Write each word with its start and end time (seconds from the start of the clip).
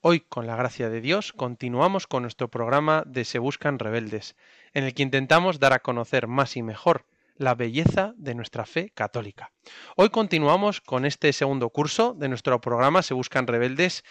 Hoy, 0.00 0.20
con 0.20 0.46
la 0.46 0.54
gracia 0.54 0.90
de 0.90 1.00
Dios, 1.00 1.32
continuamos 1.32 2.06
con 2.06 2.22
nuestro 2.22 2.48
programa 2.48 3.02
de 3.04 3.24
Se 3.24 3.40
Buscan 3.40 3.80
Rebeldes, 3.80 4.36
en 4.72 4.84
el 4.84 4.94
que 4.94 5.02
intentamos 5.02 5.58
dar 5.58 5.72
a 5.72 5.80
conocer 5.80 6.28
más 6.28 6.56
y 6.56 6.62
mejor 6.62 7.04
la 7.34 7.56
belleza 7.56 8.14
de 8.16 8.36
nuestra 8.36 8.64
fe 8.64 8.90
católica. 8.94 9.50
Hoy 9.96 10.10
continuamos 10.10 10.80
con 10.80 11.04
este 11.04 11.32
segundo 11.32 11.70
curso 11.70 12.14
de 12.14 12.28
nuestro 12.28 12.60
programa 12.60 13.02
Se 13.02 13.12
Buscan 13.12 13.48
Rebeldes 13.48 14.04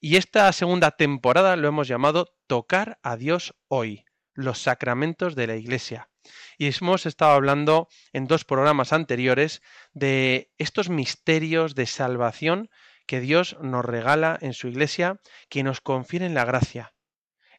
y 0.00 0.14
esta 0.14 0.52
segunda 0.52 0.92
temporada 0.92 1.56
lo 1.56 1.66
hemos 1.66 1.88
llamado 1.88 2.36
Tocar 2.46 3.00
a 3.02 3.16
Dios 3.16 3.52
hoy, 3.66 4.04
los 4.34 4.60
sacramentos 4.60 5.34
de 5.34 5.48
la 5.48 5.56
Iglesia. 5.56 6.08
Y 6.56 6.68
hemos 6.68 7.04
estado 7.04 7.32
hablando 7.32 7.88
en 8.12 8.28
dos 8.28 8.44
programas 8.44 8.92
anteriores 8.92 9.60
de 9.92 10.52
estos 10.56 10.88
misterios 10.88 11.74
de 11.74 11.86
salvación 11.86 12.70
que 13.12 13.20
Dios 13.20 13.58
nos 13.60 13.84
regala 13.84 14.38
en 14.40 14.54
su 14.54 14.68
iglesia, 14.68 15.20
que 15.50 15.62
nos 15.62 15.82
confieren 15.82 16.32
la 16.32 16.46
gracia, 16.46 16.94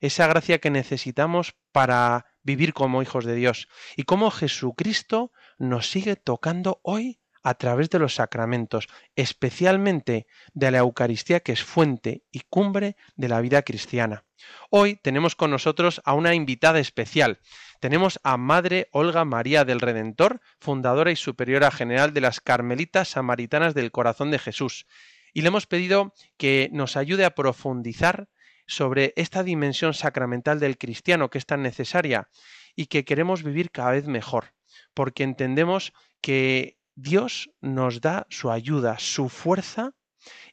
esa 0.02 0.26
gracia 0.26 0.58
que 0.58 0.72
necesitamos 0.72 1.54
para 1.72 2.26
vivir 2.42 2.74
como 2.74 3.04
hijos 3.04 3.24
de 3.24 3.36
Dios, 3.36 3.68
y 3.96 4.02
cómo 4.02 4.32
Jesucristo 4.32 5.32
nos 5.60 5.92
sigue 5.92 6.16
tocando 6.16 6.80
hoy 6.82 7.20
a 7.44 7.54
través 7.54 7.92
de 7.92 8.00
los 8.00 8.16
sacramentos, 8.16 8.88
especialmente 9.16 10.26
de 10.56 10.72
la 10.72 10.80
Eucaristía 10.80 11.42
que 11.42 11.52
es 11.52 11.64
fuente 11.64 12.24
y 12.32 12.40
cumbre 12.50 12.96
de 13.16 13.28
la 13.28 13.40
vida 13.40 13.62
cristiana. 13.62 14.26
Hoy 14.72 14.96
tenemos 14.96 15.36
con 15.36 15.52
nosotros 15.52 16.02
a 16.04 16.16
una 16.16 16.34
invitada 16.34 16.80
especial. 16.80 17.40
Tenemos 17.80 18.20
a 18.24 18.38
Madre 18.38 18.90
Olga 18.92 19.24
María 19.24 19.66
del 19.66 19.82
Redentor, 19.82 20.42
fundadora 20.60 21.12
y 21.12 21.16
superiora 21.16 21.70
general 21.70 22.12
de 22.12 22.22
las 22.22 22.42
Carmelitas 22.42 23.10
Samaritanas 23.10 23.76
del 23.76 23.92
Corazón 23.92 24.32
de 24.32 24.40
Jesús. 24.40 24.88
Y 25.34 25.42
le 25.42 25.48
hemos 25.48 25.66
pedido 25.66 26.14
que 26.38 26.70
nos 26.72 26.96
ayude 26.96 27.26
a 27.26 27.36
profundizar 27.36 28.30
sobre 28.68 29.14
esta 29.16 29.44
dimensión 29.44 29.94
sacramental 29.94 30.60
del 30.60 30.78
cristiano 30.78 31.30
que 31.30 31.38
es 31.38 31.46
tan 31.46 31.62
necesaria 31.62 32.30
y 32.76 32.86
que 32.86 33.06
queremos 33.06 33.44
vivir 33.44 33.72
cada 33.72 33.92
vez 33.92 34.08
mejor, 34.08 34.54
porque 34.94 35.24
entendemos 35.24 35.94
que 36.22 36.78
Dios 36.96 37.50
nos 37.62 38.02
da 38.02 38.28
su 38.30 38.52
ayuda, 38.52 39.00
su 39.00 39.30
fuerza 39.30 39.92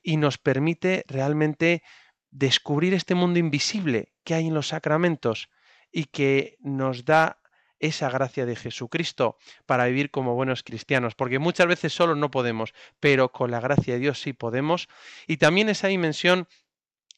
y 0.02 0.16
nos 0.16 0.38
permite 0.38 1.04
realmente 1.06 1.82
descubrir 2.30 2.94
este 2.94 3.14
mundo 3.14 3.38
invisible 3.38 4.12
que 4.24 4.34
hay 4.34 4.48
en 4.48 4.54
los 4.54 4.68
sacramentos 4.68 5.48
y 5.92 6.04
que 6.04 6.56
nos 6.60 7.04
da 7.04 7.39
esa 7.80 8.10
gracia 8.10 8.46
de 8.46 8.56
Jesucristo 8.56 9.36
para 9.66 9.86
vivir 9.86 10.10
como 10.10 10.34
buenos 10.34 10.62
cristianos, 10.62 11.14
porque 11.14 11.38
muchas 11.38 11.66
veces 11.66 11.92
solo 11.92 12.14
no 12.14 12.30
podemos, 12.30 12.72
pero 13.00 13.32
con 13.32 13.50
la 13.50 13.60
gracia 13.60 13.94
de 13.94 14.00
Dios 14.00 14.20
sí 14.20 14.32
podemos, 14.32 14.88
y 15.26 15.38
también 15.38 15.68
esa 15.68 15.88
dimensión 15.88 16.46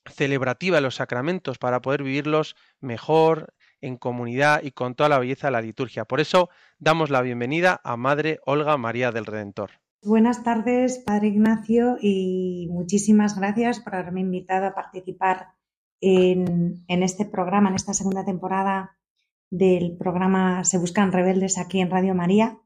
celebrativa 0.06 0.76
de 0.76 0.82
los 0.82 0.96
sacramentos 0.96 1.58
para 1.58 1.80
poder 1.82 2.02
vivirlos 2.02 2.56
mejor, 2.80 3.54
en 3.82 3.96
comunidad 3.96 4.62
y 4.62 4.70
con 4.70 4.94
toda 4.94 5.08
la 5.08 5.18
belleza 5.18 5.48
de 5.48 5.52
la 5.52 5.60
liturgia. 5.60 6.04
Por 6.04 6.20
eso 6.20 6.48
damos 6.78 7.10
la 7.10 7.20
bienvenida 7.20 7.80
a 7.84 7.96
Madre 7.96 8.38
Olga 8.46 8.76
María 8.78 9.10
del 9.10 9.26
Redentor. 9.26 9.72
Buenas 10.04 10.42
tardes, 10.42 10.98
Padre 10.98 11.28
Ignacio, 11.28 11.96
y 12.00 12.68
muchísimas 12.70 13.38
gracias 13.38 13.80
por 13.80 13.94
haberme 13.94 14.20
invitado 14.20 14.66
a 14.66 14.74
participar 14.74 15.48
en, 16.00 16.84
en 16.88 17.02
este 17.02 17.24
programa, 17.24 17.68
en 17.68 17.76
esta 17.76 17.94
segunda 17.94 18.24
temporada 18.24 18.96
del 19.52 19.98
programa 19.98 20.64
Se 20.64 20.78
Buscan 20.78 21.12
Rebeldes 21.12 21.58
aquí 21.58 21.80
en 21.80 21.90
Radio 21.90 22.14
María. 22.14 22.58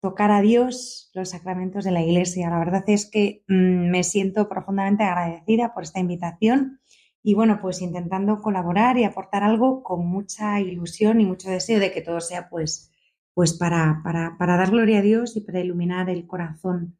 Tocar 0.00 0.30
a 0.30 0.40
Dios 0.40 1.10
los 1.12 1.28
sacramentos 1.28 1.84
de 1.84 1.90
la 1.90 2.00
Iglesia. 2.00 2.48
La 2.48 2.58
verdad 2.58 2.84
es 2.86 3.04
que 3.04 3.44
mm, 3.48 3.90
me 3.90 4.02
siento 4.02 4.48
profundamente 4.48 5.04
agradecida 5.04 5.74
por 5.74 5.82
esta 5.82 6.00
invitación 6.00 6.80
y 7.22 7.34
bueno, 7.34 7.58
pues 7.60 7.82
intentando 7.82 8.40
colaborar 8.40 8.96
y 8.96 9.04
aportar 9.04 9.42
algo 9.42 9.82
con 9.82 10.06
mucha 10.06 10.58
ilusión 10.58 11.20
y 11.20 11.26
mucho 11.26 11.50
deseo 11.50 11.78
de 11.78 11.92
que 11.92 12.00
todo 12.00 12.22
sea 12.22 12.48
pues, 12.48 12.90
pues 13.34 13.52
para, 13.52 14.00
para, 14.02 14.36
para 14.38 14.56
dar 14.56 14.70
gloria 14.70 15.00
a 15.00 15.02
Dios 15.02 15.36
y 15.36 15.42
para 15.42 15.60
iluminar 15.60 16.08
el 16.08 16.26
corazón 16.26 16.96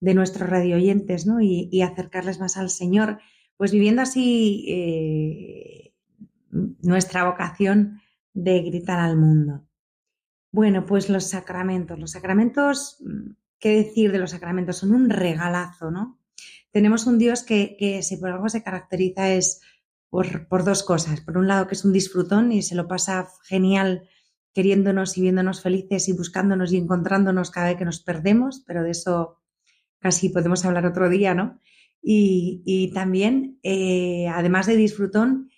de 0.00 0.12
nuestros 0.12 0.50
radio 0.50 0.76
oyentes 0.76 1.24
¿no? 1.24 1.40
y, 1.40 1.80
acercarles 1.80 2.38
más 2.38 2.58
al 2.58 2.68
Señor, 2.68 3.18
pues 3.56 3.72
viviendo 3.72 4.02
así 4.02 4.66
eh, 4.68 5.94
nuestra 6.82 7.24
vocación 7.24 8.02
de 8.34 8.60
gritar 8.60 9.00
al 9.00 9.16
mundo. 9.16 9.66
Bueno, 10.52 10.84
pues 10.84 11.08
los 11.08 11.24
sacramentos. 11.24 11.98
Los 11.98 12.10
sacramentos, 12.10 13.02
¿qué 13.58 13.70
decir 13.70 14.12
de 14.12 14.18
los 14.18 14.32
sacramentos? 14.32 14.76
Son 14.76 14.92
un 14.92 15.08
regalazo, 15.08 15.90
¿no? 15.90 16.20
tenemos 16.74 17.06
un 17.06 17.18
Dios 17.18 17.44
que, 17.44 18.00
si 18.02 18.16
por 18.16 18.30
algo 18.30 18.48
se 18.48 18.64
caracteriza 18.64 19.32
es 19.32 19.60
por, 20.10 20.64
dos 20.64 20.82
cosas. 20.82 21.20
Por 21.20 21.38
un 21.38 21.46
lado, 21.46 21.68
que 21.68 21.74
es 21.74 21.84
un 21.84 21.92
disfrutón 21.92 22.50
y 22.50 22.62
se 22.62 22.74
lo 22.74 22.88
pasa 22.88 23.28
genial 23.44 24.08
queriéndonos 24.52 25.16
y 25.16 25.20
viéndonos 25.22 25.62
felices 25.62 26.08
y 26.08 26.12
buscándonos 26.14 26.72
y 26.72 26.78
encontrándonos 26.78 27.52
cada 27.52 27.68
vez 27.68 27.76
que 27.76 27.84
nos 27.84 28.00
perdemos, 28.00 28.64
pero 28.66 28.82
de 28.82 28.90
eso 28.90 29.40
casi 30.00 30.30
podemos 30.30 30.64
hablar 30.64 30.84
otro 30.84 31.08
día, 31.08 31.32
¿no? 31.32 31.60
Y, 32.02 32.90
también, 32.92 33.60
eh, 33.62 34.26
además 34.28 34.66
de 34.66 34.76
disfrutón, 34.76 35.50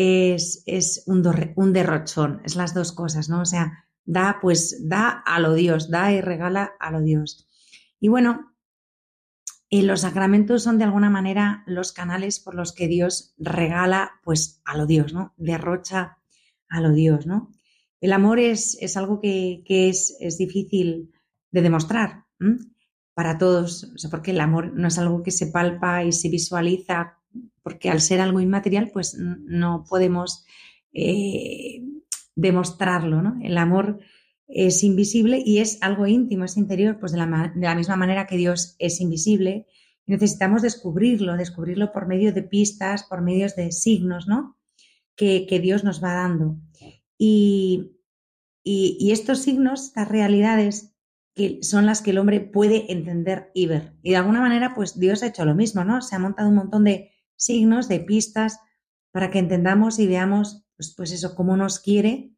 es, 0.00 0.62
es 0.66 1.02
un, 1.06 1.26
un, 1.56 1.72
derrochón, 1.72 2.40
es 2.44 2.54
las 2.54 2.72
dos 2.72 2.92
cosas, 2.92 3.28
¿no? 3.28 3.40
O 3.40 3.44
sea, 3.44 3.84
da, 4.04 4.38
pues, 4.40 4.88
da 4.88 5.08
a 5.10 5.40
lo 5.40 5.54
Dios, 5.54 5.90
da 5.90 6.12
y 6.12 6.20
regala 6.20 6.70
a 6.78 6.92
lo 6.92 7.00
Dios. 7.00 7.48
Y 7.98 8.06
bueno, 8.06 8.54
y 9.68 9.82
los 9.82 10.02
sacramentos 10.02 10.62
son 10.62 10.78
de 10.78 10.84
alguna 10.84 11.10
manera 11.10 11.64
los 11.66 11.90
canales 11.90 12.38
por 12.38 12.54
los 12.54 12.72
que 12.72 12.86
Dios 12.86 13.34
regala 13.38 14.12
pues 14.22 14.62
a 14.64 14.76
lo 14.76 14.86
Dios, 14.86 15.12
¿no? 15.12 15.34
Derrocha 15.36 16.18
a 16.68 16.80
lo 16.80 16.92
Dios, 16.92 17.26
¿no? 17.26 17.50
El 18.00 18.12
amor 18.12 18.38
es, 18.38 18.78
es 18.80 18.96
algo 18.96 19.20
que, 19.20 19.64
es, 19.66 20.16
es, 20.20 20.38
difícil 20.38 21.12
de 21.50 21.62
demostrar 21.62 22.24
para 23.14 23.36
todos, 23.36 23.92
porque 24.12 24.30
el 24.30 24.40
amor 24.40 24.72
no 24.74 24.86
es 24.86 24.96
algo 24.96 25.24
que 25.24 25.32
se 25.32 25.48
palpa 25.48 26.04
y 26.04 26.12
se 26.12 26.28
visualiza, 26.28 27.17
porque 27.62 27.90
al 27.90 28.00
ser 28.00 28.20
algo 28.20 28.40
inmaterial, 28.40 28.90
pues 28.92 29.16
no 29.18 29.84
podemos 29.88 30.44
eh, 30.92 31.82
demostrarlo, 32.34 33.20
¿no? 33.20 33.38
El 33.42 33.58
amor 33.58 33.98
es 34.48 34.82
invisible 34.82 35.42
y 35.44 35.58
es 35.58 35.78
algo 35.82 36.06
íntimo, 36.06 36.44
es 36.44 36.56
interior, 36.56 36.98
pues 36.98 37.12
de 37.12 37.18
la, 37.18 37.74
misma 37.74 37.96
manera 37.96 38.26
que 38.26 38.36
Dios 38.36 38.74
es 38.78 39.00
invisible. 39.00 39.66
necesitamos 40.06 40.62
descubrirlo, 40.62 41.36
descubrirlo 41.36 41.92
por 41.92 42.06
medio 42.06 42.32
de 42.32 42.42
pistas, 42.42 43.04
por 43.04 43.20
medios 43.20 43.54
de 43.56 43.72
signos, 43.72 44.26
¿no? 44.26 44.56
Que, 45.14 45.60
Dios 45.62 45.84
nos 45.84 46.02
va 46.02 46.14
dando. 46.14 46.56
Y, 47.18 47.90
y, 48.64 49.10
estos 49.10 49.40
signos, 49.40 49.88
estas 49.88 50.08
realidades, 50.08 50.94
que 51.34 51.58
son 51.62 51.84
las 51.84 52.00
que 52.00 52.10
el 52.10 52.18
hombre 52.18 52.40
puede 52.40 52.90
entender 52.90 53.50
y 53.52 53.66
ver. 53.66 53.92
Y 54.02 54.10
de 54.10 54.16
alguna 54.16 54.40
manera, 54.40 54.74
pues 54.74 54.98
Dios 54.98 55.22
ha 55.22 55.26
hecho 55.26 55.44
lo 55.44 55.54
mismo, 55.54 55.84
¿no? 55.84 56.00
Se 56.00 56.16
ha 56.16 56.18
montado 56.18 56.48
un 56.48 56.54
montón 56.54 56.84
de 56.84 57.10
signos, 57.38 57.88
de 57.88 58.00
pistas, 58.00 58.60
para 59.10 59.30
que 59.30 59.38
entendamos 59.38 59.98
y 59.98 60.06
veamos, 60.06 60.66
pues, 60.76 60.94
pues 60.94 61.12
eso, 61.12 61.34
cómo 61.34 61.56
nos 61.56 61.80
quiere 61.80 62.32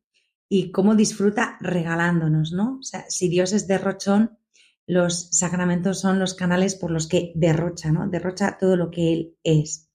y 0.49 0.71
cómo 0.71 0.95
disfruta 0.95 1.57
regalándonos, 1.61 2.53
¿no? 2.53 2.79
O 2.79 2.83
sea, 2.83 3.05
si 3.09 3.29
Dios 3.29 3.53
es 3.53 3.67
derrochón, 3.67 4.39
los 4.87 5.29
sacramentos 5.31 6.01
son 6.01 6.19
los 6.19 6.35
canales 6.35 6.75
por 6.75 6.91
los 6.91 7.07
que 7.09 7.33
derrocha, 7.35 7.93
¿no? 7.93 8.09
Derrocha 8.09 8.59
todo 8.59 8.77
lo 8.77 8.91
que 8.91 9.13
Él 9.13 9.37
es. 9.43 9.89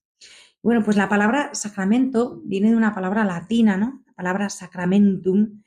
Bueno, 0.62 0.82
pues 0.82 0.96
la 0.96 1.08
palabra 1.08 1.50
sacramento 1.54 2.40
viene 2.44 2.70
de 2.70 2.76
una 2.76 2.94
palabra 2.94 3.24
latina, 3.24 3.76
¿no? 3.76 4.02
La 4.06 4.14
palabra 4.14 4.48
sacramentum, 4.48 5.62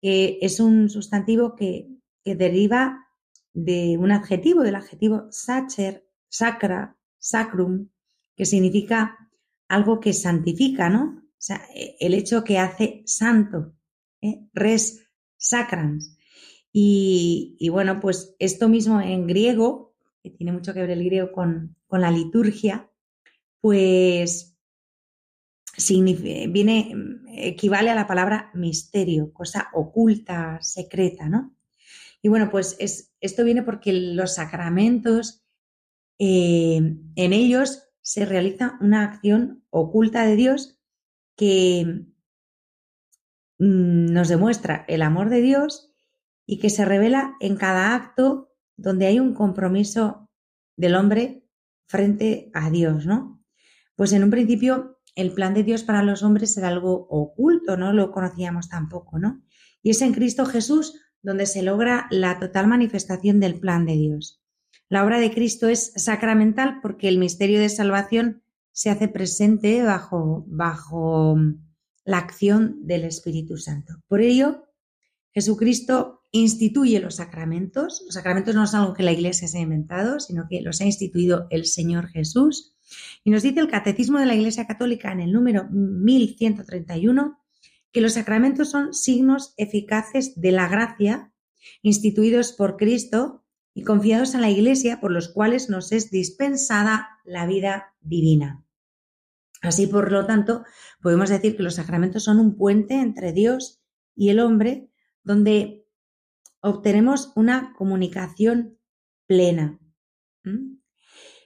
que 0.00 0.38
es 0.40 0.60
un 0.60 0.88
sustantivo 0.88 1.54
que, 1.54 1.88
que 2.24 2.34
deriva 2.34 3.06
de 3.52 3.96
un 3.98 4.12
adjetivo, 4.12 4.62
del 4.62 4.76
adjetivo 4.76 5.26
sacer, 5.30 6.06
sacra, 6.28 6.96
sacrum, 7.18 7.88
que 8.40 8.46
significa 8.46 9.28
algo 9.68 10.00
que 10.00 10.14
santifica, 10.14 10.88
¿no? 10.88 11.22
O 11.28 11.36
sea, 11.36 11.60
el 11.74 12.14
hecho 12.14 12.42
que 12.42 12.58
hace 12.58 13.02
santo. 13.04 13.74
¿eh? 14.22 14.46
res 14.54 15.06
sacrans. 15.36 16.16
Y, 16.72 17.68
bueno, 17.70 18.00
pues 18.00 18.34
esto 18.38 18.70
mismo 18.70 18.98
en 18.98 19.26
griego, 19.26 19.94
que 20.22 20.30
tiene 20.30 20.52
mucho 20.52 20.72
que 20.72 20.80
ver 20.80 20.88
el 20.88 21.04
griego 21.04 21.32
con, 21.32 21.76
la 21.90 22.10
liturgia, 22.10 22.90
pues 23.60 24.56
viene, 26.48 26.94
equivale 27.34 27.90
a 27.90 27.94
la 27.94 28.06
palabra 28.06 28.50
misterio, 28.54 29.34
cosa 29.34 29.68
oculta, 29.74 30.60
secreta, 30.62 31.28
¿no? 31.28 31.54
Y 32.22 32.28
bueno, 32.30 32.48
pues 32.48 32.74
es, 32.78 33.12
esto 33.20 33.44
viene 33.44 33.62
porque 33.62 33.92
los 33.92 34.36
sacramentos, 34.36 35.44
eh, 36.18 36.96
en 37.16 37.32
ellos 37.34 37.89
se 38.02 38.24
realiza 38.24 38.78
una 38.80 39.04
acción 39.04 39.64
oculta 39.70 40.24
de 40.24 40.36
Dios 40.36 40.80
que 41.36 42.06
mm, 43.58 44.12
nos 44.12 44.28
demuestra 44.28 44.84
el 44.88 45.02
amor 45.02 45.30
de 45.30 45.40
Dios 45.40 45.92
y 46.46 46.58
que 46.58 46.70
se 46.70 46.84
revela 46.84 47.36
en 47.40 47.56
cada 47.56 47.94
acto 47.94 48.52
donde 48.76 49.06
hay 49.06 49.20
un 49.20 49.34
compromiso 49.34 50.28
del 50.76 50.94
hombre 50.94 51.46
frente 51.86 52.50
a 52.54 52.70
Dios, 52.70 53.06
¿no? 53.06 53.44
Pues 53.94 54.12
en 54.12 54.24
un 54.24 54.30
principio 54.30 55.00
el 55.14 55.32
plan 55.32 55.54
de 55.54 55.64
Dios 55.64 55.82
para 55.82 56.02
los 56.02 56.22
hombres 56.22 56.56
era 56.56 56.68
algo 56.68 57.06
oculto, 57.10 57.76
no 57.76 57.92
lo 57.92 58.10
conocíamos 58.12 58.68
tampoco, 58.68 59.18
¿no? 59.18 59.42
Y 59.82 59.90
es 59.90 60.02
en 60.02 60.14
Cristo 60.14 60.46
Jesús 60.46 61.00
donde 61.22 61.46
se 61.46 61.62
logra 61.62 62.06
la 62.10 62.38
total 62.38 62.66
manifestación 62.66 63.40
del 63.40 63.60
plan 63.60 63.84
de 63.84 63.94
Dios. 63.94 64.39
La 64.90 65.04
obra 65.04 65.20
de 65.20 65.30
Cristo 65.30 65.68
es 65.68 65.92
sacramental 65.94 66.80
porque 66.82 67.08
el 67.08 67.18
misterio 67.18 67.60
de 67.60 67.68
salvación 67.68 68.42
se 68.72 68.90
hace 68.90 69.06
presente 69.06 69.84
bajo, 69.84 70.44
bajo 70.48 71.36
la 72.04 72.18
acción 72.18 72.76
del 72.86 73.04
Espíritu 73.04 73.56
Santo. 73.56 73.94
Por 74.08 74.20
ello, 74.20 74.66
Jesucristo 75.32 76.24
instituye 76.32 76.98
los 76.98 77.14
sacramentos. 77.16 78.02
Los 78.04 78.14
sacramentos 78.14 78.56
no 78.56 78.66
son 78.66 78.80
algo 78.80 78.94
que 78.94 79.04
la 79.04 79.12
Iglesia 79.12 79.46
se 79.46 79.58
ha 79.58 79.62
inventado, 79.62 80.18
sino 80.18 80.48
que 80.50 80.60
los 80.60 80.80
ha 80.80 80.86
instituido 80.86 81.46
el 81.50 81.66
Señor 81.66 82.08
Jesús. 82.08 82.74
Y 83.22 83.30
nos 83.30 83.44
dice 83.44 83.60
el 83.60 83.68
Catecismo 83.68 84.18
de 84.18 84.26
la 84.26 84.34
Iglesia 84.34 84.66
Católica 84.66 85.12
en 85.12 85.20
el 85.20 85.32
número 85.32 85.68
1131 85.70 87.38
que 87.92 88.00
los 88.00 88.14
sacramentos 88.14 88.70
son 88.70 88.92
signos 88.92 89.54
eficaces 89.56 90.40
de 90.40 90.50
la 90.50 90.66
gracia 90.66 91.32
instituidos 91.80 92.52
por 92.52 92.76
Cristo 92.76 93.39
y 93.74 93.82
confiados 93.82 94.34
a 94.34 94.40
la 94.40 94.50
Iglesia 94.50 95.00
por 95.00 95.12
los 95.12 95.28
cuales 95.28 95.68
nos 95.68 95.92
es 95.92 96.10
dispensada 96.10 97.20
la 97.24 97.46
vida 97.46 97.94
divina. 98.00 98.64
Así, 99.62 99.86
por 99.86 100.10
lo 100.10 100.26
tanto, 100.26 100.64
podemos 101.02 101.28
decir 101.28 101.56
que 101.56 101.62
los 101.62 101.74
sacramentos 101.74 102.24
son 102.24 102.40
un 102.40 102.56
puente 102.56 102.94
entre 102.94 103.32
Dios 103.32 103.82
y 104.14 104.30
el 104.30 104.40
hombre 104.40 104.90
donde 105.22 105.86
obtenemos 106.60 107.32
una 107.36 107.74
comunicación 107.74 108.78
plena. 109.26 109.78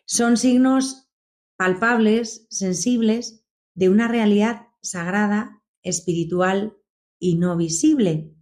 Son 0.07 0.37
signos 0.37 1.11
palpables, 1.57 2.47
sensibles, 2.51 3.45
de 3.75 3.89
una 3.89 4.07
realidad 4.07 4.69
sagrada 4.81 5.63
espiritual 5.83 6.77
y 7.19 7.37
no 7.37 7.57
visible. 7.57 8.34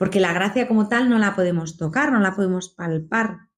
Porque 0.00 0.18
la 0.18 0.32
gracia 0.32 0.66
como 0.66 0.88
tal 0.88 1.10
no 1.10 1.18
la 1.18 1.36
podemos 1.36 1.76
tocar, 1.76 2.10
no 2.10 2.20
la 2.20 2.34
podemos 2.34 2.70
palpar, 2.70 3.50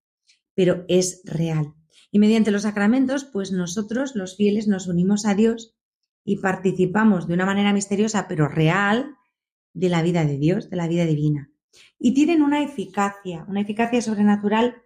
pero 0.57 0.85
es 0.89 1.23
real. 1.25 1.73
Y 2.11 2.19
mediante 2.19 2.51
los 2.51 2.63
sacramentos, 2.63 3.23
pues 3.23 3.53
nosotros, 3.53 4.17
los 4.17 4.37
fieles, 4.37 4.67
nos 4.67 4.89
unimos 4.89 5.25
a 5.25 5.37
Dios 5.37 5.77
y 6.25 6.39
participamos 6.39 7.29
de 7.29 7.35
una 7.35 7.47
manera 7.47 7.73
misteriosa, 7.73 8.27
pero 8.27 8.49
real, 8.49 9.15
de 9.73 9.89
la 9.89 10.03
vida 10.03 10.25
de 10.25 10.37
Dios, 10.37 10.69
de 10.69 10.77
la 10.77 10.89
vida 10.89 11.05
divina. 11.05 11.53
Y 11.97 12.13
tienen 12.13 12.43
una 12.43 12.65
eficacia, 12.65 13.45
una 13.47 13.61
eficacia 13.61 14.03
sobrenatural 14.03 14.83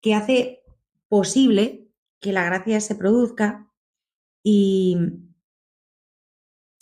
que 0.00 0.14
hace 0.14 0.62
posible 1.08 1.90
que 2.20 2.32
la 2.32 2.44
gracia 2.44 2.80
se 2.80 2.94
produzca 2.94 3.68
y, 4.44 4.96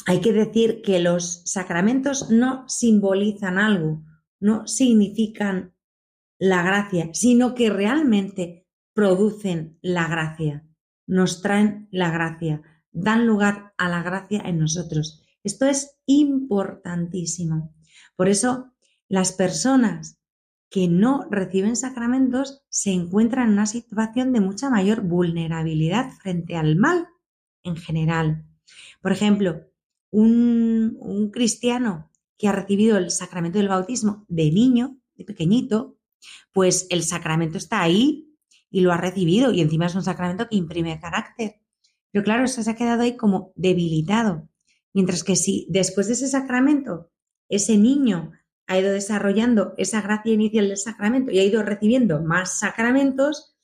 hay 0.05 0.21
que 0.21 0.35
decir 0.35 0.83
que 0.83 1.01
los 1.01 1.43
sacramentos 1.45 2.31
no 2.31 2.69
simbolizan 2.69 3.59
algo, 3.59 4.03
no 4.41 4.67
significan 4.67 5.75
la 6.39 6.63
gracia, 6.63 7.11
sino 7.13 7.55
que 7.55 7.71
realmente 7.71 8.67
producen 8.93 9.79
la 9.83 10.09
gracia, 10.09 10.67
nos 11.07 11.43
traen 11.43 11.89
la 11.91 12.11
gracia, 12.11 12.63
dan 12.93 13.27
lugar 13.27 13.75
a 13.77 13.89
la 13.89 14.03
gracia 14.03 14.43
en 14.45 14.59
nosotros. 14.59 15.23
Esto 15.45 15.67
es 15.67 15.99
importantísimo. 16.07 17.75
Por 18.17 18.29
eso, 18.29 18.73
las 19.09 19.33
personas 19.33 20.19
que 20.71 20.89
no 20.89 21.27
reciben 21.31 21.77
sacramentos 21.77 22.65
se 22.69 22.91
encuentran 22.91 23.49
en 23.49 23.53
una 23.55 23.67
situación 23.67 24.33
de 24.33 24.41
mucha 24.41 24.69
mayor 24.69 25.03
vulnerabilidad 25.03 26.11
frente 26.21 26.57
al 26.57 26.77
mal 26.77 27.09
en 27.63 27.77
general. 27.77 28.45
Por 29.01 29.13
ejemplo, 29.13 29.69
un, 30.11 31.31
cristiano 31.33 32.08
que 32.39 32.49
ha 32.49 32.53
recibido 32.53 32.97
el 32.97 33.11
sacramento 33.11 33.59
del 33.59 33.69
bautismo 33.69 34.25
de 34.29 34.51
niño, 34.51 34.97
de 35.17 35.25
pequeñito, 35.25 35.99
pues 36.53 36.87
el 36.91 37.03
sacramento 37.03 37.59
está 37.59 37.83
ahí 37.83 38.33
y 38.71 38.81
lo 38.81 38.93
ha 38.93 38.97
recibido 38.97 39.53
y 39.53 39.61
encima 39.61 39.87
es 39.87 39.95
un 39.95 40.05
sacramento 40.05 40.49
que 40.49 40.57
imprime 40.57 41.01
carácter. 41.01 41.61
Pero 42.13 42.25
claro, 42.25 42.45
eso 42.45 42.63
se 42.63 42.71
ha 42.71 42.77
quedado 42.77 43.03
ahí 43.03 43.17
como 43.17 43.53
debilitado. 43.57 44.49
Mientras 44.95 45.25
que 45.25 45.37
si 45.37 45.67
después 45.69 46.07
de 46.07 46.15
ese 46.15 46.29
sacramento 46.29 47.11
ese 47.49 47.77
niño 47.77 48.33
ha 48.67 48.79
ido 48.79 48.93
desarrollando 48.93 49.75
esa 49.77 50.01
gracia 50.01 50.33
inicial 50.33 50.69
del 50.69 50.77
sacramento 50.77 51.33
y 51.33 51.39
ha 51.39 51.45
ido 51.45 51.63
recibiendo 51.63 52.23
más 52.23 52.59
sacramentos, 52.59 53.57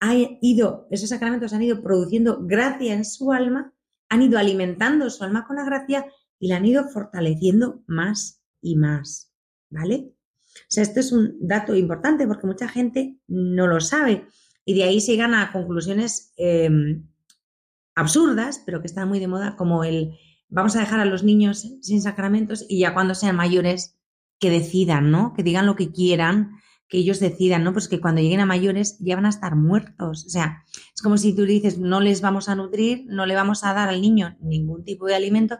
ha 0.00 0.14
ido, 0.14 0.86
esos 0.90 1.08
sacramentos 1.08 1.52
han 1.52 1.62
ido 1.62 1.82
produciendo 1.82 2.38
gracia 2.42 2.94
en 2.94 3.04
su 3.04 3.32
alma 3.32 3.74
han 4.10 4.22
ido 4.22 4.38
alimentando 4.38 5.08
su 5.08 5.24
alma 5.24 5.46
con 5.46 5.56
la 5.56 5.64
gracia 5.64 6.04
y 6.40 6.48
la 6.48 6.56
han 6.56 6.66
ido 6.66 6.88
fortaleciendo 6.88 7.84
más 7.86 8.42
y 8.60 8.74
más, 8.74 9.32
¿vale? 9.68 10.14
O 10.46 10.66
sea, 10.68 10.82
esto 10.82 10.98
es 10.98 11.12
un 11.12 11.36
dato 11.40 11.76
importante 11.76 12.26
porque 12.26 12.46
mucha 12.46 12.66
gente 12.66 13.20
no 13.28 13.68
lo 13.68 13.80
sabe 13.80 14.26
y 14.64 14.74
de 14.74 14.84
ahí 14.84 15.00
se 15.00 15.12
llegan 15.12 15.34
a 15.34 15.52
conclusiones 15.52 16.32
em, 16.36 17.06
absurdas, 17.94 18.62
pero 18.66 18.80
que 18.80 18.88
están 18.88 19.08
muy 19.08 19.20
de 19.20 19.28
moda, 19.28 19.54
como 19.56 19.84
el 19.84 20.18
vamos 20.48 20.74
a 20.74 20.80
dejar 20.80 20.98
a 20.98 21.04
los 21.04 21.22
niños 21.22 21.68
sin 21.82 22.02
sacramentos 22.02 22.66
y 22.68 22.80
ya 22.80 22.92
cuando 22.94 23.14
sean 23.14 23.36
mayores 23.36 23.96
que 24.40 24.50
decidan, 24.50 25.10
¿no? 25.10 25.34
Que 25.34 25.44
digan 25.44 25.66
lo 25.66 25.76
que 25.76 25.92
quieran 25.92 26.60
que 26.88 26.98
ellos 26.98 27.20
decidan, 27.20 27.62
¿no? 27.62 27.72
Pues 27.72 27.88
que 27.88 28.00
cuando 28.00 28.20
lleguen 28.20 28.40
a 28.40 28.46
mayores 28.46 28.98
ya 28.98 29.14
van 29.14 29.26
a 29.26 29.28
estar 29.28 29.54
muertos. 29.54 30.26
O 30.26 30.28
sea, 30.28 30.64
es 30.92 31.00
como 31.00 31.16
si 31.18 31.36
tú 31.36 31.44
dices, 31.44 31.78
no 31.78 32.00
les 32.00 32.20
vamos 32.20 32.48
a 32.48 32.56
nutrir, 32.56 33.04
no 33.06 33.26
le 33.26 33.36
vamos 33.36 33.62
a 33.62 33.72
dar 33.72 33.88
al 33.88 34.00
niño 34.00 34.36
ningún 34.40 34.82
tipo 34.82 35.06
de 35.06 35.14
alimento 35.14 35.56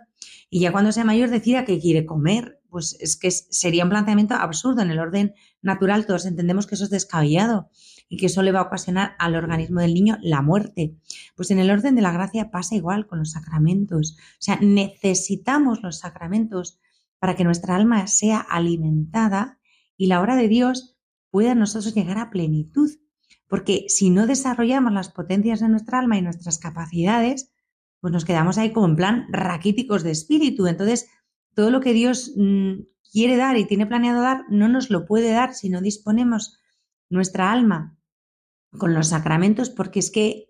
y 0.50 0.61
ya 0.61 0.73
cuando 0.73 0.90
sea 0.90 1.04
mayor 1.04 1.30
decida 1.30 1.64
que 1.64 1.78
quiere 1.78 2.04
comer. 2.04 2.59
Pues 2.69 2.97
es 3.00 3.16
que 3.16 3.30
sería 3.30 3.83
un 3.83 3.90
planteamiento 3.90 4.35
absurdo. 4.35 4.83
En 4.83 4.90
el 4.90 4.99
orden 4.99 5.35
natural 5.62 6.07
todos 6.07 6.26
entendemos 6.26 6.66
que 6.66 6.75
eso 6.75 6.85
es 6.85 6.90
descabellado 6.90 7.71
y 8.09 8.16
que 8.16 8.26
eso 8.26 8.42
le 8.42 8.52
va 8.52 8.61
a 8.61 8.64
ocasionar 8.64 9.14
al 9.19 9.35
organismo 9.37 9.80
del 9.80 9.95
niño 9.95 10.19
la 10.21 10.42
muerte. 10.42 10.97
Pues 11.37 11.50
en 11.50 11.59
el 11.59 11.71
orden 11.71 11.95
de 11.95 12.02
la 12.02 12.12
gracia 12.12 12.50
pasa 12.50 12.75
igual 12.75 13.07
con 13.07 13.21
los 13.21 13.33
sacramentos. 13.33 14.16
O 14.19 14.42
sea, 14.42 14.59
necesitamos 14.61 15.83
los 15.83 15.99
sacramentos 15.99 16.78
para 17.19 17.37
que 17.37 17.45
nuestra 17.45 17.76
alma 17.76 18.07
sea 18.07 18.38
alimentada 18.40 19.59
y 19.97 20.07
la 20.07 20.21
obra 20.21 20.37
de 20.37 20.49
Dios 20.49 20.97
pueda 21.30 21.54
nosotros 21.54 21.95
llegar 21.95 22.19
a 22.19 22.30
plenitud. 22.30 22.90
Porque 23.49 23.87
si 23.88 24.11
no 24.11 24.26
desarrollamos 24.26 24.92
las 24.92 25.11
potencias 25.11 25.61
de 25.61 25.69
nuestra 25.69 25.99
alma 25.99 26.16
y 26.19 26.23
nuestras 26.23 26.59
capacidades, 26.59 27.52
pues 28.00 28.12
nos 28.12 28.25
quedamos 28.25 28.59
ahí 28.59 28.73
como 28.73 28.87
en 28.87 28.97
plan 28.97 29.26
raquíticos 29.30 30.02
de 30.02 30.11
espíritu. 30.11 30.66
Entonces, 30.66 31.09
todo 31.54 31.71
lo 31.71 31.80
que 31.80 31.92
Dios 31.92 32.33
mm, 32.37 32.80
quiere 33.12 33.37
dar 33.37 33.57
y 33.57 33.66
tiene 33.66 33.87
planeado 33.87 34.23
dar, 34.23 34.45
no 34.49 34.69
nos 34.69 34.90
lo 34.90 35.04
puede 35.04 35.33
dar 35.33 35.54
si 35.54 35.69
no 35.69 35.80
disponemos 35.80 36.59
nuestra 37.09 37.52
alma 37.52 37.99
con 38.78 38.95
los 38.95 39.09
sacramentos, 39.09 39.69
porque 39.69 39.99
es 39.99 40.11
que, 40.11 40.47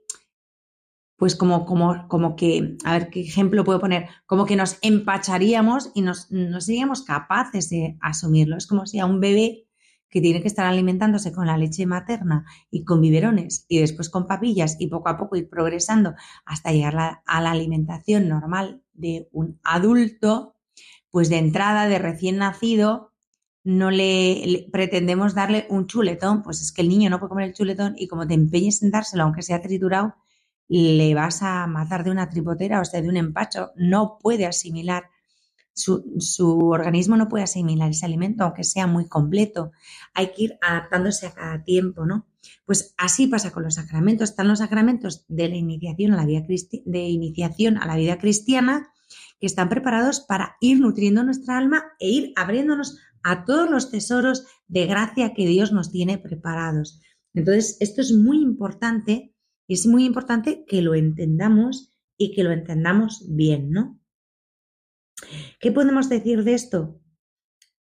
pues 1.16 1.34
como, 1.36 1.64
como, 1.64 2.06
como 2.08 2.36
que, 2.36 2.76
a 2.84 2.92
ver 2.92 3.10
qué 3.10 3.20
ejemplo 3.20 3.64
puedo 3.64 3.80
poner, 3.80 4.08
como 4.26 4.44
que 4.44 4.56
nos 4.56 4.78
empacharíamos 4.82 5.90
y 5.94 6.02
nos, 6.02 6.30
no 6.30 6.60
seríamos 6.60 7.02
capaces 7.02 7.70
de 7.70 7.96
asumirlo. 8.00 8.56
Es 8.56 8.66
como 8.66 8.86
si 8.86 8.98
a 8.98 9.06
un 9.06 9.20
bebé 9.20 9.69
que 10.10 10.20
tiene 10.20 10.42
que 10.42 10.48
estar 10.48 10.66
alimentándose 10.66 11.32
con 11.32 11.46
la 11.46 11.56
leche 11.56 11.86
materna 11.86 12.44
y 12.70 12.84
con 12.84 13.00
biberones 13.00 13.64
y 13.68 13.78
después 13.78 14.10
con 14.10 14.26
papillas 14.26 14.76
y 14.78 14.88
poco 14.88 15.08
a 15.08 15.16
poco 15.16 15.36
ir 15.36 15.48
progresando 15.48 16.14
hasta 16.44 16.72
llegar 16.72 17.22
a 17.24 17.40
la 17.40 17.50
alimentación 17.50 18.28
normal 18.28 18.82
de 18.92 19.28
un 19.32 19.60
adulto, 19.62 20.56
pues 21.10 21.28
de 21.28 21.38
entrada 21.38 21.88
de 21.88 21.98
recién 21.98 22.38
nacido 22.38 23.12
no 23.62 23.90
le, 23.90 24.68
pretendemos 24.72 25.34
darle 25.34 25.66
un 25.68 25.86
chuletón, 25.86 26.42
pues 26.42 26.60
es 26.60 26.72
que 26.72 26.82
el 26.82 26.88
niño 26.88 27.10
no 27.10 27.18
puede 27.18 27.28
comer 27.28 27.48
el 27.48 27.54
chuletón 27.54 27.94
y 27.96 28.08
como 28.08 28.26
te 28.26 28.34
empeñes 28.34 28.82
en 28.82 28.90
dárselo 28.90 29.22
aunque 29.22 29.42
sea 29.42 29.60
triturado, 29.60 30.14
le 30.68 31.14
vas 31.14 31.42
a 31.42 31.66
matar 31.66 32.04
de 32.04 32.10
una 32.10 32.28
tripotera 32.28 32.80
o 32.80 32.84
sea 32.84 33.02
de 33.02 33.08
un 33.08 33.16
empacho, 33.16 33.70
no 33.76 34.18
puede 34.20 34.46
asimilar 34.46 35.04
su, 35.74 36.58
organismo 36.70 37.16
no 37.16 37.28
puede 37.28 37.44
asimilar 37.44 37.90
ese 37.90 38.06
alimento, 38.06 38.44
aunque 38.44 38.64
sea 38.64 38.86
muy 38.86 39.06
completo. 39.06 39.72
Hay 40.14 40.32
que 40.32 40.44
ir 40.44 40.58
adaptándose 40.60 41.26
a 41.26 41.34
cada 41.34 41.64
tiempo, 41.64 42.06
¿no? 42.06 42.26
Pues 42.64 42.94
así 42.96 43.26
pasa 43.26 43.50
con 43.50 43.62
los 43.62 43.74
sacramentos. 43.74 44.30
Están 44.30 44.48
los 44.48 44.58
sacramentos 44.58 45.24
de 45.28 45.48
la 45.48 45.56
iniciación 45.56 46.12
a 46.12 46.16
la 46.16 46.26
vida, 46.26 46.44
de 46.46 47.08
iniciación 47.08 47.78
a 47.78 47.86
la 47.86 47.96
vida 47.96 48.18
cristiana, 48.18 48.92
que 49.38 49.46
están 49.46 49.68
preparados 49.68 50.20
para 50.20 50.56
ir 50.60 50.80
nutriendo 50.80 51.22
nuestra 51.22 51.58
alma 51.58 51.84
e 51.98 52.08
ir 52.08 52.32
abriéndonos 52.36 52.98
a 53.22 53.44
todos 53.44 53.70
los 53.70 53.90
tesoros 53.90 54.46
de 54.68 54.86
gracia 54.86 55.34
que 55.34 55.46
Dios 55.46 55.72
nos 55.72 55.90
tiene 55.90 56.18
preparados. 56.18 57.00
Entonces, 57.34 57.76
esto 57.80 58.00
es 58.00 58.12
muy 58.12 58.40
importante 58.40 59.34
y 59.66 59.74
es 59.74 59.86
muy 59.86 60.04
importante 60.04 60.64
que 60.66 60.82
lo 60.82 60.94
entendamos 60.94 61.92
y 62.16 62.32
que 62.34 62.44
lo 62.44 62.52
entendamos 62.52 63.24
bien, 63.28 63.70
¿no? 63.70 63.99
¿Qué 65.58 65.72
podemos 65.72 66.08
decir 66.08 66.44
de 66.44 66.54
esto? 66.54 67.00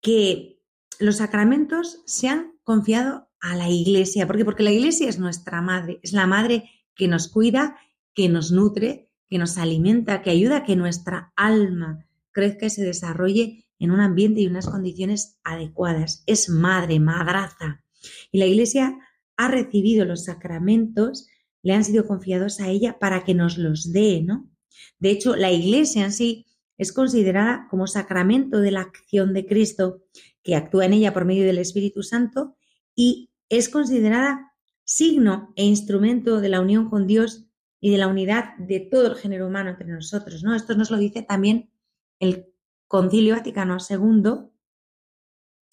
Que 0.01 0.61
los 0.99 1.17
sacramentos 1.17 2.03
se 2.07 2.29
han 2.29 2.59
confiado 2.63 3.29
a 3.41 3.55
la 3.57 3.69
iglesia. 3.69 4.27
¿Por 4.27 4.37
qué? 4.37 4.45
Porque 4.45 4.63
la 4.63 4.73
iglesia 4.73 5.09
es 5.09 5.19
nuestra 5.19 5.63
madre, 5.63 6.01
es 6.03 6.13
la 6.13 6.27
madre 6.27 6.71
que 6.95 7.09
nos 7.09 7.29
cuida, 7.29 7.77
que 8.15 8.29
nos 8.29 8.51
nutre, 8.51 9.13
que 9.29 9.39
nos 9.39 9.59
alimenta, 9.59 10.23
que 10.23 10.31
ayuda 10.31 10.59
a 10.59 10.65
que 10.65 10.77
nuestra 10.77 11.33
alma 11.37 12.07
crezca 12.33 12.67
y 12.67 12.71
se 12.71 12.85
desarrolle 12.85 13.67
en 13.79 13.91
un 13.91 14.01
ambiente 14.01 14.41
y 14.41 14.47
unas 14.47 14.67
condiciones 14.67 15.39
adecuadas. 15.45 16.23
Es 16.27 16.49
madre, 16.49 16.99
madraza. 17.01 17.85
Y 18.33 18.39
la 18.39 18.47
iglesia 18.47 18.99
ha 19.37 19.49
recibido 19.49 20.05
los 20.05 20.25
sacramentos, 20.25 21.29
le 21.63 21.75
han 21.75 21.85
sido 21.85 22.07
confiados 22.07 22.61
a 22.61 22.69
ella 22.69 22.99
para 22.99 23.25
que 23.25 23.35
nos 23.35 23.59
los 23.59 23.93
dé, 23.93 24.23
¿no? 24.23 24.51
De 24.99 25.11
hecho, 25.11 25.37
la 25.37 25.53
iglesia 25.53 26.05
en 26.05 26.13
sí 26.13 26.47
es 26.79 26.93
considerada 26.93 27.67
como 27.71 27.87
sacramento 27.87 28.61
de 28.61 28.71
la 28.71 28.81
acción 28.83 29.33
de 29.33 29.47
Cristo, 29.47 30.03
que 30.43 30.57
actúa 30.57 30.87
en 30.87 30.93
ella 30.93 31.13
por 31.13 31.25
medio 31.25 31.45
del 31.45 31.59
Espíritu 31.59 32.03
Santo, 32.03 32.57
y 32.95 33.31
es 33.49 33.69
considerada 33.69 34.53
signo 34.85 35.53
e 35.57 35.65
instrumento 35.65 36.41
de 36.41 36.49
la 36.49 36.61
unión 36.61 36.89
con 36.89 37.07
Dios 37.07 37.47
y 37.81 37.91
de 37.91 37.99
la 37.99 38.09
unidad 38.09 38.57
de 38.59 38.81
todo 38.81 39.09
el 39.09 39.17
género 39.17 39.47
humano 39.47 39.71
entre 39.71 39.89
nosotros. 39.89 40.43
¿no? 40.43 40.55
Esto 40.55 40.75
nos 40.75 40.91
lo 40.91 40.97
dice 40.97 41.23
también 41.23 41.71
el 42.19 42.47
Concilio 42.87 43.35
Vaticano 43.35 43.77
II 43.79 44.51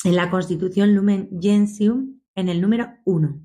en 0.04 0.16
la 0.16 0.30
Constitución 0.30 0.96
Lumen 0.96 1.30
Gentium 1.40 2.22
en 2.36 2.50
el 2.50 2.60
número 2.60 2.94
1. 3.06 3.42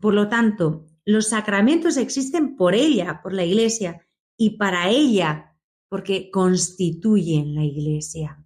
Por 0.00 0.14
lo 0.14 0.28
tanto, 0.28 0.86
los 1.04 1.28
sacramentos 1.28 1.96
existen 1.96 2.56
por 2.56 2.74
ella, 2.74 3.20
por 3.22 3.32
la 3.32 3.44
Iglesia, 3.44 4.06
y 4.36 4.56
para 4.58 4.90
ella, 4.90 5.53
porque 5.88 6.30
constituyen 6.30 7.54
la 7.54 7.64
Iglesia. 7.64 8.44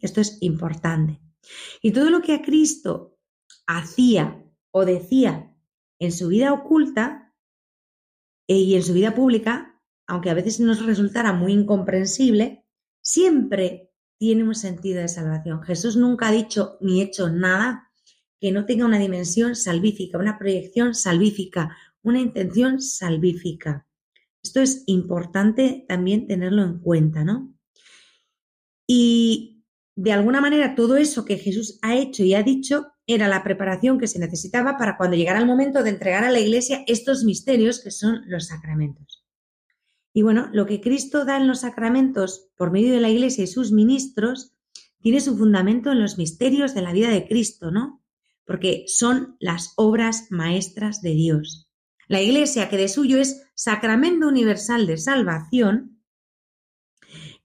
Esto 0.00 0.20
es 0.20 0.38
importante. 0.40 1.20
Y 1.80 1.92
todo 1.92 2.10
lo 2.10 2.20
que 2.20 2.34
a 2.34 2.42
Cristo 2.42 3.18
hacía 3.66 4.44
o 4.70 4.84
decía 4.84 5.54
en 5.98 6.12
su 6.12 6.28
vida 6.28 6.52
oculta 6.52 7.34
eh, 8.48 8.56
y 8.56 8.74
en 8.74 8.82
su 8.82 8.92
vida 8.92 9.14
pública, 9.14 9.80
aunque 10.06 10.30
a 10.30 10.34
veces 10.34 10.60
nos 10.60 10.84
resultara 10.84 11.32
muy 11.32 11.52
incomprensible, 11.52 12.66
siempre 13.00 13.90
tiene 14.18 14.44
un 14.44 14.54
sentido 14.54 15.00
de 15.00 15.08
salvación. 15.08 15.62
Jesús 15.62 15.96
nunca 15.96 16.28
ha 16.28 16.32
dicho 16.32 16.76
ni 16.80 17.02
hecho 17.02 17.28
nada 17.28 17.90
que 18.40 18.52
no 18.52 18.66
tenga 18.66 18.84
una 18.84 18.98
dimensión 18.98 19.54
salvífica, 19.54 20.18
una 20.18 20.38
proyección 20.38 20.94
salvífica, 20.94 21.76
una 22.02 22.20
intención 22.20 22.80
salvífica. 22.80 23.86
Esto 24.42 24.60
es 24.60 24.84
importante 24.86 25.84
también 25.88 26.26
tenerlo 26.26 26.62
en 26.62 26.78
cuenta, 26.78 27.24
¿no? 27.24 27.54
Y 28.86 29.64
de 29.94 30.12
alguna 30.12 30.40
manera 30.40 30.74
todo 30.74 30.96
eso 30.96 31.24
que 31.24 31.38
Jesús 31.38 31.78
ha 31.82 31.96
hecho 31.96 32.24
y 32.24 32.34
ha 32.34 32.42
dicho 32.42 32.88
era 33.06 33.28
la 33.28 33.44
preparación 33.44 33.98
que 33.98 34.06
se 34.06 34.18
necesitaba 34.18 34.76
para 34.78 34.96
cuando 34.96 35.16
llegara 35.16 35.38
el 35.38 35.46
momento 35.46 35.82
de 35.82 35.90
entregar 35.90 36.24
a 36.24 36.30
la 36.30 36.40
Iglesia 36.40 36.84
estos 36.86 37.24
misterios 37.24 37.80
que 37.80 37.90
son 37.90 38.22
los 38.26 38.46
sacramentos. 38.46 39.24
Y 40.14 40.22
bueno, 40.22 40.50
lo 40.52 40.66
que 40.66 40.80
Cristo 40.80 41.24
da 41.24 41.36
en 41.36 41.46
los 41.46 41.60
sacramentos 41.60 42.48
por 42.56 42.70
medio 42.70 42.92
de 42.92 43.00
la 43.00 43.10
Iglesia 43.10 43.44
y 43.44 43.48
sus 43.48 43.72
ministros 43.72 44.52
tiene 45.00 45.20
su 45.20 45.36
fundamento 45.36 45.90
en 45.90 46.00
los 46.00 46.18
misterios 46.18 46.74
de 46.74 46.82
la 46.82 46.92
vida 46.92 47.10
de 47.10 47.26
Cristo, 47.26 47.70
¿no? 47.70 48.02
porque 48.44 48.84
son 48.86 49.36
las 49.40 49.72
obras 49.76 50.26
maestras 50.30 51.00
de 51.00 51.10
Dios. 51.10 51.61
La 52.12 52.20
Iglesia, 52.20 52.68
que 52.68 52.76
de 52.76 52.88
suyo 52.88 53.16
es 53.16 53.42
sacramento 53.54 54.28
universal 54.28 54.86
de 54.86 54.98
salvación, 54.98 56.04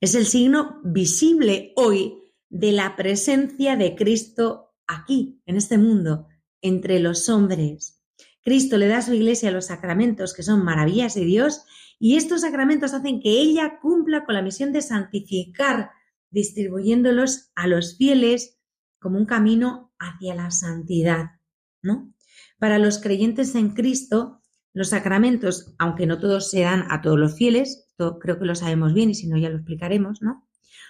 es 0.01 0.13
el 0.13 0.25
signo 0.25 0.81
visible 0.83 1.71
hoy 1.77 2.33
de 2.50 2.74
la 2.74 2.97
presencia 2.97 3.77
de 3.77 3.95
Cristo 3.95 4.75
aquí, 4.86 5.41
en 5.45 5.55
este 5.55 5.77
mundo, 5.77 6.27
entre 6.62 7.00
los 7.00 7.29
hombres. 7.29 8.03
Cristo 8.43 8.77
le 8.77 8.89
da 8.89 8.97
a 8.97 9.01
su 9.01 9.13
Iglesia 9.13 9.51
los 9.51 9.67
sacramentos 9.67 10.33
que 10.33 10.43
son 10.43 10.65
maravillas 10.65 11.15
de 11.15 11.24
Dios 11.24 11.63
y 11.97 12.17
estos 12.17 12.41
sacramentos 12.41 12.93
hacen 12.93 13.21
que 13.21 13.39
ella 13.39 13.79
cumpla 13.81 14.25
con 14.25 14.36
la 14.36 14.41
misión 14.41 14.74
de 14.74 14.81
santificar, 14.81 15.91
distribuyéndolos 16.29 17.53
a 17.55 17.67
los 17.67 17.95
fieles 17.95 18.59
como 19.00 19.17
un 19.17 19.27
camino 19.27 19.93
hacia 19.97 20.36
la 20.36 20.51
santidad, 20.51 21.39
¿no? 21.81 22.13
Para 22.59 22.79
los 22.79 23.00
creyentes 23.00 23.55
en 23.55 23.69
Cristo, 23.69 24.41
los 24.77 24.89
sacramentos, 24.89 25.74
aunque 25.79 26.05
no 26.05 26.19
todos 26.19 26.51
se 26.51 26.62
dan 26.62 26.86
a 26.91 27.01
todos 27.01 27.17
los 27.17 27.36
fieles, 27.36 27.89
creo 27.98 28.38
que 28.38 28.46
lo 28.46 28.53
sabemos 28.53 28.93
bien 28.93 29.10
y 29.10 29.15
si 29.15 29.27
no 29.27 29.36
ya 29.36 29.50
lo 29.50 29.55
explicaremos, 29.55 30.22
¿no? 30.22 30.48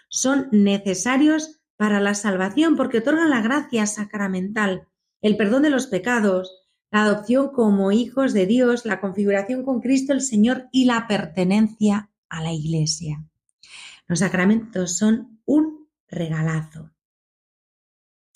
Son 0.09 0.49
necesarios 0.51 1.61
para 1.77 2.01
la 2.01 2.13
salvación 2.13 2.75
porque 2.75 2.97
otorgan 2.97 3.29
la 3.29 3.41
gracia 3.41 3.85
sacramental, 3.85 4.89
el 5.21 5.37
perdón 5.37 5.63
de 5.63 5.69
los 5.69 5.87
pecados, 5.87 6.65
la 6.91 7.03
adopción 7.03 7.53
como 7.53 7.93
hijos 7.93 8.33
de 8.33 8.45
Dios, 8.45 8.85
la 8.85 8.99
configuración 8.99 9.63
con 9.63 9.79
Cristo 9.79 10.11
el 10.11 10.21
Señor 10.21 10.67
y 10.73 10.83
la 10.83 11.07
pertenencia 11.07 12.09
a 12.27 12.43
la 12.43 12.51
Iglesia. 12.51 13.23
Los 14.05 14.19
sacramentos 14.19 14.97
son 14.97 15.39
un 15.45 15.87
regalazo. 16.09 16.91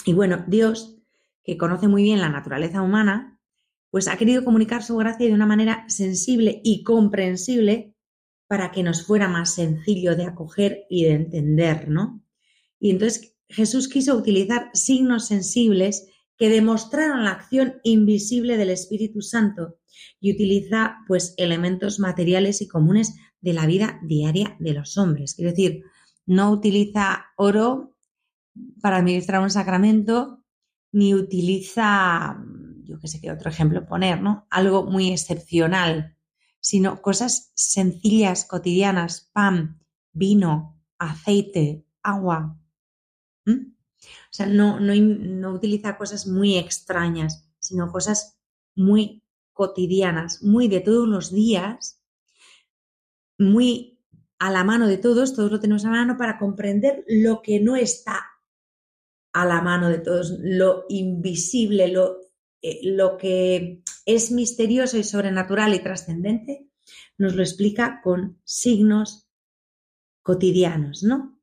Y 0.06 0.14
bueno, 0.14 0.46
Dios, 0.48 0.98
que 1.44 1.58
conoce 1.58 1.90
muy 1.90 2.04
bien 2.04 2.22
la 2.22 2.30
naturaleza 2.30 2.82
humana, 2.82 3.31
pues 3.92 4.08
ha 4.08 4.18
querido 4.18 4.44
comunicar 4.44 4.84
su 4.84 4.98
gracia 4.98 5.28
de 5.28 5.34
una 5.34 5.46
manera 5.46 5.86
sensible 5.88 6.62
y 6.64 6.84
comprensible 6.84 7.94
para 8.48 8.72
que 8.72 8.84
nos 8.84 9.06
fuera 9.06 9.28
más 9.28 9.54
sencillo 9.54 10.16
de 10.16 10.26
acoger 10.26 10.86
y 10.90 11.04
de 11.04 11.12
entender, 11.12 11.88
¿no? 11.90 12.24
Y 12.80 12.90
entonces 12.90 13.36
Jesús 13.48 13.88
quiso 13.88 14.16
utilizar 14.16 14.72
signos 14.74 15.28
sensibles 15.28 16.08
que 16.38 16.50
demostraran 16.50 17.24
la 17.24 17.32
acción 17.32 17.76
invisible 17.84 18.58
del 18.58 18.72
Espíritu 18.72 19.22
Santo 19.22 19.78
y 20.20 20.34
utiliza 20.34 20.98
pues 21.08 21.36
elementos 21.38 22.00
materiales 22.00 22.62
y 22.62 22.68
comunes 22.68 23.16
de 23.42 23.54
la 23.54 23.66
vida 23.66 24.00
diaria 24.04 24.56
de 24.60 24.74
los 24.74 24.98
hombres. 24.98 25.38
Es 25.38 25.46
decir, 25.46 25.84
no 26.26 26.52
utiliza 26.52 27.26
oro 27.38 27.96
para 28.82 28.98
administrar 28.98 29.42
un 29.42 29.50
sacramento 29.50 30.44
ni 30.92 31.14
utiliza, 31.14 32.44
yo 32.92 33.00
qué 33.00 33.08
sé 33.08 33.22
qué 33.22 33.32
otro 33.32 33.50
ejemplo 33.50 33.86
poner, 33.88 34.22
¿no? 34.22 34.46
Algo 34.50 34.84
muy 34.84 35.12
excepcional, 35.12 36.18
sino 36.60 37.02
cosas 37.02 37.52
sencillas, 37.56 38.46
cotidianas, 38.46 39.30
pan, 39.32 39.80
vino, 40.12 40.78
aceite, 40.98 41.86
agua. 42.04 42.60
O 43.48 44.34
sea, 44.34 44.46
no, 44.46 44.80
no, 44.80 44.94
no 44.96 45.54
utiliza 45.54 45.98
cosas 45.98 46.28
muy 46.28 46.58
extrañas, 46.58 47.50
sino 47.60 47.92
cosas 47.92 48.38
muy 48.76 49.24
cotidianas, 49.54 50.44
muy 50.44 50.68
de 50.68 50.82
todos 50.82 51.08
los 51.08 51.32
días, 51.32 52.02
muy 53.38 54.00
a 54.40 54.52
la 54.52 54.64
mano 54.64 54.88
de 54.88 54.98
todos, 54.98 55.34
todos 55.34 55.52
lo 55.52 55.60
tenemos 55.60 55.86
a 55.86 55.92
la 55.92 55.98
mano 55.98 56.18
para 56.18 56.38
comprender 56.38 57.06
lo 57.08 57.42
que 57.42 57.60
no 57.60 57.76
está 57.76 58.26
a 59.34 59.46
la 59.46 59.62
mano 59.62 59.90
de 59.90 60.00
todos, 60.00 60.36
lo 60.40 60.86
invisible, 60.90 61.88
lo, 61.88 62.18
eh, 62.62 62.80
lo 62.84 63.18
que 63.18 63.82
es 64.06 64.32
misterioso 64.32 64.98
y 64.98 65.04
sobrenatural 65.04 65.74
y 65.74 65.80
trascendente, 65.80 66.68
nos 67.18 67.36
lo 67.36 67.42
explica 67.42 68.02
con 68.04 68.40
signos 68.44 69.28
cotidianos, 70.22 71.04
¿no? 71.04 71.40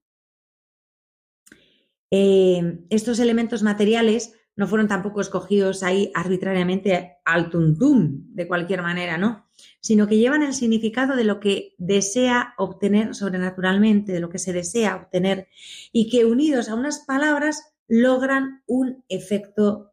Eh, 2.10 2.80
estos 2.88 3.18
elementos 3.18 3.62
materiales 3.62 4.32
no 4.56 4.66
fueron 4.66 4.88
tampoco 4.88 5.20
escogidos 5.20 5.84
ahí 5.84 6.10
arbitrariamente 6.14 7.18
al 7.24 7.48
tuntum, 7.48 8.24
de 8.34 8.48
cualquier 8.48 8.82
manera, 8.82 9.16
¿no? 9.16 9.46
Sino 9.80 10.08
que 10.08 10.18
llevan 10.18 10.42
el 10.42 10.52
significado 10.52 11.14
de 11.14 11.22
lo 11.22 11.38
que 11.38 11.74
desea 11.78 12.54
obtener 12.58 13.14
sobrenaturalmente, 13.14 14.10
de 14.10 14.20
lo 14.20 14.30
que 14.30 14.40
se 14.40 14.52
desea 14.52 14.96
obtener, 14.96 15.46
y 15.92 16.10
que 16.10 16.24
unidos 16.24 16.68
a 16.68 16.74
unas 16.74 17.04
palabras 17.06 17.72
logran 17.86 18.62
un 18.66 19.04
efecto 19.08 19.87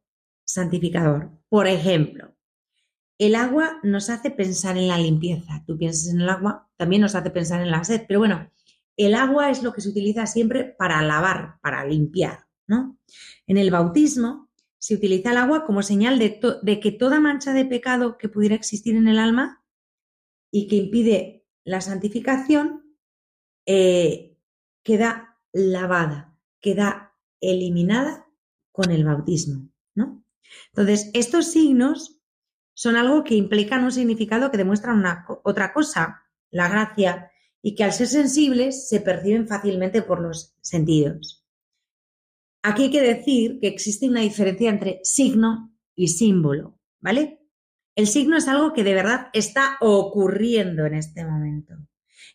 santificador. 0.55 1.31
Por 1.49 1.67
ejemplo, 1.67 2.35
el 3.17 3.35
agua 3.35 3.79
nos 3.83 4.09
hace 4.09 4.31
pensar 4.31 4.77
en 4.77 4.87
la 4.87 4.97
limpieza. 4.97 5.63
Tú 5.65 5.77
piensas 5.77 6.13
en 6.13 6.21
el 6.21 6.29
agua, 6.29 6.67
también 6.75 7.01
nos 7.01 7.15
hace 7.15 7.29
pensar 7.29 7.61
en 7.61 7.71
la 7.71 7.83
sed, 7.83 8.03
pero 8.07 8.19
bueno, 8.19 8.51
el 8.97 9.13
agua 9.13 9.49
es 9.49 9.63
lo 9.63 9.73
que 9.73 9.81
se 9.81 9.89
utiliza 9.89 10.25
siempre 10.25 10.63
para 10.63 11.01
lavar, 11.01 11.59
para 11.61 11.85
limpiar, 11.85 12.47
¿no? 12.67 12.97
En 13.47 13.57
el 13.57 13.71
bautismo 13.71 14.49
se 14.79 14.95
utiliza 14.95 15.31
el 15.31 15.37
agua 15.37 15.65
como 15.65 15.81
señal 15.81 16.19
de, 16.19 16.79
que 16.79 16.91
toda 16.91 17.19
mancha 17.19 17.53
de 17.53 17.65
pecado 17.65 18.17
que 18.17 18.29
pudiera 18.29 18.55
existir 18.55 18.95
en 18.95 19.07
el 19.07 19.17
alma 19.17 19.63
y 20.51 20.67
que 20.67 20.75
impide 20.75 21.45
la 21.63 21.81
santificación, 21.81 22.95
eh, 23.65 24.37
queda 24.83 25.39
lavada, 25.51 26.37
queda 26.61 27.15
eliminada 27.41 28.27
con 28.71 28.91
el 28.91 29.03
bautismo, 29.03 29.69
¿no? 29.95 30.24
Entonces, 30.69 31.09
estos 31.13 31.51
signos 31.51 32.21
son 32.73 32.97
algo 32.97 33.23
que 33.23 33.35
implican 33.35 33.83
un 33.83 33.91
significado 33.91 34.51
que 34.51 34.57
demuestran 34.57 34.97
una, 34.97 35.25
otra 35.43 35.73
cosa, 35.73 36.23
la 36.51 36.67
gracia, 36.67 37.31
y 37.61 37.73
que 37.73 37.83
al 37.83 37.93
ser 37.93 38.07
sensibles 38.07 38.87
se 38.87 39.01
perciben 39.01 39.47
fácilmente 39.47 40.03
por 40.03 40.21
los 40.21 40.55
sentidos. 40.61 41.43
Aquí 42.61 42.83
hay 42.83 42.91
que 42.91 43.01
decir 43.01 43.59
que 43.59 43.67
existe 43.67 44.07
una 44.07 44.21
diferencia 44.21 44.69
entre 44.69 44.99
signo 45.03 45.75
y 45.95 46.09
símbolo, 46.09 46.79
¿vale? 46.99 47.39
El 47.95 48.07
signo 48.07 48.37
es 48.37 48.47
algo 48.47 48.73
que 48.73 48.83
de 48.83 48.93
verdad 48.93 49.29
está 49.33 49.77
ocurriendo 49.79 50.85
en 50.85 50.95
este 50.95 51.25
momento. 51.25 51.73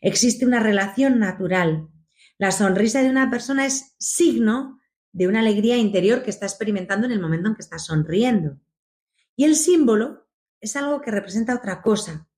Existe 0.01 0.47
una 0.47 0.59
relación 0.59 1.19
natural. 1.19 1.89
La 2.39 2.51
sonrisa 2.51 3.03
de 3.03 3.11
una 3.11 3.31
persona 3.31 3.67
es 3.67 3.95
signo 3.99 4.80
de 5.13 5.29
una 5.29 5.41
alegría 5.41 5.77
interior 5.77 6.23
que 6.23 6.31
está 6.31 6.47
experimentando 6.47 7.07
en 7.07 7.13
el 7.13 7.21
momento 7.21 7.49
en 7.49 7.55
que 7.55 7.63
está 7.63 7.79
sonriendo. 7.79 8.59
Y 9.37 9.45
el 9.45 9.57
símbolo 9.57 10.29
es 10.61 10.77
algo 10.77 11.01
que 11.01 11.11
representa 11.11 11.55
otra 11.55 11.83
cosa, 11.83 12.29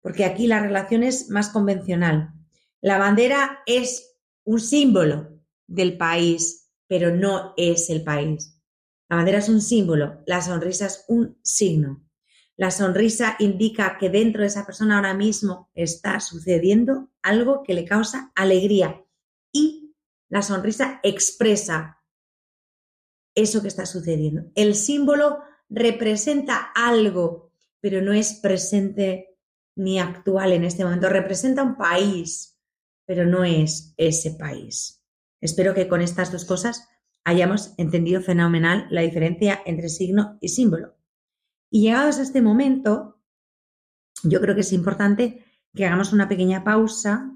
porque 0.00 0.24
aquí 0.24 0.46
la 0.46 0.60
relación 0.60 1.02
es 1.02 1.30
más 1.30 1.48
convencional. 1.48 2.32
La 2.80 2.98
bandera 2.98 3.60
es 3.66 4.16
un 4.44 4.60
símbolo 4.60 5.40
del 5.66 5.96
país, 5.96 6.70
pero 6.86 7.14
no 7.14 7.54
es 7.56 7.88
el 7.90 8.04
país. 8.04 8.60
La 9.08 9.16
bandera 9.16 9.38
es 9.38 9.48
un 9.48 9.60
símbolo, 9.60 10.22
la 10.26 10.42
sonrisa 10.42 10.86
es 10.86 11.04
un 11.08 11.38
signo. 11.42 12.04
La 12.56 12.70
sonrisa 12.70 13.36
indica 13.38 13.96
que 13.98 14.10
dentro 14.10 14.42
de 14.42 14.48
esa 14.48 14.66
persona 14.66 14.96
ahora 14.96 15.14
mismo 15.14 15.70
está 15.74 16.20
sucediendo 16.20 17.10
algo 17.22 17.62
que 17.62 17.74
le 17.74 17.84
causa 17.84 18.30
alegría 18.34 19.04
y 19.52 19.94
la 20.28 20.42
sonrisa 20.42 21.00
expresa 21.02 22.01
eso 23.34 23.62
que 23.62 23.68
está 23.68 23.86
sucediendo. 23.86 24.50
El 24.54 24.74
símbolo 24.74 25.40
representa 25.68 26.70
algo, 26.74 27.52
pero 27.80 28.02
no 28.02 28.12
es 28.12 28.34
presente 28.34 29.38
ni 29.74 29.98
actual 29.98 30.52
en 30.52 30.64
este 30.64 30.84
momento. 30.84 31.08
Representa 31.08 31.62
un 31.62 31.76
país, 31.76 32.58
pero 33.06 33.24
no 33.24 33.44
es 33.44 33.94
ese 33.96 34.32
país. 34.32 35.02
Espero 35.40 35.74
que 35.74 35.88
con 35.88 36.00
estas 36.00 36.30
dos 36.30 36.44
cosas 36.44 36.88
hayamos 37.24 37.74
entendido 37.78 38.20
fenomenal 38.20 38.86
la 38.90 39.00
diferencia 39.00 39.60
entre 39.64 39.88
signo 39.88 40.38
y 40.40 40.48
símbolo. 40.48 40.94
Y 41.70 41.82
llegados 41.82 42.18
a 42.18 42.22
este 42.22 42.42
momento, 42.42 43.20
yo 44.22 44.40
creo 44.40 44.54
que 44.54 44.60
es 44.60 44.72
importante 44.72 45.44
que 45.74 45.86
hagamos 45.86 46.12
una 46.12 46.28
pequeña 46.28 46.64
pausa, 46.64 47.32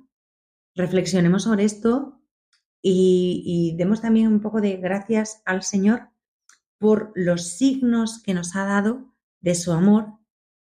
reflexionemos 0.74 1.44
sobre 1.44 1.64
esto 1.64 2.20
y, 2.82 3.74
demos 3.76 4.00
también 4.00 4.28
un 4.28 4.40
poco 4.40 4.60
de 4.60 4.76
gracias 4.76 5.42
al 5.44 5.62
Señor 5.62 6.08
por 6.78 7.12
los 7.14 7.48
signos 7.48 8.22
que 8.22 8.34
nos 8.34 8.54
ha 8.54 8.64
dado 8.64 9.12
de 9.40 9.54
su 9.54 9.72
amor 9.72 10.18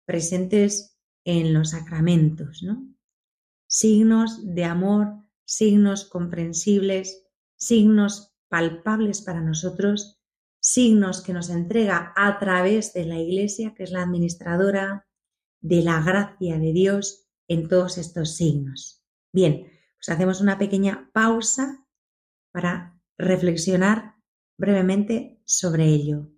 presentes 0.06 0.96
en 1.24 1.52
los 1.52 1.70
sacramentos, 1.70 2.62
¿no? 2.62 2.86
Signos 3.66 4.54
de 4.54 4.64
amor, 4.64 5.16
signos 5.44 6.04
comprensibles, 6.04 7.26
signos 7.56 8.34
palpables 8.48 9.22
para 9.22 9.40
nosotros, 9.40 10.20
signos 10.60 11.22
que 11.22 11.32
nos 11.32 11.50
entrega 11.50 12.12
a 12.16 12.38
través 12.38 12.92
de 12.92 13.04
la 13.04 13.18
Iglesia, 13.18 13.74
que 13.74 13.82
es 13.82 13.90
la 13.90 14.02
administradora 14.02 15.06
de 15.60 15.82
la 15.82 16.00
gracia 16.00 16.58
de 16.58 16.72
Dios 16.72 17.26
en 17.48 17.68
todos 17.68 17.98
estos 17.98 18.36
signos. 18.36 19.02
Bien, 19.32 19.66
pues 19.96 20.08
hacemos 20.08 20.40
una 20.40 20.58
pequeña 20.58 21.10
pausa 21.12 21.85
para 22.56 22.98
reflexionar 23.18 24.16
brevemente 24.56 25.42
sobre 25.44 25.84
ello. 25.84 26.30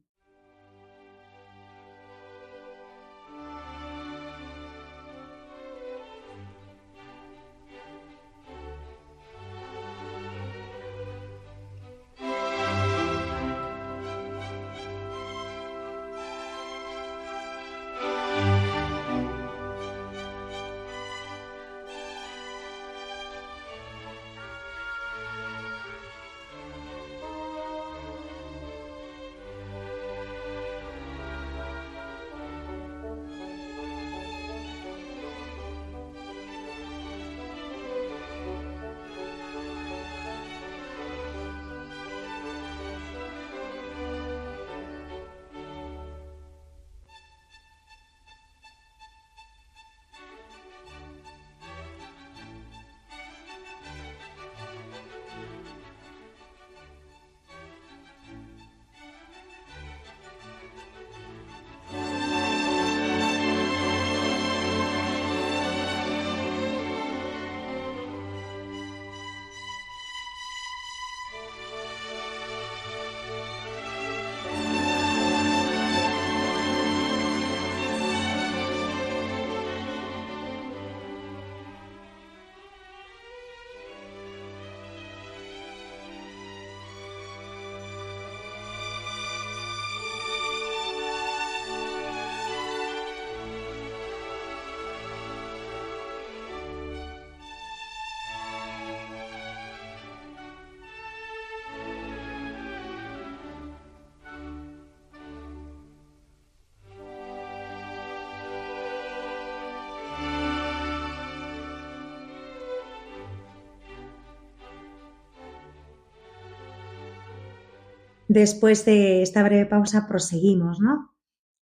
Después 118.29 118.85
de 118.85 119.23
esta 119.23 119.43
breve 119.43 119.64
pausa 119.64 120.07
proseguimos, 120.07 120.81
¿no? 120.81 121.14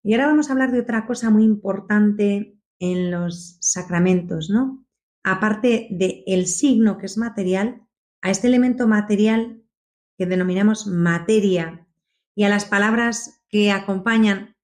Y 0.03 0.13
ahora 0.13 0.27
vamos 0.27 0.49
a 0.49 0.53
hablar 0.53 0.71
de 0.71 0.81
otra 0.81 1.05
cosa 1.05 1.29
muy 1.29 1.43
importante 1.43 2.59
en 2.79 3.09
los 3.09 3.57
sacramentos, 3.61 4.49
¿no? 4.49 4.85
Aparte 5.23 5.87
del 5.89 6.23
el 6.27 6.47
signo 6.47 6.97
que 6.97 7.05
es 7.05 7.17
material, 7.17 7.81
a 8.21 8.29
este 8.29 8.47
elemento 8.47 8.87
material 8.87 9.63
que 10.17 10.25
denominamos 10.25 10.87
materia 10.87 11.87
y 12.35 12.43
a 12.43 12.49
las 12.49 12.65
palabras 12.65 13.41
que 13.49 13.71
acompañan 13.71 14.55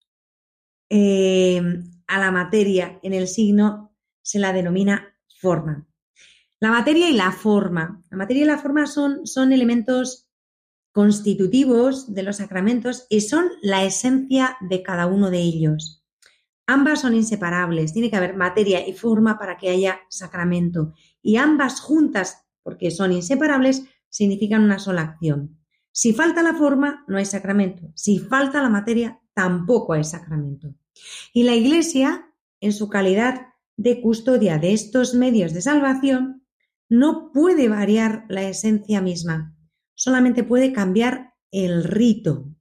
eh, 0.89 1.61
a 2.07 2.19
la 2.19 2.31
materia 2.31 2.99
en 3.01 3.13
el 3.13 3.27
signo 3.27 3.95
se 4.21 4.39
la 4.39 4.53
denomina 4.53 5.15
forma. 5.39 5.87
La 6.59 6.71
materia 6.71 7.09
y 7.09 7.13
la 7.13 7.31
forma. 7.31 8.01
La 8.09 8.17
materia 8.17 8.43
y 8.43 8.45
la 8.47 8.57
forma 8.57 8.85
son, 8.85 9.25
son 9.25 9.51
elementos 9.51 10.22
constitutivos 10.93 12.13
de 12.13 12.23
los 12.23 12.37
sacramentos 12.37 13.07
y 13.09 13.21
son 13.21 13.47
la 13.61 13.83
esencia 13.83 14.57
de 14.61 14.83
cada 14.83 15.07
uno 15.07 15.29
de 15.31 15.39
ellos. 15.39 16.05
Ambas 16.65 17.01
son 17.01 17.15
inseparables, 17.15 17.93
tiene 17.93 18.09
que 18.09 18.15
haber 18.15 18.37
materia 18.37 18.87
y 18.87 18.93
forma 18.93 19.37
para 19.37 19.57
que 19.57 19.69
haya 19.69 19.99
sacramento. 20.09 20.93
Y 21.21 21.35
ambas 21.35 21.81
juntas, 21.81 22.45
porque 22.61 22.91
son 22.91 23.11
inseparables, 23.11 23.83
significan 24.07 24.63
una 24.63 24.79
sola 24.79 25.01
acción. 25.01 25.59
Si 25.91 26.13
falta 26.13 26.41
la 26.41 26.53
forma, 26.53 27.03
no 27.07 27.17
hay 27.17 27.25
sacramento. 27.25 27.91
Si 27.95 28.19
falta 28.19 28.61
la 28.61 28.69
materia, 28.69 29.19
tampoco 29.33 29.93
hay 29.93 30.03
sacramento. 30.03 30.75
Y 31.33 31.43
la 31.43 31.55
Iglesia, 31.55 32.31
en 32.61 32.71
su 32.71 32.87
calidad 32.87 33.47
de 33.77 33.99
custodia 33.99 34.59
de 34.59 34.73
estos 34.73 35.15
medios 35.15 35.53
de 35.53 35.61
salvación, 35.61 36.45
no 36.87 37.31
puede 37.33 37.67
variar 37.67 38.25
la 38.29 38.43
esencia 38.43 39.01
misma, 39.01 39.55
solamente 39.95 40.43
puede 40.43 40.73
cambiar 40.73 41.33
el 41.51 41.83
rito. 41.83 42.53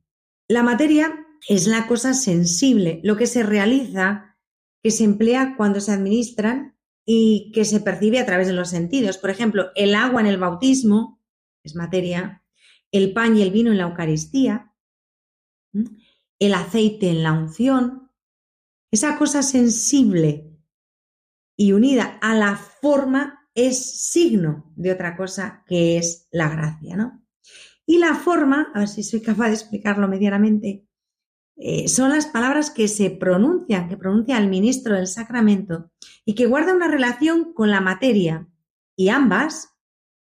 La 0.49 0.63
materia 0.63 1.27
es 1.49 1.67
la 1.67 1.87
cosa 1.87 2.15
sensible, 2.15 3.01
lo 3.03 3.17
que 3.17 3.27
se 3.27 3.43
realiza, 3.43 4.37
que 4.83 4.91
se 4.91 5.05
emplea 5.05 5.55
cuando 5.57 5.81
se 5.81 5.93
administran 5.93 6.77
y 7.05 7.51
que 7.53 7.65
se 7.65 7.81
percibe 7.81 8.19
a 8.19 8.27
través 8.27 8.47
de 8.47 8.53
los 8.53 8.71
sentidos. 8.71 9.19
Por 9.19 9.31
ejemplo, 9.31 9.71
el 9.75 9.95
agua 9.95 10.21
en 10.21 10.27
el 10.27 10.39
bautismo 10.39 11.21
es 11.65 11.75
materia, 11.75 12.45
el 12.91 13.13
pan 13.13 13.37
y 13.37 13.43
el 13.43 13.51
vino 13.51 13.71
en 13.71 13.79
la 13.79 13.85
Eucaristía, 13.85 14.73
el 16.39 16.55
aceite 16.55 17.09
en 17.09 17.23
la 17.23 17.33
unción, 17.33 18.11
esa 18.91 19.17
cosa 19.17 19.43
sensible 19.43 20.53
y 21.57 21.73
unida 21.73 22.19
a 22.21 22.35
la 22.35 22.57
forma 22.57 23.49
es 23.55 24.03
signo 24.11 24.73
de 24.77 24.93
otra 24.93 25.17
cosa 25.17 25.65
que 25.67 25.97
es 25.97 26.29
la 26.31 26.49
gracia, 26.49 26.97
¿no? 26.97 27.22
Y 27.87 27.99
la 27.99 28.15
forma, 28.15 28.71
a 28.75 28.81
ver 28.81 28.89
si 28.89 29.03
soy 29.03 29.21
capaz 29.21 29.49
de 29.49 29.55
explicarlo 29.55 30.09
medianamente, 30.09 30.87
eh, 31.57 31.89
son 31.89 32.11
las 32.11 32.27
palabras 32.27 32.71
que 32.71 32.89
se 32.89 33.11
pronuncian, 33.11 33.89
que 33.89 33.97
pronuncia 33.97 34.39
el 34.39 34.49
ministro 34.49 34.97
del 34.97 35.07
sacramento 35.07 35.91
y 36.25 36.35
que 36.35 36.47
guarda 36.47 36.75
una 36.75 36.89
relación 36.89 37.53
con 37.53 37.71
la 37.71 37.81
materia. 37.81 38.49
Y 38.97 39.09
ambas, 39.09 39.77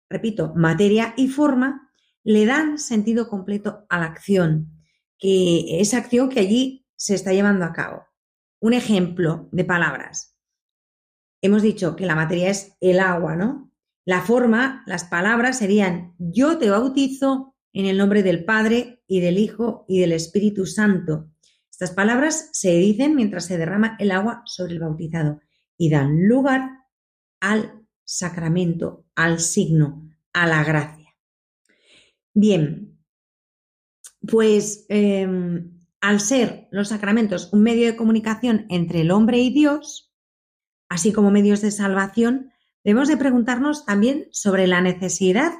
repito, 0.09 0.53
materia 0.55 1.13
y 1.17 1.27
forma, 1.27 1.91
le 2.23 2.45
dan 2.45 2.77
sentido 2.77 3.27
completo 3.29 3.85
a 3.89 3.99
la 3.99 4.05
acción, 4.05 4.83
que 5.17 5.79
esa 5.79 5.97
acción 5.97 6.29
que 6.29 6.39
allí 6.39 6.87
se 6.95 7.15
está 7.15 7.33
llevando 7.33 7.65
a 7.65 7.73
cabo. 7.73 8.05
Un 8.59 8.73
ejemplo 8.73 9.47
de 9.51 9.63
palabras. 9.63 10.37
Hemos 11.41 11.61
dicho 11.61 11.95
que 11.95 12.05
la 12.05 12.15
materia 12.15 12.49
es 12.49 12.75
el 12.81 12.99
agua, 12.99 13.35
¿no? 13.35 13.71
La 14.05 14.21
forma, 14.21 14.83
las 14.85 15.05
palabras 15.05 15.59
serían 15.59 16.15
yo 16.17 16.57
te 16.57 16.69
bautizo 16.69 17.48
en 17.73 17.85
el 17.85 17.97
nombre 17.97 18.23
del 18.23 18.45
Padre 18.45 19.03
y 19.07 19.19
del 19.19 19.37
Hijo 19.37 19.85
y 19.87 19.99
del 19.99 20.11
Espíritu 20.11 20.65
Santo. 20.65 21.29
Estas 21.69 21.91
palabras 21.91 22.49
se 22.53 22.75
dicen 22.77 23.15
mientras 23.15 23.45
se 23.45 23.57
derrama 23.57 23.95
el 23.99 24.11
agua 24.11 24.41
sobre 24.45 24.73
el 24.73 24.79
bautizado 24.79 25.39
y 25.77 25.89
dan 25.89 26.27
lugar 26.27 26.69
al 27.39 27.85
sacramento, 28.03 29.05
al 29.15 29.39
signo, 29.39 30.09
a 30.33 30.47
la 30.47 30.63
gracia. 30.63 31.15
Bien, 32.33 32.99
pues 34.27 34.85
em, 34.89 35.79
al 36.01 36.19
ser 36.19 36.67
los 36.71 36.89
sacramentos 36.89 37.51
un 37.53 37.63
medio 37.63 37.85
de 37.85 37.95
comunicación 37.95 38.65
entre 38.69 39.01
el 39.01 39.11
hombre 39.11 39.39
y 39.39 39.51
Dios, 39.51 40.13
así 40.89 41.13
como 41.13 41.31
medios 41.31 41.61
de 41.61 41.71
salvación, 41.71 42.51
debemos 42.83 43.07
de 43.07 43.17
preguntarnos 43.17 43.85
también 43.85 44.27
sobre 44.31 44.67
la 44.67 44.81
necesidad 44.81 45.53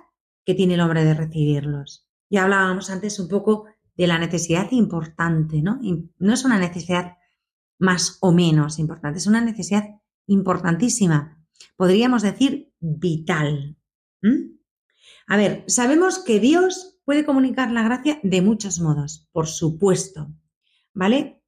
que 0.50 0.56
tiene 0.56 0.74
el 0.74 0.82
hombre 0.82 1.06
de 1.06 1.14
recibirlos. 1.14 2.10
Ya 2.28 2.42
hablábamos 2.42 2.90
antes 2.90 3.20
un 3.20 3.28
poco 3.28 3.68
de 3.96 4.08
la 4.08 4.18
necesidad 4.18 4.72
importante, 4.72 5.62
¿no? 5.62 5.80
No 6.18 6.34
es 6.34 6.44
una 6.44 6.58
necesidad 6.58 7.18
más 7.78 8.18
o 8.20 8.32
menos 8.32 8.80
importante, 8.80 9.20
es 9.20 9.28
una 9.28 9.42
necesidad 9.42 9.84
importantísima. 10.26 11.40
Podríamos 11.76 12.24
decir 12.24 12.74
vital. 12.80 13.78
A 15.28 15.38
ver, 15.38 15.66
sabemos 15.68 16.18
que 16.18 16.40
Dios 16.40 17.00
puede 17.06 17.26
comunicar 17.26 17.70
la 17.70 17.84
gracia 17.84 18.20
de 18.24 18.42
muchos 18.42 18.80
modos, 18.80 19.30
por 19.32 19.46
supuesto, 19.46 20.34
¿vale? 20.96 21.44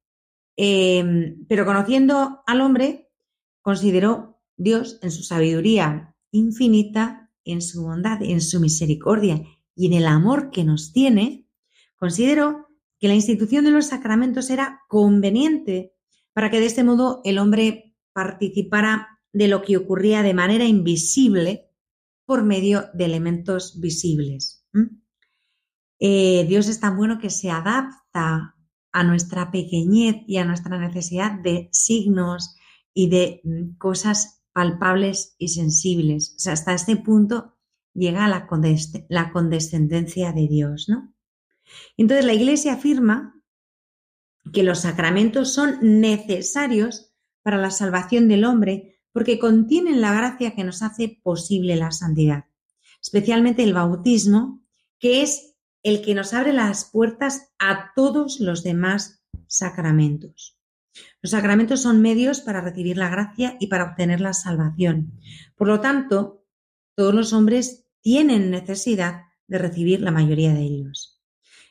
Em, 0.54 1.44
pero 1.48 1.66
conociendo 1.66 2.44
al 2.46 2.60
hombre, 2.60 3.10
consideró 3.62 4.40
Dios 4.56 5.00
en 5.02 5.10
su 5.10 5.24
sabiduría 5.24 6.14
infinita, 6.30 7.21
en 7.44 7.62
su 7.62 7.82
bondad, 7.82 8.22
en 8.22 8.40
su 8.40 8.60
misericordia 8.60 9.42
y 9.74 9.86
en 9.86 9.94
el 9.94 10.06
amor 10.06 10.50
que 10.50 10.64
nos 10.64 10.92
tiene, 10.92 11.46
consideró 11.96 12.68
que 12.98 13.08
la 13.08 13.14
institución 13.14 13.64
de 13.64 13.70
los 13.70 13.86
sacramentos 13.86 14.50
era 14.50 14.82
conveniente 14.88 15.94
para 16.32 16.50
que 16.50 16.60
de 16.60 16.66
este 16.66 16.84
modo 16.84 17.20
el 17.24 17.38
hombre 17.38 17.96
participara 18.12 19.20
de 19.32 19.48
lo 19.48 19.62
que 19.62 19.76
ocurría 19.76 20.22
de 20.22 20.34
manera 20.34 20.64
invisible 20.64 21.70
por 22.24 22.44
medio 22.44 22.86
de 22.94 23.06
elementos 23.06 23.80
visibles. 23.80 24.66
Eh, 25.98 26.44
Dios 26.48 26.68
es 26.68 26.80
tan 26.80 26.96
bueno 26.96 27.18
que 27.18 27.30
se 27.30 27.50
adapta 27.50 28.56
a 28.92 29.04
nuestra 29.04 29.50
pequeñez 29.50 30.16
y 30.26 30.36
a 30.36 30.44
nuestra 30.44 30.78
necesidad 30.78 31.32
de 31.40 31.68
signos 31.72 32.56
y 32.92 33.08
de 33.08 33.40
mm, 33.44 33.76
cosas 33.78 34.41
palpables 34.52 35.34
y 35.38 35.48
sensibles. 35.48 36.34
O 36.36 36.38
sea, 36.38 36.52
hasta 36.52 36.74
este 36.74 36.96
punto 36.96 37.56
llega 37.94 38.28
la, 38.28 38.48
la 39.08 39.32
condescendencia 39.32 40.32
de 40.32 40.48
Dios, 40.48 40.88
¿no? 40.88 41.14
Entonces 41.96 42.24
la 42.24 42.34
Iglesia 42.34 42.74
afirma 42.74 43.40
que 44.52 44.62
los 44.62 44.80
sacramentos 44.80 45.54
son 45.54 45.78
necesarios 46.00 47.14
para 47.42 47.58
la 47.58 47.70
salvación 47.70 48.28
del 48.28 48.44
hombre 48.44 49.00
porque 49.12 49.38
contienen 49.38 50.00
la 50.00 50.14
gracia 50.14 50.54
que 50.54 50.64
nos 50.64 50.82
hace 50.82 51.20
posible 51.22 51.76
la 51.76 51.90
santidad, 51.90 52.46
especialmente 53.00 53.62
el 53.62 53.74
bautismo, 53.74 54.64
que 54.98 55.22
es 55.22 55.54
el 55.82 56.02
que 56.02 56.14
nos 56.14 56.32
abre 56.32 56.52
las 56.52 56.86
puertas 56.86 57.52
a 57.58 57.92
todos 57.94 58.40
los 58.40 58.62
demás 58.62 59.22
sacramentos. 59.46 60.58
Los 61.22 61.30
sacramentos 61.30 61.80
son 61.80 62.02
medios 62.02 62.40
para 62.40 62.60
recibir 62.60 62.96
la 62.96 63.08
gracia 63.08 63.56
y 63.60 63.68
para 63.68 63.84
obtener 63.84 64.20
la 64.20 64.32
salvación. 64.32 65.20
Por 65.56 65.68
lo 65.68 65.80
tanto, 65.80 66.44
todos 66.96 67.14
los 67.14 67.32
hombres 67.32 67.86
tienen 68.00 68.50
necesidad 68.50 69.22
de 69.46 69.58
recibir 69.58 70.00
la 70.00 70.10
mayoría 70.10 70.52
de 70.52 70.62
ellos. 70.62 71.22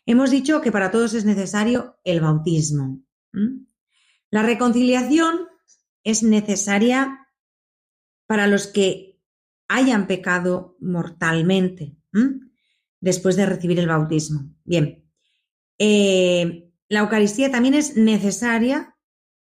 Hemos 0.06 0.32
dicho 0.32 0.62
que 0.62 0.72
para 0.72 0.90
todos 0.90 1.14
es 1.14 1.26
necesario 1.26 2.00
el 2.06 2.22
bautismo. 2.22 3.04
La 4.32 4.42
reconciliación 4.42 5.48
es 6.04 6.24
necesaria 6.24 7.28
para 8.26 8.48
los 8.48 8.68
que 8.68 9.20
hayan 9.68 10.08
pecado 10.08 10.78
mortalmente 10.80 11.98
después 13.02 13.36
de 13.36 13.46
recibir 13.46 13.80
el 13.80 13.88
bautismo. 13.88 14.50
Bien, 14.64 15.04
eh, 15.78 16.72
la 16.88 17.00
Eucaristía 17.02 17.52
también 17.52 17.74
es 17.74 17.98
necesaria 17.98 18.91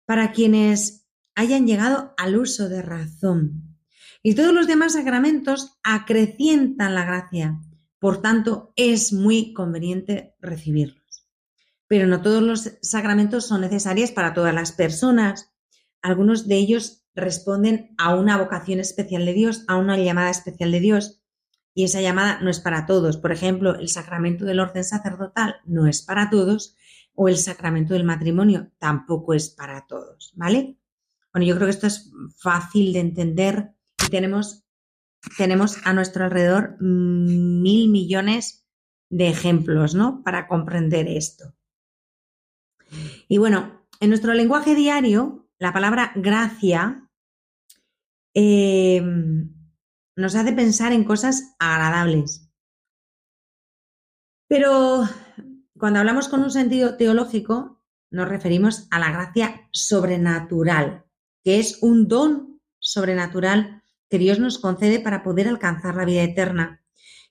para 0.08 0.32
quienes 0.32 1.06
hayan 1.36 1.67
llegado 1.67 2.13
al 2.17 2.38
uso 2.38 2.70
de 2.70 2.82
razón. 2.82 3.78
Y 4.24 4.36
todos 4.36 4.54
los 4.54 4.65
demás 4.65 4.93
sacramentos 4.93 5.78
acrecientan 5.84 6.96
la 6.96 7.06
gracia. 7.06 7.60
Por 8.00 8.22
tanto, 8.22 8.72
es 8.78 9.12
muy 9.12 9.54
conveniente 9.54 10.34
recibirlos. 10.39 11.28
Pero 11.88 12.08
no 12.08 12.22
todos 12.22 12.41
los 12.41 12.72
sacramentos 12.82 13.48
son 13.48 13.62
necesarios 13.62 14.12
para 14.12 14.34
todas 14.34 14.54
las 14.54 14.72
personas. 14.72 15.54
Algunos 16.02 16.48
de 16.48 16.56
ellos 16.56 17.06
responden 17.13 17.93
a 17.98 18.15
una 18.15 18.38
vocación 18.38 18.80
especial 18.80 19.26
de 19.26 19.34
Dios, 19.34 19.65
a 19.67 19.76
una 19.76 19.98
llamada 19.98 20.30
especial 20.30 20.72
de 20.72 20.80
Dios. 20.80 21.22
Y 21.74 21.84
esa 21.84 22.00
llamada 22.00 22.39
no 22.41 22.50
es 22.50 22.62
para 22.62 22.86
todos. 22.86 23.17
Por 23.17 23.34
ejemplo, 23.34 23.76
el 23.76 23.89
sacramento 23.89 24.46
del 24.46 24.62
orden 24.62 24.86
sacerdotal 24.86 25.58
no 25.65 25.86
es 25.86 26.02
para 26.02 26.30
todos 26.30 26.78
o 27.20 27.28
el 27.28 27.38
sacramento 27.38 27.96
del 27.96 28.04
matrimonio 28.04 28.72
tampoco 28.78 29.34
es 29.34 29.50
para 29.50 29.88
todos, 29.88 30.34
¿vale? 30.36 30.78
Bueno, 31.34 31.48
yo 31.48 31.56
creo 31.56 31.66
que 31.66 31.72
esto 31.72 31.88
es 31.88 32.12
fácil 32.38 32.94
de 32.94 33.00
entender 33.00 33.72
y 34.06 34.10
tenemos, 34.12 34.68
tenemos 35.36 35.80
a 35.84 35.94
nuestro 35.94 36.26
alrededor 36.26 36.78
mil 36.80 37.90
millones 37.90 38.68
de 39.10 39.30
ejemplos, 39.30 39.96
¿no? 39.96 40.22
Para 40.24 40.48
comprender 40.48 41.08
esto. 41.08 41.56
Y 43.28 43.40
bueno, 43.40 43.88
en 44.00 44.10
nuestro 44.10 44.36
lenguaje 44.36 44.76
diario, 44.76 45.50
la 45.58 45.74
palabra 45.74 46.12
gracia 46.16 47.10
eh, 48.36 49.02
nos 50.16 50.36
hace 50.36 50.54
pensar 50.54 50.94
en 50.94 51.04
cosas 51.04 51.56
agradables. 51.58 52.48
Pero 54.48 55.08
cuando 55.78 56.00
hablamos 56.00 56.28
con 56.28 56.42
un 56.42 56.52
sentido 56.52 56.98
teológico, 56.98 57.82
nos 58.10 58.28
referimos 58.28 58.88
a 58.92 59.00
la 59.00 59.12
gracia 59.12 59.68
sobrenatural, 59.72 61.06
que 61.44 61.60
es 61.60 61.80
un 61.82 62.08
don 62.08 62.62
sobrenatural 62.80 63.84
que 64.10 64.18
Dios 64.18 64.40
nos 64.40 64.60
concede 64.60 65.00
para 65.00 65.24
poder 65.24 65.48
alcanzar 65.48 65.96
la 65.96 66.06
vida 66.06 66.24
eterna. 66.24 66.84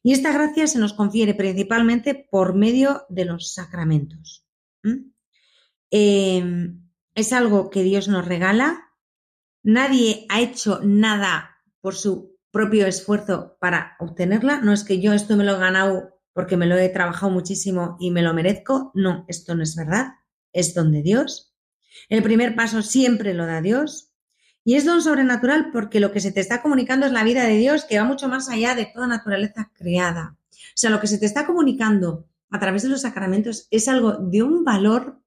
Y 0.03 0.13
esta 0.13 0.33
gracia 0.33 0.67
se 0.67 0.79
nos 0.79 0.93
confiere 0.93 1.35
principalmente 1.35 2.15
por 2.31 2.55
medio 2.55 3.07
de 3.09 3.25
los 3.25 3.55
sacramentos. 3.55 4.47
Em, 5.91 6.89
es 7.15 7.33
algo 7.33 7.71
que 7.71 7.83
Dios 7.83 8.09
nos 8.09 8.27
regala. 8.27 8.93
Nadie 9.63 10.27
ha 10.29 10.41
hecho 10.41 10.81
nada 10.85 11.57
por 11.81 11.95
su 11.95 12.39
propio 12.51 12.87
esfuerzo 12.87 13.57
para 13.61 13.97
obtenerla. 13.99 14.61
No 14.61 14.73
es 14.73 14.85
que 14.85 15.01
yo 15.01 15.13
esto 15.13 15.37
me 15.37 15.45
lo 15.45 15.57
he 15.57 15.59
ganado 15.59 16.16
porque 16.37 16.59
me 16.59 16.67
lo 16.67 16.77
he 16.77 16.91
trabajado 16.91 17.33
muchísimo 17.33 17.97
y 17.99 18.11
me 18.11 18.21
lo 18.21 18.35
merezco. 18.35 18.93
No, 18.95 19.25
esto 19.27 19.55
no 19.55 19.63
es 19.63 19.75
verdad, 19.75 20.09
es 20.53 20.75
don 20.75 20.93
de 20.93 21.03
Dios. 21.03 21.57
El 22.11 22.23
primer 22.23 22.55
paso 22.55 22.83
siempre 22.83 23.33
lo 23.33 23.47
da 23.47 23.63
Dios 23.63 24.13
Y 24.63 24.75
es 24.75 24.85
don 24.85 25.01
sobrenatural 25.01 25.71
porque 25.73 25.99
lo 25.99 26.13
que 26.13 26.21
se 26.21 26.33
te 26.33 26.41
está 26.41 26.61
comunicando 26.61 27.07
es 27.07 27.13
la 27.13 27.25
vida 27.25 27.45
de 27.45 27.57
Dios 27.57 27.85
que 27.85 27.99
va 27.99 28.05
mucho 28.05 28.29
más 28.29 28.51
allá 28.51 28.75
de 28.75 28.85
toda 28.85 29.07
naturaleza 29.07 29.73
creada. 29.75 30.37
O 30.51 30.75
sea, 30.75 30.91
lo 30.91 31.01
que 31.01 31.07
se 31.07 31.19
te 31.19 31.25
está 31.25 31.47
comunicando 31.47 32.29
a 32.51 32.61
través 32.61 32.83
de 32.83 32.91
los 32.91 33.01
sacramentos 33.01 33.67
es 33.71 33.89
algo 33.89 34.13
de 34.13 34.43
un 34.43 34.63
valor 34.63 35.23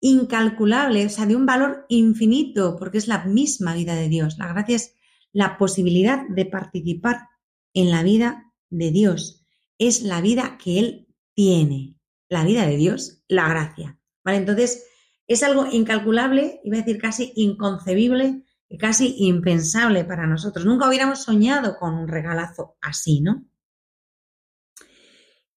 incalculable, 0.00 1.06
o 1.06 1.08
sea, 1.08 1.26
de 1.26 1.34
un 1.34 1.46
valor 1.46 1.84
infinito, 1.88 2.76
porque 2.76 2.98
es 2.98 3.08
la 3.08 3.24
misma 3.24 3.74
vida 3.74 3.96
de 3.96 4.08
Dios. 4.08 4.38
La 4.38 4.52
gracia 4.52 4.76
es 4.76 4.94
la 5.32 5.58
posibilidad 5.58 6.28
de 6.28 6.46
participar 6.46 7.28
en 7.74 7.90
la 7.90 8.04
vida 8.04 8.52
de 8.70 8.92
Dios. 8.92 9.41
Es 9.82 10.02
la 10.02 10.20
vida 10.20 10.58
que 10.62 10.78
Él 10.78 11.08
tiene, 11.34 11.96
la 12.28 12.44
vida 12.44 12.66
de 12.66 12.76
Dios, 12.76 13.24
la 13.26 13.48
gracia. 13.48 13.98
¿Vale? 14.24 14.38
Entonces, 14.38 14.86
es 15.26 15.42
algo 15.42 15.66
incalculable, 15.66 16.60
iba 16.62 16.76
a 16.76 16.82
decir 16.82 17.00
casi 17.00 17.32
inconcebible, 17.34 18.44
casi 18.78 19.16
impensable 19.18 20.04
para 20.04 20.28
nosotros. 20.28 20.64
Nunca 20.64 20.88
hubiéramos 20.88 21.24
soñado 21.24 21.78
con 21.80 21.94
un 21.94 22.06
regalazo 22.06 22.76
así, 22.80 23.22
¿no? 23.22 23.44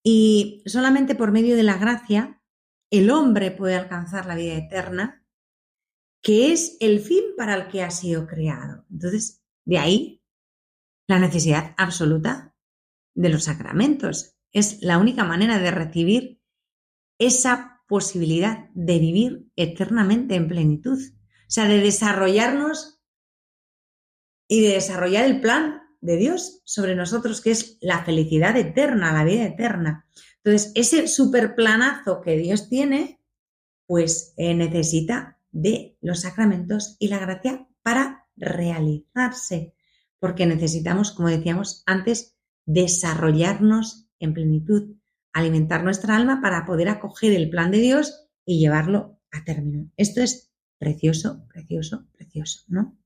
Y 0.02 0.64
solamente 0.66 1.14
por 1.14 1.32
medio 1.32 1.56
de 1.56 1.64
la 1.64 1.78
gracia, 1.78 2.42
el 2.90 3.12
hombre 3.12 3.52
puede 3.52 3.76
alcanzar 3.76 4.26
la 4.26 4.34
vida 4.34 4.56
eterna, 4.56 5.24
que 6.24 6.52
es 6.52 6.78
el 6.80 7.00
fin 7.00 7.24
para 7.38 7.54
el 7.54 7.68
que 7.68 7.84
ha 7.84 7.92
sido 7.92 8.26
creado. 8.26 8.88
Entonces, 8.90 9.44
de 9.66 9.78
ahí 9.78 10.24
la 11.08 11.20
necesidad 11.20 11.76
absoluta 11.78 12.55
de 13.16 13.30
los 13.30 13.46
sacramentos. 13.46 14.36
Es 14.52 14.82
la 14.82 15.00
única 15.00 15.24
manera 15.24 15.58
de 15.58 15.72
recibir 15.72 16.42
esa 17.18 17.82
posibilidad 17.88 18.70
de 18.74 19.00
vivir 19.00 19.48
eternamente 19.56 20.36
en 20.36 20.48
plenitud. 20.48 21.00
O 21.00 21.52
sea, 21.52 21.68
de 21.68 21.80
desarrollarnos 21.80 23.02
y 24.48 24.62
de 24.62 24.74
desarrollar 24.74 25.26
el 25.26 25.42
plan 25.42 25.82
de 26.02 26.18
Dios 26.18 26.62
sobre 26.66 26.96
nosotros, 26.96 27.42
que 27.42 27.52
es 27.52 27.78
la 27.82 28.04
felicidad 28.04 28.56
eterna, 28.58 29.14
la 29.14 29.24
vida 29.24 29.46
eterna. 29.46 30.08
Entonces, 30.44 30.72
ese 30.76 31.08
superplanazo 31.08 32.22
que 32.22 32.38
Dios 32.38 32.70
tiene, 32.70 33.20
pues 33.88 34.34
eh, 34.38 34.54
necesita 34.54 35.40
de 35.52 35.98
los 36.02 36.22
sacramentos 36.22 36.98
y 37.00 37.08
la 37.08 37.20
gracia 37.20 37.68
para 37.82 38.28
realizarse, 38.36 39.74
porque 40.20 40.46
necesitamos, 40.46 41.12
como 41.12 41.30
decíamos 41.30 41.84
antes, 41.86 42.35
desarrollarnos 42.66 44.08
en 44.20 44.34
plenitud, 44.34 44.96
alimentar 45.34 45.84
nuestra 45.84 46.16
alma 46.16 46.42
para 46.42 46.66
poder 46.66 46.90
acoger 46.90 47.34
el 47.34 47.50
plan 47.50 47.72
de 47.72 47.80
Dios 47.80 48.28
y 48.46 48.60
llevarlo 48.60 49.20
a 49.32 49.44
término. 49.44 49.92
Esto 49.98 50.22
es 50.22 50.52
precioso, 50.78 51.46
precioso, 51.48 52.06
precioso, 52.14 52.64
¿no? 52.68 52.98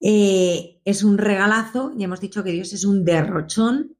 Eh, 0.00 0.80
es 0.84 1.02
un 1.02 1.18
regalazo, 1.18 1.92
ya 1.96 2.04
hemos 2.04 2.20
dicho 2.20 2.44
que 2.44 2.52
Dios 2.52 2.72
es 2.72 2.84
un 2.84 3.04
derrochón 3.04 3.96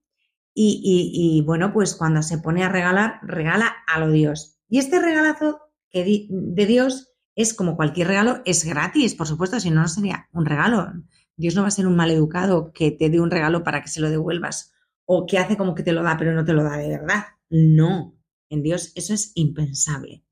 y, 0.61 1.41
bueno, 1.47 1.73
pues 1.73 1.95
cuando 1.95 2.21
se 2.23 2.39
pone 2.39 2.65
a 2.65 2.69
regalar, 2.69 3.21
regala 3.23 3.77
a 3.87 4.01
lo 4.01 4.11
Dios. 4.11 4.59
Y 4.69 4.79
este 4.79 5.01
regalazo 5.01 5.61
que 5.89 6.29
de 6.29 6.67
Dios 6.67 7.13
es 7.37 7.55
como 7.55 7.77
cualquier 7.77 8.09
regalo, 8.09 8.43
es 8.45 8.65
gratis, 8.65 9.15
por 9.15 9.29
supuesto, 9.29 9.61
si 9.61 9.71
no, 9.71 9.83
no 9.83 9.89
sería 9.89 10.29
un 10.33 10.47
regalo. 10.47 10.93
Dios 11.39 11.55
no 11.55 11.63
va 11.63 11.69
a 11.69 11.71
ser 11.71 11.87
un 11.87 11.97
maleducado 11.97 12.73
que 12.73 12.91
te 12.91 13.09
dé 13.09 13.21
un 13.21 13.31
regalo 13.31 13.63
para 13.63 13.81
que 13.81 13.89
se 13.89 14.01
lo 14.01 14.11
devuelvas 14.11 14.75
o 15.07 15.25
que 15.25 15.39
hace 15.39 15.57
como 15.57 15.75
que 15.75 15.85
te 15.85 15.93
lo 15.93 16.03
da, 16.03 16.17
pero 16.19 16.35
no 16.35 16.45
te 16.45 16.53
lo 16.53 16.65
da 16.65 16.77
de 16.77 16.89
verdad. 16.89 17.25
No, 17.49 18.19
en 18.51 18.63
Dios 18.63 18.93
eso 18.97 19.15
es 19.15 19.31
impensable. 19.37 20.25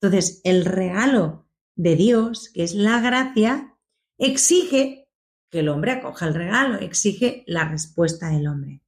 Entonces, 0.00 0.40
el 0.44 0.64
regalo 0.64 1.48
de 1.74 1.96
Dios, 1.96 2.48
que 2.54 2.62
es 2.62 2.74
la 2.74 3.00
gracia, 3.00 3.76
exige 4.18 5.08
que 5.50 5.60
el 5.60 5.68
hombre 5.68 5.92
acoja 5.92 6.26
el 6.28 6.34
regalo, 6.34 6.78
exige 6.78 7.42
la 7.46 7.68
respuesta 7.68 8.30
del 8.30 8.46
hombre. 8.46 8.82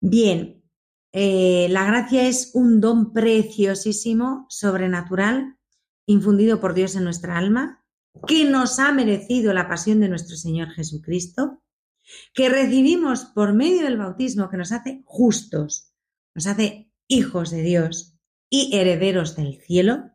Bien, 0.00 0.62
eh, 1.12 1.66
la 1.68 1.84
gracia 1.84 2.28
es 2.28 2.52
un 2.54 2.80
don 2.80 3.12
preciosísimo, 3.12 4.46
sobrenatural, 4.48 5.58
infundido 6.06 6.60
por 6.60 6.74
Dios 6.74 6.94
en 6.94 7.04
nuestra 7.04 7.36
alma, 7.36 7.81
que 8.26 8.44
nos 8.44 8.78
ha 8.78 8.92
merecido 8.92 9.52
la 9.52 9.68
pasión 9.68 10.00
de 10.00 10.08
nuestro 10.08 10.36
Señor 10.36 10.70
Jesucristo 10.70 11.62
que 12.34 12.48
recibimos 12.48 13.24
por 13.26 13.54
medio 13.54 13.82
del 13.82 13.96
bautismo 13.96 14.50
que 14.50 14.56
nos 14.56 14.72
hace 14.72 15.02
justos, 15.04 15.92
nos 16.34 16.46
hace 16.46 16.90
hijos 17.08 17.50
de 17.50 17.62
Dios 17.62 18.18
y 18.50 18.76
herederos 18.76 19.36
del 19.36 19.60
cielo. 19.60 20.10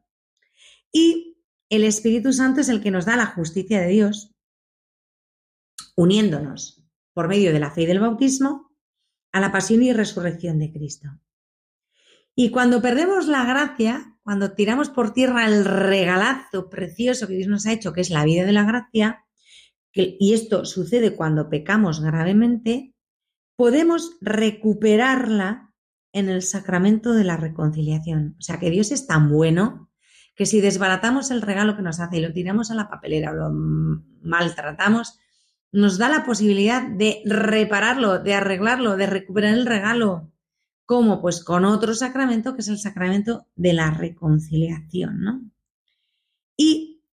Y 0.91 1.37
el 1.69 1.83
Espíritu 1.83 2.33
Santo 2.33 2.61
es 2.61 2.69
el 2.69 2.81
que 2.81 2.91
nos 2.91 3.05
da 3.05 3.15
la 3.15 3.27
justicia 3.27 3.81
de 3.81 3.87
Dios, 3.87 4.35
uniéndonos 5.95 6.83
por 7.13 7.27
medio 7.27 7.51
de 7.51 7.59
la 7.59 7.71
fe 7.71 7.83
y 7.83 7.85
del 7.87 7.99
bautismo 7.99 8.75
a 9.31 9.39
la 9.39 9.51
pasión 9.51 9.83
y 9.83 9.91
resurrección 9.91 10.59
de 10.59 10.71
Cristo. 10.71 11.09
Y 12.35 12.51
cuando 12.51 12.81
perdemos 12.81 13.27
la 13.27 13.43
gracia, 13.45 14.16
cuando 14.27 14.51
tiramos 14.51 14.89
por 14.89 15.13
tierra 15.13 15.47
el 15.47 15.63
regalazo 15.63 16.69
precioso 16.69 17.29
que 17.29 17.35
Dios 17.35 17.47
nos 17.47 17.65
ha 17.65 17.71
hecho, 17.71 17.93
que 17.93 18.01
es 18.01 18.09
la 18.09 18.25
vida 18.25 18.43
de 18.43 18.51
la 18.51 18.65
gracia, 18.65 19.23
y 19.93 20.33
esto 20.33 20.65
sucede 20.65 21.15
cuando 21.15 21.49
pecamos 21.49 22.01
gravemente, 22.01 22.93
podemos 23.55 24.17
recuperarla 24.19 25.71
en 26.11 26.27
el 26.27 26.41
sacramento 26.41 27.13
de 27.13 27.23
la 27.23 27.37
reconciliación. 27.37 28.35
O 28.37 28.41
sea 28.41 28.59
que 28.59 28.69
Dios 28.69 28.91
es 28.91 29.07
tan 29.07 29.29
bueno 29.29 29.89
que 30.35 30.45
si 30.45 30.59
desbaratamos 30.59 31.31
el 31.31 31.41
regalo 31.41 31.77
que 31.77 31.83
nos 31.83 32.01
hace 32.01 32.17
y 32.17 32.21
lo 32.21 32.33
tiramos 32.33 32.69
a 32.69 32.75
la 32.75 32.89
papelera 32.89 33.31
o 33.31 33.33
lo 33.33 33.49
maltratamos, 34.23 35.19
nos 35.71 35.97
da 35.97 36.09
la 36.09 36.25
posibilidad 36.25 36.85
de 36.85 37.21
repararlo, 37.23 38.19
de 38.19 38.33
arreglarlo, 38.33 38.97
de 38.97 39.07
recuperar 39.07 39.53
el 39.53 39.65
regalo. 39.65 40.33
¿Cómo? 40.87 41.21
Pues 41.21 41.43
con 41.43 41.65
otro 41.65 41.93
sacramento 41.93 42.55
que 42.55 42.61
es 42.61 42.69
el 42.69 42.79
sacramento 42.79 43.45
de 43.57 43.73
la 43.73 43.91
reconciliación, 43.91 45.19
¿no? 45.19 45.41
Y 46.55 47.03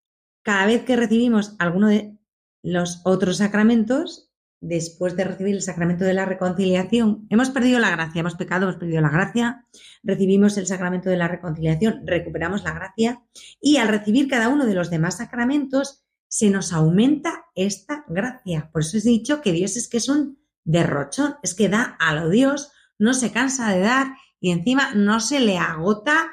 cada 0.42 0.66
vez 0.66 0.84
que 0.84 0.94
recibimos 0.94 1.56
alguno 1.58 1.88
de 1.88 2.16
los 2.62 3.00
otros 3.04 3.38
sacramentos, 3.38 4.30
después 4.60 5.16
de 5.16 5.24
recibir 5.24 5.56
el 5.56 5.60
sacramento 5.60 6.04
de 6.04 6.14
la 6.14 6.24
reconciliación, 6.24 7.26
hemos 7.30 7.50
perdido 7.50 7.80
la 7.80 7.90
gracia, 7.90 8.20
hemos 8.20 8.36
pecado, 8.36 8.62
hemos 8.62 8.76
perdido 8.76 9.00
la 9.02 9.10
gracia, 9.10 9.66
recibimos 10.04 10.56
el 10.56 10.68
sacramento 10.68 11.10
de 11.10 11.16
la 11.16 11.26
reconciliación, 11.26 12.06
recuperamos 12.06 12.62
la 12.62 12.74
gracia 12.74 13.24
y 13.60 13.78
al 13.78 13.88
recibir 13.88 14.28
cada 14.28 14.50
uno 14.50 14.66
de 14.66 14.74
los 14.74 14.88
demás 14.88 15.16
sacramentos 15.16 16.04
se 16.28 16.48
nos 16.48 16.72
aumenta 16.72 17.46
esta 17.56 18.04
gracia. 18.06 18.70
Por 18.72 18.82
eso 18.82 18.98
he 18.98 19.00
dicho 19.00 19.42
que 19.42 19.50
Dios 19.50 19.76
es 19.76 19.88
que 19.88 19.96
es 19.96 20.08
un 20.08 20.38
derrochón, 20.62 21.38
es 21.42 21.54
que 21.54 21.68
da 21.68 21.96
a 21.98 22.14
lo 22.14 22.28
Dios, 22.28 22.70
no 23.04 23.14
se 23.14 23.30
cansa 23.30 23.70
de 23.70 23.80
dar 23.80 24.16
y 24.40 24.50
encima 24.50 24.94
no 24.94 25.20
se 25.20 25.40
le 25.40 25.58
agota 25.58 26.30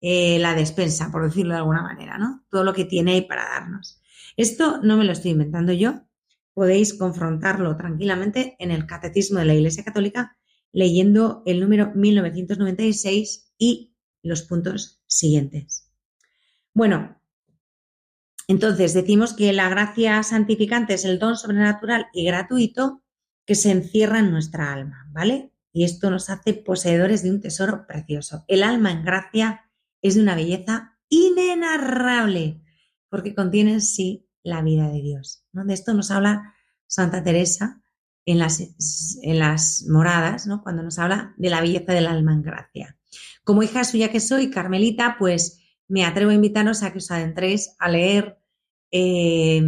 eh, 0.00 0.38
la 0.38 0.54
despensa, 0.54 1.10
por 1.10 1.24
decirlo 1.24 1.54
de 1.54 1.58
alguna 1.58 1.82
manera, 1.82 2.18
¿no? 2.18 2.46
Todo 2.50 2.62
lo 2.62 2.72
que 2.72 2.84
tiene 2.84 3.20
para 3.22 3.48
darnos. 3.48 4.00
Esto 4.36 4.80
no 4.82 4.96
me 4.96 5.04
lo 5.04 5.12
estoy 5.12 5.32
inventando 5.32 5.72
yo, 5.72 6.02
podéis 6.54 6.94
confrontarlo 6.94 7.76
tranquilamente 7.76 8.54
en 8.60 8.70
el 8.70 8.86
Catecismo 8.86 9.40
de 9.40 9.46
la 9.46 9.54
Iglesia 9.54 9.84
Católica 9.84 10.36
leyendo 10.72 11.42
el 11.46 11.60
número 11.60 11.92
1996 11.94 13.52
y 13.58 13.96
los 14.22 14.42
puntos 14.42 15.02
siguientes. 15.06 15.90
Bueno, 16.74 17.20
entonces 18.46 18.94
decimos 18.94 19.34
que 19.34 19.52
la 19.52 19.68
gracia 19.68 20.22
santificante 20.22 20.94
es 20.94 21.04
el 21.04 21.18
don 21.18 21.36
sobrenatural 21.36 22.06
y 22.12 22.24
gratuito 22.24 23.02
que 23.44 23.54
se 23.54 23.72
encierra 23.72 24.20
en 24.20 24.30
nuestra 24.30 24.72
alma, 24.72 25.08
¿vale? 25.10 25.52
Y 25.72 25.84
esto 25.84 26.10
nos 26.10 26.30
hace 26.30 26.54
poseedores 26.54 27.22
de 27.22 27.30
un 27.30 27.40
tesoro 27.40 27.86
precioso. 27.86 28.44
El 28.48 28.62
alma 28.62 28.90
en 28.92 29.04
gracia 29.04 29.70
es 30.02 30.14
de 30.14 30.22
una 30.22 30.34
belleza 30.34 30.98
inenarrable, 31.08 32.62
porque 33.08 33.34
contiene 33.34 33.74
en 33.74 33.80
sí 33.80 34.28
la 34.42 34.62
vida 34.62 34.88
de 34.88 35.02
Dios. 35.02 35.44
De 35.52 35.74
esto 35.74 35.94
nos 35.94 36.10
habla 36.10 36.54
Santa 36.86 37.22
Teresa 37.22 37.82
en 38.24 38.38
las, 38.38 38.60
en 39.22 39.38
las 39.38 39.84
moradas, 39.88 40.46
¿no? 40.46 40.62
cuando 40.62 40.82
nos 40.82 40.98
habla 40.98 41.34
de 41.36 41.50
la 41.50 41.60
belleza 41.60 41.92
del 41.92 42.06
alma 42.06 42.32
en 42.32 42.42
gracia. 42.42 42.98
Como 43.44 43.62
hija 43.62 43.84
suya 43.84 44.10
que 44.10 44.20
soy, 44.20 44.50
Carmelita, 44.50 45.16
pues 45.18 45.58
me 45.88 46.04
atrevo 46.04 46.30
a 46.30 46.34
invitaros 46.34 46.82
a 46.82 46.92
que 46.92 46.98
os 46.98 47.10
adentréis 47.10 47.74
a 47.78 47.88
leer 47.88 48.38
eh, 48.90 49.62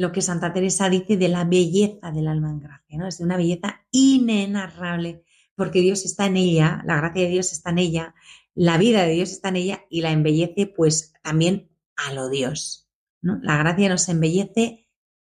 lo 0.00 0.12
que 0.12 0.22
Santa 0.22 0.50
Teresa 0.50 0.88
dice 0.88 1.18
de 1.18 1.28
la 1.28 1.44
belleza 1.44 2.10
del 2.10 2.26
alma 2.26 2.48
en 2.48 2.60
gracia. 2.60 2.96
¿no? 2.96 3.06
Es 3.06 3.18
de 3.18 3.24
una 3.24 3.36
belleza 3.36 3.82
inenarrable, 3.90 5.24
porque 5.54 5.82
Dios 5.82 6.06
está 6.06 6.24
en 6.24 6.38
ella, 6.38 6.82
la 6.86 6.96
gracia 6.96 7.24
de 7.24 7.28
Dios 7.28 7.52
está 7.52 7.68
en 7.68 7.80
ella, 7.80 8.14
la 8.54 8.78
vida 8.78 9.02
de 9.02 9.12
Dios 9.12 9.30
está 9.30 9.50
en 9.50 9.56
ella 9.56 9.84
y 9.90 10.00
la 10.00 10.10
embellece 10.10 10.66
pues 10.66 11.12
también 11.22 11.70
a 11.96 12.14
lo 12.14 12.30
Dios. 12.30 12.88
La 13.20 13.58
gracia 13.58 13.90
nos 13.90 14.08
embellece 14.08 14.88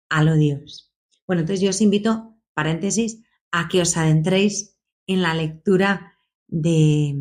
a 0.08 0.24
lo 0.24 0.34
Dios. 0.34 0.92
Bueno, 1.28 1.42
entonces 1.42 1.60
yo 1.60 1.70
os 1.70 1.80
invito, 1.80 2.36
paréntesis, 2.52 3.22
a 3.52 3.68
que 3.68 3.82
os 3.82 3.96
adentréis 3.96 4.76
en 5.06 5.22
la 5.22 5.32
lectura 5.34 6.14
de, 6.48 7.14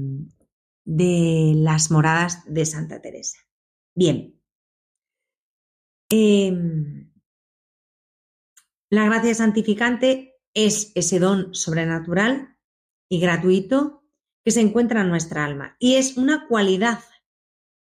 de 0.84 1.53
las 1.55 1.91
moradas 1.91 2.41
de 2.47 2.65
Santa 2.65 2.99
Teresa. 3.03 3.38
Bien, 3.93 4.36
Em, 6.10 7.04
la 8.89 9.05
gracia 9.05 9.33
santificante 9.33 10.35
es 10.53 10.91
ese 10.95 11.19
don 11.19 11.53
sobrenatural 11.53 12.57
y 13.09 13.19
gratuito 13.19 14.03
que 14.43 14.51
se 14.51 14.61
encuentra 14.61 15.01
en 15.01 15.09
nuestra 15.09 15.43
alma 15.43 15.75
y 15.79 15.95
es 15.95 16.17
una 16.17 16.47
cualidad 16.47 16.99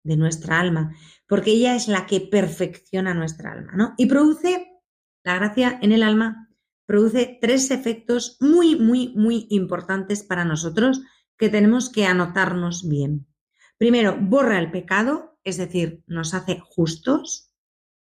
de 0.02 0.16
nuestra 0.16 0.60
alma, 0.60 0.94
porque 1.26 1.52
ella 1.52 1.74
es 1.74 1.88
la 1.88 2.06
que 2.06 2.20
perfecciona 2.20 3.14
nuestra 3.14 3.52
alma, 3.52 3.72
¿no? 3.74 3.94
Y 3.96 4.06
produce, 4.06 4.82
la 5.24 5.36
gracia 5.36 5.78
en 5.80 5.92
el 5.92 6.02
alma, 6.02 6.50
produce 6.86 7.38
tres 7.40 7.70
efectos 7.70 8.36
muy, 8.40 8.76
muy, 8.76 9.14
muy 9.16 9.46
importantes 9.50 10.22
para 10.22 10.44
nosotros 10.44 11.00
que 11.38 11.48
tenemos 11.48 11.90
que 11.90 12.04
anotarnos 12.04 12.86
bien. 12.86 13.26
Primero, 13.78 14.16
borra 14.20 14.58
el 14.58 14.70
pecado, 14.70 15.38
es 15.42 15.56
decir, 15.56 16.04
nos 16.06 16.34
hace 16.34 16.60
justos. 16.60 17.50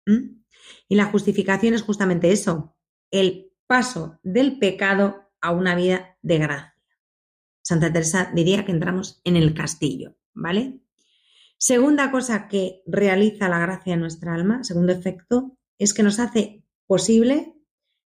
Y 0.06 0.96
la 0.96 1.06
justificación 1.06 1.74
es 1.74 1.82
justamente 1.82 2.32
eso, 2.32 2.74
el 3.12 3.52
paso 3.68 4.18
del 4.24 4.58
pecado 4.58 5.30
a 5.40 5.52
una 5.52 5.76
vida 5.76 6.18
de 6.22 6.38
gracia. 6.38 6.74
Santa 7.62 7.92
Teresa 7.92 8.32
diría 8.34 8.64
que 8.64 8.72
entramos 8.72 9.20
en 9.22 9.36
el 9.36 9.54
castillo, 9.54 10.16
¿vale? 10.34 10.80
Segunda 11.56 12.10
cosa 12.10 12.48
que 12.48 12.82
realiza 12.86 13.48
la 13.48 13.60
gracia 13.60 13.94
en 13.94 14.00
nuestra 14.00 14.34
alma, 14.34 14.64
segundo 14.64 14.92
efecto, 14.92 15.56
es 15.78 15.94
que 15.94 16.02
nos 16.02 16.18
hace 16.18 16.64
posible 16.86 17.54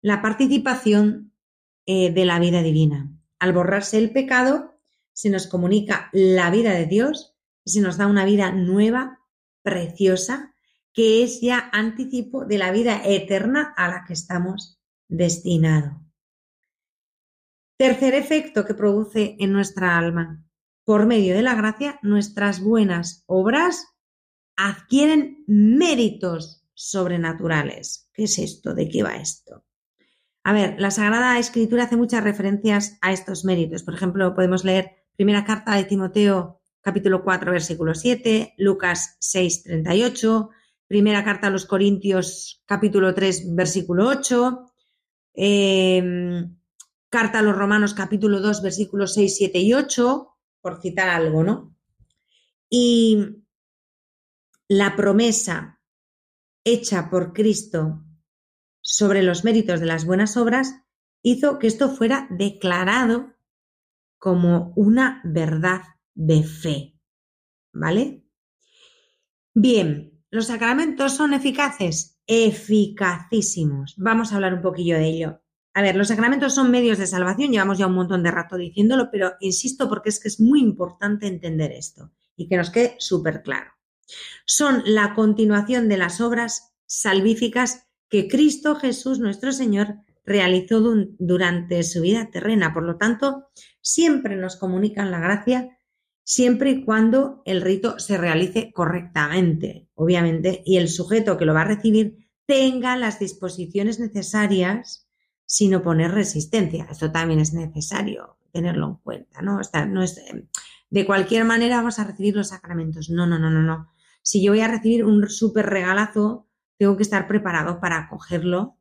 la 0.01 0.21
participación 0.21 1.33
eh, 1.87 2.11
de 2.11 2.25
la 2.25 2.37
vida 2.39 2.61
divina. 2.61 3.11
Al 3.39 3.53
borrarse 3.53 3.97
el 3.97 4.11
pecado, 4.11 4.79
se 5.13 5.29
nos 5.29 5.47
comunica 5.47 6.09
la 6.13 6.51
vida 6.51 6.73
de 6.73 6.85
Dios 6.85 7.35
y 7.65 7.71
se 7.71 7.81
nos 7.81 7.97
da 7.97 8.05
una 8.05 8.25
vida 8.25 8.51
nueva, 8.51 9.19
preciosa, 9.63 10.53
que 10.93 11.23
es 11.23 11.41
ya 11.41 11.69
anticipo 11.73 12.45
de 12.45 12.57
la 12.57 12.71
vida 12.71 13.01
eterna 13.03 13.73
a 13.75 13.87
la 13.87 14.03
que 14.05 14.13
estamos 14.13 14.78
destinados. 15.09 15.97
Tercer 17.77 18.13
efecto 18.13 18.65
que 18.65 18.73
produce 18.73 19.35
en 19.39 19.51
nuestra 19.51 19.97
alma. 19.97 20.43
Por 20.85 21.05
medio 21.05 21.35
de 21.35 21.41
la 21.41 21.55
gracia, 21.55 21.99
nuestras 22.01 22.61
buenas 22.61 23.23
obras 23.27 23.85
adquieren 24.55 25.43
méritos 25.47 26.65
sobrenaturales. 26.73 28.09
¿Qué 28.13 28.23
es 28.23 28.39
esto? 28.39 28.73
¿De 28.73 28.87
qué 28.87 29.03
va 29.03 29.15
esto? 29.15 29.65
A 30.43 30.53
ver, 30.53 30.75
la 30.79 30.91
Sagrada 30.91 31.37
Escritura 31.37 31.83
hace 31.83 31.97
muchas 31.97 32.23
referencias 32.23 32.97
a 33.01 33.11
estos 33.11 33.45
méritos. 33.45 33.83
Por 33.83 33.93
ejemplo, 33.93 34.33
podemos 34.33 34.63
leer 34.63 35.05
primera 35.15 35.43
carta 35.43 35.75
de 35.75 35.83
Timoteo, 35.83 36.61
capítulo 36.81 37.23
4, 37.23 37.51
versículo 37.51 37.93
7, 37.93 38.55
Lucas 38.57 39.17
6, 39.19 39.63
38, 39.63 40.49
primera 40.87 41.23
carta 41.23 41.47
a 41.47 41.49
los 41.49 41.65
Corintios, 41.65 42.63
capítulo 42.65 43.13
3, 43.13 43.55
versículo 43.55 44.07
8, 44.07 44.68
em, 45.33 46.55
carta 47.09 47.39
a 47.39 47.41
los 47.41 47.55
Romanos, 47.55 47.93
capítulo 47.93 48.39
2, 48.41 48.61
versículos 48.61 49.13
6, 49.13 49.35
7 49.37 49.59
y 49.59 49.73
8, 49.73 50.37
por 50.61 50.81
citar 50.81 51.09
algo, 51.09 51.43
¿no? 51.43 51.75
Y 52.69 53.43
la 54.67 54.95
promesa 54.95 55.81
hecha 56.63 57.09
por 57.09 57.33
Cristo 57.33 58.03
sobre 58.81 59.23
los 59.23 59.43
méritos 59.43 59.79
de 59.79 59.85
las 59.85 60.05
buenas 60.05 60.37
obras 60.37 60.83
hizo 61.21 61.59
que 61.59 61.67
esto 61.67 61.89
fuera 61.89 62.27
declarado 62.29 63.33
como 64.17 64.73
una 64.75 65.21
verdad 65.23 65.81
de 66.13 66.43
fe. 66.43 66.99
¿Vale? 67.71 68.23
Bien, 69.53 70.23
¿los 70.29 70.47
sacramentos 70.47 71.15
son 71.15 71.33
eficaces? 71.33 72.18
Eficacísimos. 72.31 73.95
Vamos 73.97 74.31
a 74.31 74.35
hablar 74.35 74.53
un 74.53 74.61
poquillo 74.61 74.97
de 74.97 75.07
ello. 75.07 75.41
A 75.73 75.81
ver, 75.81 75.95
los 75.95 76.09
sacramentos 76.09 76.53
son 76.53 76.69
medios 76.69 76.99
de 76.99 77.07
salvación, 77.07 77.51
llevamos 77.51 77.79
ya 77.79 77.87
un 77.87 77.95
montón 77.95 78.21
de 78.21 78.29
rato 78.29 78.55
diciéndolo, 78.55 79.09
pero 79.11 79.33
insisto 79.39 79.89
porque 79.89 80.09
es 80.09 80.19
que 80.19 80.27
es 80.27 80.39
muy 80.39 80.59
importante 80.59 81.25
entender 81.25 81.71
esto 81.71 82.11
y 82.35 82.47
que 82.47 82.55
nos 82.55 82.69
quede 82.69 82.95
súper 82.99 83.41
claro. 83.41 83.71
Son 84.45 84.83
la 84.85 85.15
continuación 85.15 85.89
de 85.89 85.97
las 85.97 86.21
obras 86.21 86.75
salvíficas 86.85 87.87
que 88.09 88.27
Cristo 88.27 88.75
Jesús 88.75 89.17
nuestro 89.19 89.51
Señor 89.51 89.95
realizó 90.23 90.81
durante 91.17 91.81
su 91.81 92.01
vida 92.01 92.29
terrena. 92.29 92.75
Por 92.75 92.83
lo 92.83 92.97
tanto, 92.97 93.49
siempre 93.81 94.35
nos 94.35 94.55
comunican 94.55 95.09
la 95.09 95.19
gracia, 95.19 95.79
siempre 96.23 96.69
y 96.69 96.85
cuando 96.85 97.41
el 97.45 97.61
rito 97.61 97.97
se 97.97 98.19
realice 98.19 98.71
correctamente, 98.71 99.88
obviamente, 99.99 100.63
y 100.65 100.77
el 100.77 100.87
sujeto 100.87 101.37
que 101.37 101.45
lo 101.45 101.53
va 101.53 101.61
a 101.61 101.65
recibir 101.75 102.29
tenga 102.45 102.95
las 102.95 103.19
disposiciones 103.19 103.99
necesarias 103.99 105.09
sin 105.45 105.75
oponer 105.75 106.11
resistencia. 106.11 106.87
Esto 106.89 107.11
también 107.11 107.41
es 107.41 107.53
necesario 107.53 108.37
tenerlo 108.53 108.87
en 108.87 108.95
cuenta, 108.95 109.41
¿no? 109.41 109.59
no 109.89 110.01
es, 110.01 110.21
de 110.89 111.05
cualquier 111.05 111.43
manera 111.43 111.75
vamos 111.75 111.99
a 111.99 112.05
recibir 112.05 112.33
los 112.33 112.47
sacramentos. 112.47 113.09
No, 113.09 113.27
no, 113.27 113.37
no, 113.37 113.49
no, 113.49 113.61
no. 113.61 113.89
Si 114.21 114.41
yo 114.41 114.53
voy 114.53 114.61
a 114.61 114.69
recibir 114.69 115.03
un 115.03 115.29
súper 115.29 115.65
regalazo, 115.65 116.47
tengo 116.77 116.95
que 116.95 117.03
estar 117.03 117.27
preparado 117.27 117.81
para 117.81 117.97
acogerlo, 117.97 118.77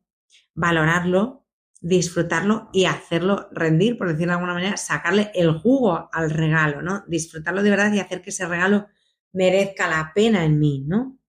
valorarlo, 0.55 1.45
disfrutarlo 1.81 2.69
y 2.71 2.85
hacerlo 2.85 3.49
rendir, 3.51 3.97
por 3.97 4.07
decirlo 4.07 4.31
de 4.31 4.35
alguna 4.35 4.53
manera, 4.53 4.77
sacarle 4.77 5.31
el 5.35 5.51
jugo 5.59 6.09
al 6.13 6.29
regalo, 6.29 6.81
¿no? 6.81 7.03
Disfrutarlo 7.07 7.61
de 7.61 7.69
verdad 7.69 7.91
y 7.91 7.99
hacer 7.99 8.21
que 8.21 8.29
ese 8.29 8.47
regalo 8.47 8.87
merezca 9.33 9.87
la 9.87 10.11
pena 10.13 10.45
en 10.45 10.59
mí, 10.59 10.83
¿no? 10.87 11.19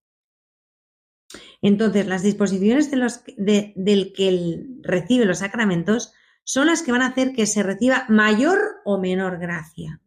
Entonces, 1.62 2.06
las 2.06 2.22
disposiciones 2.22 2.90
de 2.90 2.96
los, 2.96 3.22
del 3.36 4.12
que 4.14 4.66
recibe 4.82 5.26
los 5.26 5.38
sacramentos 5.38 6.12
son 6.44 6.66
las 6.66 6.82
que 6.82 6.92
van 6.92 7.02
a 7.02 7.08
hacer 7.08 7.32
que 7.32 7.46
se 7.46 7.62
reciba 7.62 8.06
mayor 8.08 8.80
o 8.84 8.98
menor 8.98 9.38
gracia, 9.38 10.00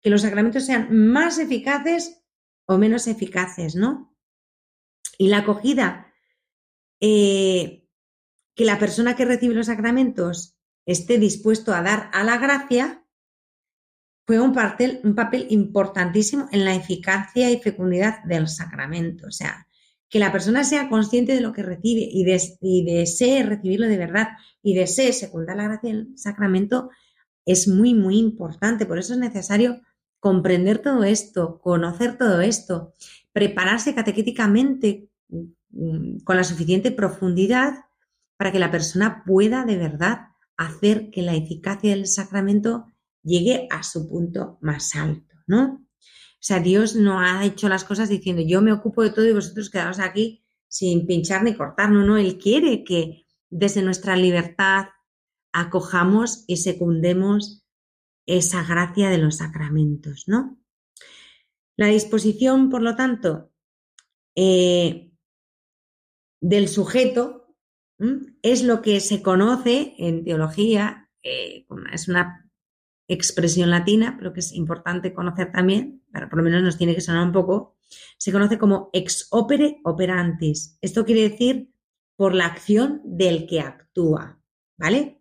que 0.00 0.10
los 0.10 0.22
sacramentos 0.22 0.64
sean 0.64 0.88
más 0.90 1.38
eficaces 1.38 2.22
o 2.66 2.78
menos 2.78 3.06
eficaces, 3.06 3.76
¿no? 3.76 4.16
Y 5.18 5.28
la 5.28 5.38
acogida, 5.38 6.12
eh, 7.00 7.86
que 8.54 8.64
la 8.64 8.78
persona 8.78 9.14
que 9.14 9.24
recibe 9.24 9.54
los 9.54 9.66
sacramentos 9.66 10.56
esté 10.86 11.18
dispuesto 11.18 11.74
a 11.74 11.82
dar 11.82 12.10
a 12.12 12.24
la 12.24 12.38
gracia, 12.38 13.03
juega 14.26 14.42
un 14.42 14.52
papel, 14.52 15.00
un 15.04 15.14
papel 15.14 15.46
importantísimo 15.50 16.48
en 16.52 16.64
la 16.64 16.74
eficacia 16.74 17.50
y 17.50 17.60
fecundidad 17.60 18.22
del 18.24 18.48
sacramento. 18.48 19.26
O 19.26 19.30
sea, 19.30 19.66
que 20.08 20.18
la 20.18 20.32
persona 20.32 20.64
sea 20.64 20.88
consciente 20.88 21.34
de 21.34 21.40
lo 21.40 21.52
que 21.52 21.62
recibe 21.62 22.00
y, 22.00 22.24
y 22.60 22.84
desee 22.84 23.42
recibirlo 23.42 23.86
de 23.86 23.98
verdad 23.98 24.28
y 24.62 24.74
desee 24.74 25.12
secundar 25.12 25.56
la 25.56 25.64
gracia 25.64 25.92
del 25.92 26.16
sacramento 26.16 26.90
es 27.44 27.68
muy, 27.68 27.94
muy 27.94 28.18
importante. 28.18 28.86
Por 28.86 28.98
eso 28.98 29.12
es 29.12 29.18
necesario 29.18 29.80
comprender 30.20 30.78
todo 30.78 31.04
esto, 31.04 31.60
conocer 31.60 32.16
todo 32.16 32.40
esto 32.40 32.94
prepararse 33.34 33.94
catequéticamente 33.94 35.10
mm, 35.28 36.18
con 36.20 36.36
la 36.36 36.44
suficiente 36.44 36.92
profundidad 36.92 37.84
para 38.38 38.52
que 38.52 38.58
la 38.58 38.70
persona 38.70 39.22
pueda 39.26 39.66
de 39.66 39.76
verdad 39.76 40.28
hacer 40.56 41.10
que 41.10 41.20
la 41.20 41.34
eficacia 41.34 41.90
del 41.90 42.06
sacramento 42.06 42.86
llegue 43.24 43.66
a 43.70 43.82
su 43.82 44.08
punto 44.08 44.58
más 44.60 44.94
alto, 44.94 45.34
¿no? 45.46 45.84
O 46.00 46.46
sea, 46.46 46.60
Dios 46.60 46.94
no 46.94 47.20
ha 47.20 47.44
hecho 47.44 47.68
las 47.68 47.84
cosas 47.84 48.08
diciendo 48.08 48.42
yo 48.46 48.60
me 48.60 48.72
ocupo 48.72 49.02
de 49.02 49.10
todo 49.10 49.26
y 49.26 49.32
vosotros 49.32 49.70
quedaos 49.70 49.98
aquí 49.98 50.44
sin 50.68 51.06
pinchar 51.06 51.42
ni 51.42 51.54
cortar, 51.54 51.90
no, 51.90 52.04
no, 52.04 52.18
Él 52.18 52.36
quiere 52.36 52.84
que 52.84 53.26
desde 53.48 53.82
nuestra 53.82 54.16
libertad 54.16 54.86
acojamos 55.52 56.44
y 56.48 56.56
secundemos 56.58 57.64
esa 58.26 58.64
gracia 58.64 59.08
de 59.08 59.18
los 59.18 59.36
sacramentos, 59.36 60.24
¿no? 60.26 60.58
La 61.76 61.86
disposición, 61.86 62.70
por 62.70 62.82
lo 62.82 62.96
tanto, 62.96 63.52
eh, 64.36 65.12
del 66.40 66.68
sujeto 66.68 67.56
es 68.42 68.64
lo 68.64 68.82
que 68.82 69.00
se 69.00 69.22
conoce 69.22 69.94
en 69.98 70.24
teología, 70.24 71.10
eh, 71.22 71.66
es 71.92 72.08
una 72.08 72.43
expresión 73.14 73.70
latina, 73.70 74.16
pero 74.18 74.32
que 74.32 74.40
es 74.40 74.52
importante 74.52 75.14
conocer 75.14 75.52
también, 75.52 76.02
pero 76.12 76.28
por 76.28 76.38
lo 76.38 76.44
menos 76.44 76.62
nos 76.62 76.76
tiene 76.76 76.94
que 76.94 77.00
sonar 77.00 77.24
un 77.24 77.32
poco, 77.32 77.76
se 78.18 78.32
conoce 78.32 78.58
como 78.58 78.90
ex 78.92 79.28
opere 79.30 79.80
operantis. 79.84 80.78
Esto 80.80 81.04
quiere 81.04 81.28
decir 81.28 81.70
por 82.16 82.34
la 82.34 82.46
acción 82.46 83.00
del 83.04 83.46
que 83.46 83.60
actúa, 83.60 84.40
¿vale? 84.76 85.20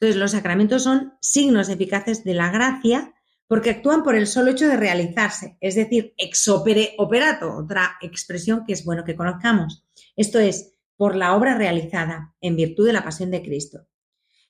Entonces, 0.00 0.16
los 0.16 0.32
sacramentos 0.32 0.82
son 0.82 1.14
signos 1.20 1.68
eficaces 1.68 2.24
de 2.24 2.34
la 2.34 2.50
gracia 2.50 3.14
porque 3.46 3.70
actúan 3.70 4.02
por 4.02 4.14
el 4.14 4.26
solo 4.26 4.50
hecho 4.50 4.66
de 4.66 4.76
realizarse, 4.76 5.56
es 5.60 5.74
decir, 5.74 6.14
ex 6.16 6.48
opere 6.48 6.94
operato, 6.98 7.54
otra 7.54 7.96
expresión 8.00 8.64
que 8.66 8.72
es 8.72 8.84
bueno 8.84 9.04
que 9.04 9.16
conozcamos. 9.16 9.84
Esto 10.16 10.38
es, 10.38 10.74
por 10.96 11.16
la 11.16 11.34
obra 11.34 11.56
realizada 11.56 12.34
en 12.40 12.56
virtud 12.56 12.86
de 12.86 12.92
la 12.92 13.04
pasión 13.04 13.30
de 13.30 13.42
Cristo. 13.42 13.86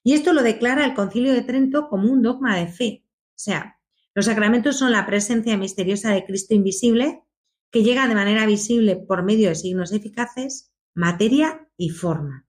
Y 0.05 0.13
esto 0.13 0.33
lo 0.33 0.43
declara 0.43 0.85
el 0.85 0.95
Concilio 0.95 1.33
de 1.33 1.43
Trento 1.43 1.89
como 1.89 2.13
un 2.13 2.23
dogma 2.23 2.57
de 2.57 2.69
fe. 2.69 3.05
O 3.31 3.39
sea, 3.39 3.81
los 4.15 4.27
sacramentos 4.27 4.79
son 4.79 4.93
la 4.93 5.07
presencia 5.07 5.57
misteriosa 5.57 6.13
de 6.13 6.25
Cristo 6.25 6.55
invisible 6.55 7.23
que 7.73 7.83
llega 7.83 8.07
de 8.07 8.15
manera 8.15 8.47
visible 8.47 8.95
por 8.97 9.25
medio 9.25 9.49
de 9.49 9.57
signos 9.57 9.93
eficaces 9.93 10.73
materia 10.95 11.69
y 11.77 11.89
forma. 11.91 12.47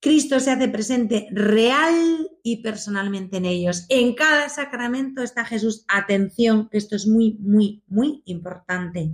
Cristo 0.00 0.38
se 0.38 0.50
hace 0.50 0.68
presente 0.68 1.26
real 1.30 2.28
y 2.42 2.62
personalmente 2.62 3.38
en 3.38 3.46
ellos. 3.46 3.86
En 3.88 4.14
cada 4.14 4.48
sacramento 4.48 5.22
está 5.22 5.44
Jesús. 5.44 5.84
Atención, 5.88 6.68
que 6.68 6.78
esto 6.78 6.94
es 6.96 7.06
muy, 7.06 7.38
muy, 7.40 7.82
muy 7.86 8.22
importante. 8.26 9.12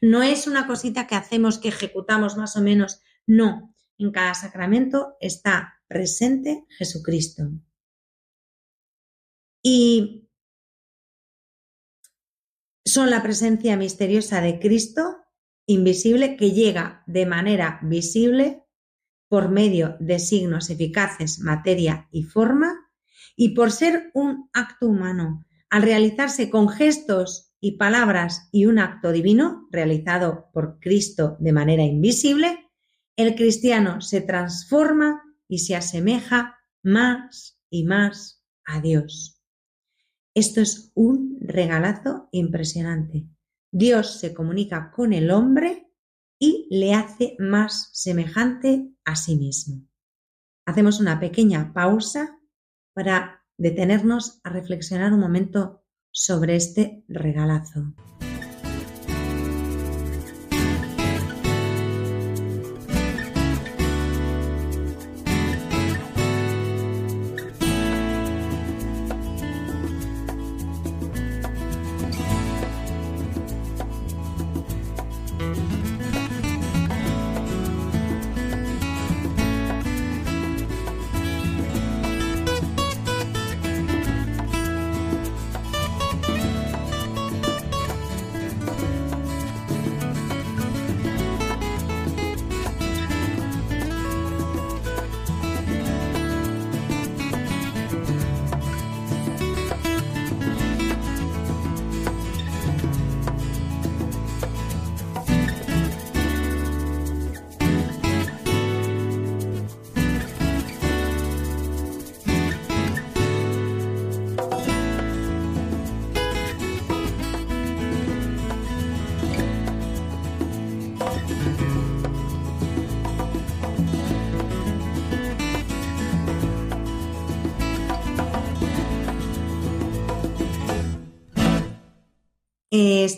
No 0.00 0.22
es 0.22 0.46
una 0.46 0.66
cosita 0.66 1.06
que 1.06 1.14
hacemos, 1.14 1.58
que 1.58 1.68
ejecutamos 1.68 2.36
más 2.36 2.56
o 2.56 2.60
menos. 2.60 3.00
No, 3.26 3.74
en 3.98 4.10
cada 4.10 4.34
sacramento 4.34 5.16
está 5.20 5.77
presente 5.88 6.66
Jesucristo. 6.70 7.50
Y 9.62 10.28
son 12.84 13.10
la 13.10 13.22
presencia 13.22 13.76
misteriosa 13.76 14.40
de 14.40 14.58
Cristo, 14.58 15.16
invisible, 15.66 16.36
que 16.36 16.52
llega 16.52 17.02
de 17.06 17.26
manera 17.26 17.80
visible 17.82 18.64
por 19.28 19.50
medio 19.50 19.96
de 20.00 20.18
signos 20.18 20.70
eficaces, 20.70 21.40
materia 21.40 22.08
y 22.10 22.22
forma, 22.22 22.74
y 23.36 23.50
por 23.50 23.72
ser 23.72 24.10
un 24.14 24.48
acto 24.52 24.86
humano, 24.88 25.46
al 25.70 25.82
realizarse 25.82 26.48
con 26.48 26.68
gestos 26.68 27.52
y 27.60 27.72
palabras 27.72 28.48
y 28.52 28.66
un 28.66 28.78
acto 28.78 29.12
divino 29.12 29.68
realizado 29.70 30.48
por 30.52 30.78
Cristo 30.80 31.36
de 31.40 31.52
manera 31.52 31.82
invisible, 31.82 32.70
el 33.16 33.34
cristiano 33.34 34.00
se 34.00 34.22
transforma 34.22 35.27
y 35.48 35.58
se 35.58 35.74
asemeja 35.74 36.58
más 36.82 37.60
y 37.70 37.84
más 37.84 38.44
a 38.64 38.80
Dios. 38.80 39.42
Esto 40.34 40.60
es 40.60 40.92
un 40.94 41.38
regalazo 41.40 42.28
impresionante. 42.30 43.26
Dios 43.72 44.20
se 44.20 44.34
comunica 44.34 44.92
con 44.92 45.12
el 45.12 45.30
hombre 45.30 45.90
y 46.38 46.68
le 46.70 46.94
hace 46.94 47.34
más 47.38 47.90
semejante 47.92 48.92
a 49.04 49.16
sí 49.16 49.36
mismo. 49.36 49.84
Hacemos 50.64 51.00
una 51.00 51.18
pequeña 51.18 51.72
pausa 51.72 52.38
para 52.92 53.44
detenernos 53.56 54.40
a 54.44 54.50
reflexionar 54.50 55.12
un 55.12 55.20
momento 55.20 55.82
sobre 56.12 56.56
este 56.56 57.04
regalazo. 57.08 57.94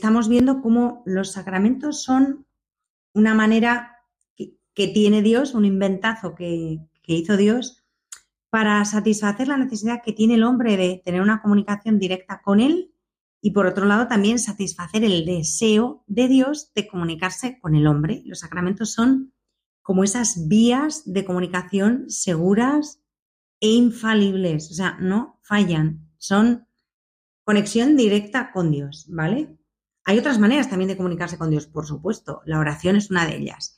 Estamos 0.01 0.31
viendo 0.31 0.63
cómo 0.63 1.03
los 1.05 1.33
sacramentos 1.33 2.03
son 2.03 2.47
una 3.13 3.35
manera 3.35 3.99
que, 4.35 4.89
tiene 4.89 5.21
Dios, 5.21 5.53
un 5.53 5.67
inventazo 5.67 6.35
que, 6.35 6.79
hizo 7.05 7.37
Dios 7.37 7.85
para 8.49 8.83
satisfacer 8.87 9.49
la 9.49 9.59
necesidad 9.59 10.01
que 10.03 10.15
tiene 10.15 10.37
el 10.37 10.45
hombre 10.45 10.79
de 10.79 11.03
tener 11.05 11.21
una 11.21 11.43
comunicación 11.43 11.99
directa 11.99 12.41
con 12.43 12.61
Él 12.61 12.95
y 13.43 13.51
por 13.51 13.67
otro 13.67 13.85
lado 13.85 14.09
también 14.09 14.39
satisfacer 14.39 15.05
el 15.05 15.27
deseo 15.27 16.03
de 16.07 16.29
Dios 16.29 16.73
de 16.75 16.89
comunicarse 16.89 17.59
con 17.61 17.75
el 17.75 17.87
hombre. 17.87 18.23
Los 18.25 18.41
sacramentos 18.41 18.93
son 18.95 19.35
como 19.83 20.03
esas 20.03 20.49
vías 20.49 21.03
de 21.05 21.27
comunicación 21.27 22.09
seguras 22.09 23.03
e 23.61 23.69
infalibles, 23.69 24.71
o 24.71 24.75
sea, 24.75 24.97
no 24.99 25.39
fallan, 25.43 26.09
son 26.17 26.67
Conexión 27.45 27.97
directa 27.97 28.53
con 28.53 28.71
Dios, 28.71 29.07
¿vale? 29.11 29.60
Hay 30.05 30.19
otras 30.19 30.39
maneras 30.39 30.69
también 30.69 30.89
de 30.89 30.97
comunicarse 30.97 31.39
con 31.39 31.51
Dios, 31.51 31.67
por 31.67 31.87
supuesto. 31.87 32.43
La 32.45 32.59
oración 32.59 32.97
es 32.97 33.11
una 33.11 33.27
de 33.27 33.37
ellas. 33.37 33.77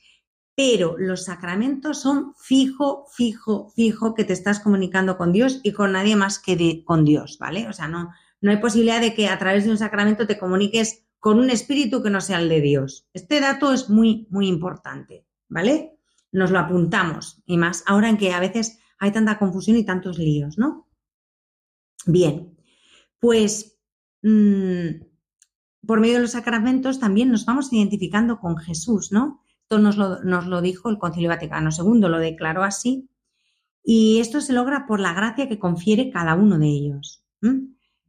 Pero 0.55 0.97
los 0.97 1.25
sacramentos 1.25 2.01
son 2.01 2.33
fijo, 2.37 3.05
fijo, 3.11 3.71
fijo 3.75 4.13
que 4.13 4.23
te 4.23 4.33
estás 4.33 4.59
comunicando 4.59 5.17
con 5.17 5.31
Dios 5.31 5.59
y 5.63 5.71
con 5.71 5.93
nadie 5.93 6.15
más 6.15 6.39
que 6.39 6.83
con 6.85 7.05
Dios, 7.05 7.37
¿vale? 7.39 7.67
O 7.67 7.73
sea, 7.73 7.87
no, 7.87 8.11
no 8.41 8.51
hay 8.51 8.57
posibilidad 8.57 9.01
de 9.01 9.15
que 9.15 9.27
a 9.29 9.39
través 9.39 9.65
de 9.65 9.71
un 9.71 9.77
sacramento 9.77 10.27
te 10.27 10.37
comuniques 10.37 11.05
con 11.19 11.39
un 11.39 11.49
espíritu 11.49 12.03
que 12.03 12.09
no 12.09 12.21
sea 12.21 12.39
el 12.39 12.49
de 12.49 12.61
Dios. 12.61 13.07
Este 13.13 13.39
dato 13.39 13.71
es 13.71 13.89
muy, 13.89 14.27
muy 14.29 14.47
importante, 14.47 15.25
¿vale? 15.47 15.97
Nos 16.31 16.51
lo 16.51 16.59
apuntamos 16.59 17.41
y 17.45 17.57
más 17.57 17.83
ahora 17.87 18.09
en 18.09 18.17
que 18.17 18.33
a 18.33 18.41
veces 18.41 18.79
hay 18.99 19.11
tanta 19.11 19.39
confusión 19.39 19.77
y 19.77 19.85
tantos 19.85 20.17
líos, 20.17 20.57
¿no? 20.57 20.89
Bien, 22.05 22.57
pues 23.19 23.79
mm, 24.21 24.89
por 25.85 25.99
medio 25.99 26.15
de 26.15 26.21
los 26.21 26.31
sacramentos 26.31 26.99
también 26.99 27.31
nos 27.31 27.45
vamos 27.45 27.71
identificando 27.71 28.39
con 28.39 28.57
Jesús, 28.57 29.11
¿no? 29.11 29.41
Esto 29.61 29.79
nos 29.79 29.97
lo, 29.97 30.61
dijo 30.61 30.89
el 30.89 30.97
Concilio 30.97 31.29
Vaticano 31.29 31.69
II, 31.71 32.01
lo 32.01 32.19
declaró 32.19 32.63
así. 32.63 33.09
Y 33.83 34.19
esto 34.19 34.39
se 34.41 34.53
logra 34.53 34.85
por 34.85 34.99
la 34.99 35.13
gracia 35.13 35.47
que 35.49 35.59
confiere 35.59 36.09
cada 36.09 36.35
uno 36.35 36.57
de 36.57 36.67
ellos. 36.67 37.25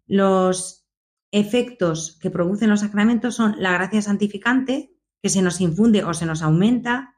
Los 0.06 0.86
efectos 1.30 2.18
que 2.20 2.30
producen 2.30 2.70
los 2.70 2.80
sacramentos 2.80 3.34
son 3.34 3.56
la 3.58 3.72
gracia 3.72 4.02
santificante, 4.02 4.94
que 5.22 5.30
se 5.30 5.42
nos 5.42 5.60
infunde 5.60 6.04
o 6.04 6.14
se 6.14 6.26
nos 6.26 6.42
aumenta, 6.42 7.14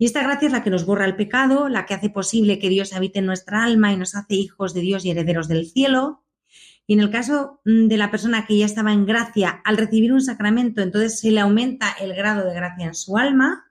y 0.00 0.06
esta 0.06 0.22
gracia 0.22 0.46
es 0.46 0.52
la 0.52 0.64
que 0.64 0.70
nos 0.70 0.86
borra 0.86 1.04
el 1.04 1.14
pecado, 1.14 1.68
la 1.68 1.84
que 1.84 1.92
hace 1.92 2.08
posible 2.08 2.58
que 2.58 2.70
Dios 2.70 2.94
habite 2.94 3.18
en 3.18 3.26
nuestra 3.26 3.64
alma 3.64 3.92
y 3.92 3.98
nos 3.98 4.14
hace 4.14 4.34
hijos 4.34 4.72
de 4.72 4.80
Dios 4.80 5.04
y 5.04 5.10
herederos 5.10 5.46
del 5.46 5.66
cielo, 5.66 6.24
y 6.90 6.94
en 6.94 6.98
el 6.98 7.10
caso 7.10 7.60
mm, 7.64 7.86
de 7.86 7.96
la 7.96 8.10
persona 8.10 8.46
que 8.48 8.58
ya 8.58 8.66
estaba 8.66 8.92
en 8.92 9.06
gracia, 9.06 9.62
al 9.64 9.76
recibir 9.76 10.12
un 10.12 10.20
sacramento, 10.20 10.82
entonces 10.82 11.20
se 11.20 11.30
le 11.30 11.38
aumenta 11.38 11.92
el 12.00 12.16
grado 12.16 12.44
de 12.44 12.52
gracia 12.52 12.84
en 12.84 12.96
su 12.96 13.16
alma. 13.16 13.70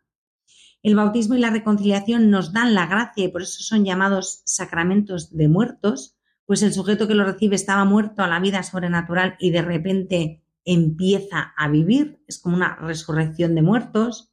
El 0.84 0.95
bautismo 0.95 1.36
y 1.36 1.39
la 1.39 1.49
reconciliación 1.49 2.30
nos 2.30 2.53
dan 2.53 2.74
la 2.74 2.86
gracia 2.86 3.26
y 3.26 3.28
por 3.28 3.41
eso 3.41 3.61
son 3.61 3.84
llamados 3.84 4.41
sacramentos 4.45 5.36
de 5.36 5.49
muertos, 5.49 6.17
pues 6.45 6.63
el 6.63 6.72
sujeto 6.72 7.09
que 7.09 7.13
lo 7.13 7.26
recibe 7.26 7.57
estaba 7.57 7.84
muerto 7.84 8.24
a 8.24 8.30
la 8.30 8.39
vida 8.39 8.63
sobrenatural 8.63 9.36
y 9.38 9.49
de 9.49 9.63
repente 9.63 10.41
empieza 10.63 11.53
a 11.57 11.67
vivir, 11.67 12.24
es 12.26 12.39
como 12.39 12.55
una 12.55 12.78
resurrección 12.78 13.53
de 13.53 13.63
muertos. 13.63 14.32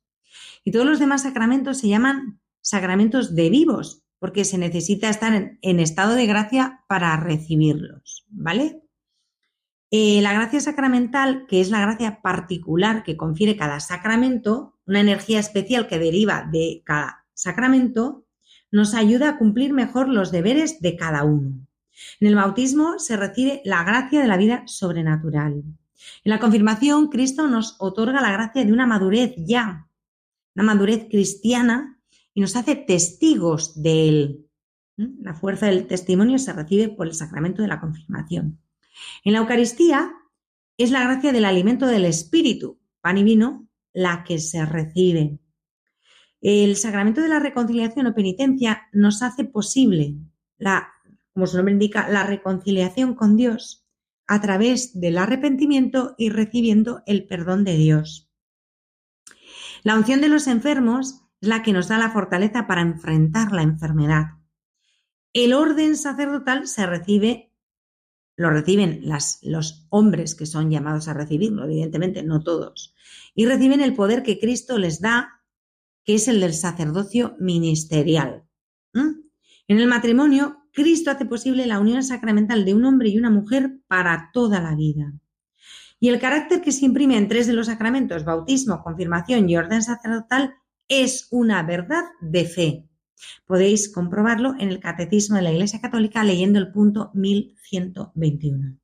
Y 0.63 0.71
todos 0.71 0.87
los 0.87 1.01
demás 1.01 1.25
sacramentos 1.25 1.79
se 1.79 1.89
llaman 1.89 2.39
sacramentos 2.61 3.35
de 3.35 3.51
vivos, 3.51 4.06
porque 4.19 4.45
se 4.45 4.59
necesita 4.59 5.09
estar 5.09 5.59
en, 5.61 5.81
estado 5.81 6.15
de 6.15 6.27
gracia 6.27 6.85
para 6.89 7.17
recibirlos, 7.17 8.25
¿vale? 8.29 8.83
Eh, 9.91 10.21
la 10.21 10.33
gracia 10.33 10.61
sacramental, 10.61 11.47
que 11.47 11.61
es 11.61 11.71
la 11.71 11.81
gracia 11.81 12.21
particular 12.23 13.05
que 13.05 13.17
confiere 13.17 13.57
cada 13.57 13.81
sacramento, 13.81 14.79
una 14.87 15.01
energía 15.01 15.39
especial 15.39 15.87
que 15.87 15.99
deriva 15.99 16.49
de 16.51 16.83
cada 16.85 17.25
sacramento, 17.35 18.27
nos 18.71 18.95
ayuda 18.95 19.31
a 19.31 19.39
cumplir 19.39 19.73
mejor 19.73 20.09
los 20.09 20.33
deberes 20.33 20.81
de 20.81 20.97
cada 20.97 21.23
uno. 21.25 21.67
En 22.21 22.29
el 22.29 22.35
bautismo 22.35 22.99
se 22.99 23.17
recibe 23.17 23.63
la 23.65 23.85
gracia 23.85 24.21
de 24.21 24.29
la 24.29 24.37
vida 24.37 24.63
sobrenatural. 24.67 25.63
En 26.25 26.31
la 26.31 26.39
confirmación, 26.39 27.09
Cristo 27.09 27.47
nos 27.47 27.77
otorga 27.79 28.21
la 28.21 28.33
gracia 28.33 28.65
de 28.65 28.73
una 28.73 28.87
madurez 28.87 29.35
ya, 29.39 29.89
una 30.55 30.65
madurez 30.65 31.07
cristiana 31.11 31.96
y 32.37 32.43
nos 32.43 32.55
hace 32.55 32.77
testigos 32.77 33.83
de 33.83 34.09
Él. 34.09 34.47
¿Mm? 34.99 35.23
La 35.23 35.33
fuerza 35.33 35.67
del 35.67 35.87
testimonio 35.87 36.39
se 36.39 36.53
recibe 36.53 36.91
por 36.91 37.07
el 37.07 37.15
sacramento 37.15 37.63
de 37.63 37.69
la 37.69 37.81
confirmación. 37.81 38.61
En 39.25 39.33
la 39.33 39.39
Eucaristía 39.39 40.13
es 40.77 40.91
la 40.91 41.03
gracia 41.03 41.33
del 41.33 41.47
alimento 41.47 41.87
del 41.87 42.05
Espíritu, 42.05 42.79
pan 43.01 43.17
y 43.17 43.25
vino, 43.25 43.67
la 43.95 44.23
que 44.23 44.39
se 44.39 44.67
recibe. 44.67 45.39
El 46.43 46.77
sacramento 46.77 47.23
de 47.23 47.31
la 47.31 47.41
reconciliación 47.41 48.07
o 48.07 48.15
penitencia 48.15 48.83
nos 48.93 49.23
hace 49.23 49.45
posible, 49.45 50.17
la, 50.59 50.93
como 51.33 51.47
su 51.47 51.57
nombre 51.57 51.73
indica, 51.73 52.07
la 52.11 52.25
reconciliación 52.25 53.15
con 53.15 53.39
Dios 53.39 53.87
a 54.27 54.43
través 54.43 55.01
del 55.01 55.17
arrepentimiento 55.17 56.15
y 56.19 56.29
recibiendo 56.29 57.03
el 57.07 57.27
perdón 57.27 57.65
de 57.65 57.79
Dios. 57.79 58.31
La 59.85 59.97
unción 59.97 60.21
de 60.21 60.29
los 60.29 60.47
enfermos 60.49 61.26
la 61.41 61.63
que 61.63 61.73
nos 61.73 61.89
da 61.89 61.99
la 61.99 62.11
fortaleza 62.11 62.67
para 62.67 62.83
enfrentar 62.83 63.53
la 63.53 63.63
enfermedad. 63.63 64.39
El 65.33 65.53
orden 65.53 65.97
sacerdotal 65.97 66.67
se 66.67 66.87
recibe, 66.87 67.53
lo 68.37 68.51
reciben 68.51 69.01
las, 69.03 69.39
los 69.43 69.87
hombres 69.91 70.35
que 70.35 70.47
son 70.47 70.71
llamados 70.71 71.09
a 71.09 71.15
recibirlo, 71.15 71.65
evidentemente 71.65 72.23
no 72.23 72.43
todos, 72.43 72.95
y 73.35 73.47
reciben 73.47 73.81
el 73.81 73.95
poder 73.95 74.23
que 74.23 74.39
Cristo 74.39 74.79
les 74.79 75.01
da, 75.01 75.43
que 76.05 76.15
es 76.15 76.29
el 76.29 76.41
del 76.41 76.55
sacerdocio 76.55 77.37
ministerial. 77.39 78.45
En 79.69 79.81
el 79.81 79.89
matrimonio, 79.89 80.63
Cristo 80.73 81.11
hace 81.11 81.27
posible 81.27 81.67
la 81.67 81.81
unión 81.81 82.05
sacramental 82.05 82.65
de 82.65 82.75
un 82.75 82.85
hombre 82.85 83.09
y 83.09 83.19
una 83.19 83.31
mujer 83.31 83.81
para 83.89 84.31
toda 84.33 84.61
la 84.61 84.77
vida. 84.77 85.13
Y 85.99 86.09
el 86.09 86.21
carácter 86.21 86.61
que 86.61 86.73
se 86.73 86.85
imprime 86.85 87.17
en 87.17 87.27
tres 87.27 87.47
de 87.47 87.53
los 87.53 87.67
sacramentos, 87.67 88.25
bautismo, 88.25 88.83
confirmación 88.83 89.49
y 89.49 89.57
orden 89.57 89.83
sacerdotal, 89.83 90.55
es 90.89 91.29
una 91.31 91.63
verdad 91.63 92.05
de 92.21 92.45
fe. 92.45 92.89
Podéis 93.47 93.93
comprobarlo 93.93 94.55
en 94.59 94.69
el 94.69 94.81
Catecismo 94.81 95.37
de 95.37 95.43
la 95.43 95.53
Iglesia 95.53 95.81
Católica 95.81 96.23
leyendo 96.23 96.59
el 96.59 96.71
punto 96.71 97.11
1121. 97.15 98.79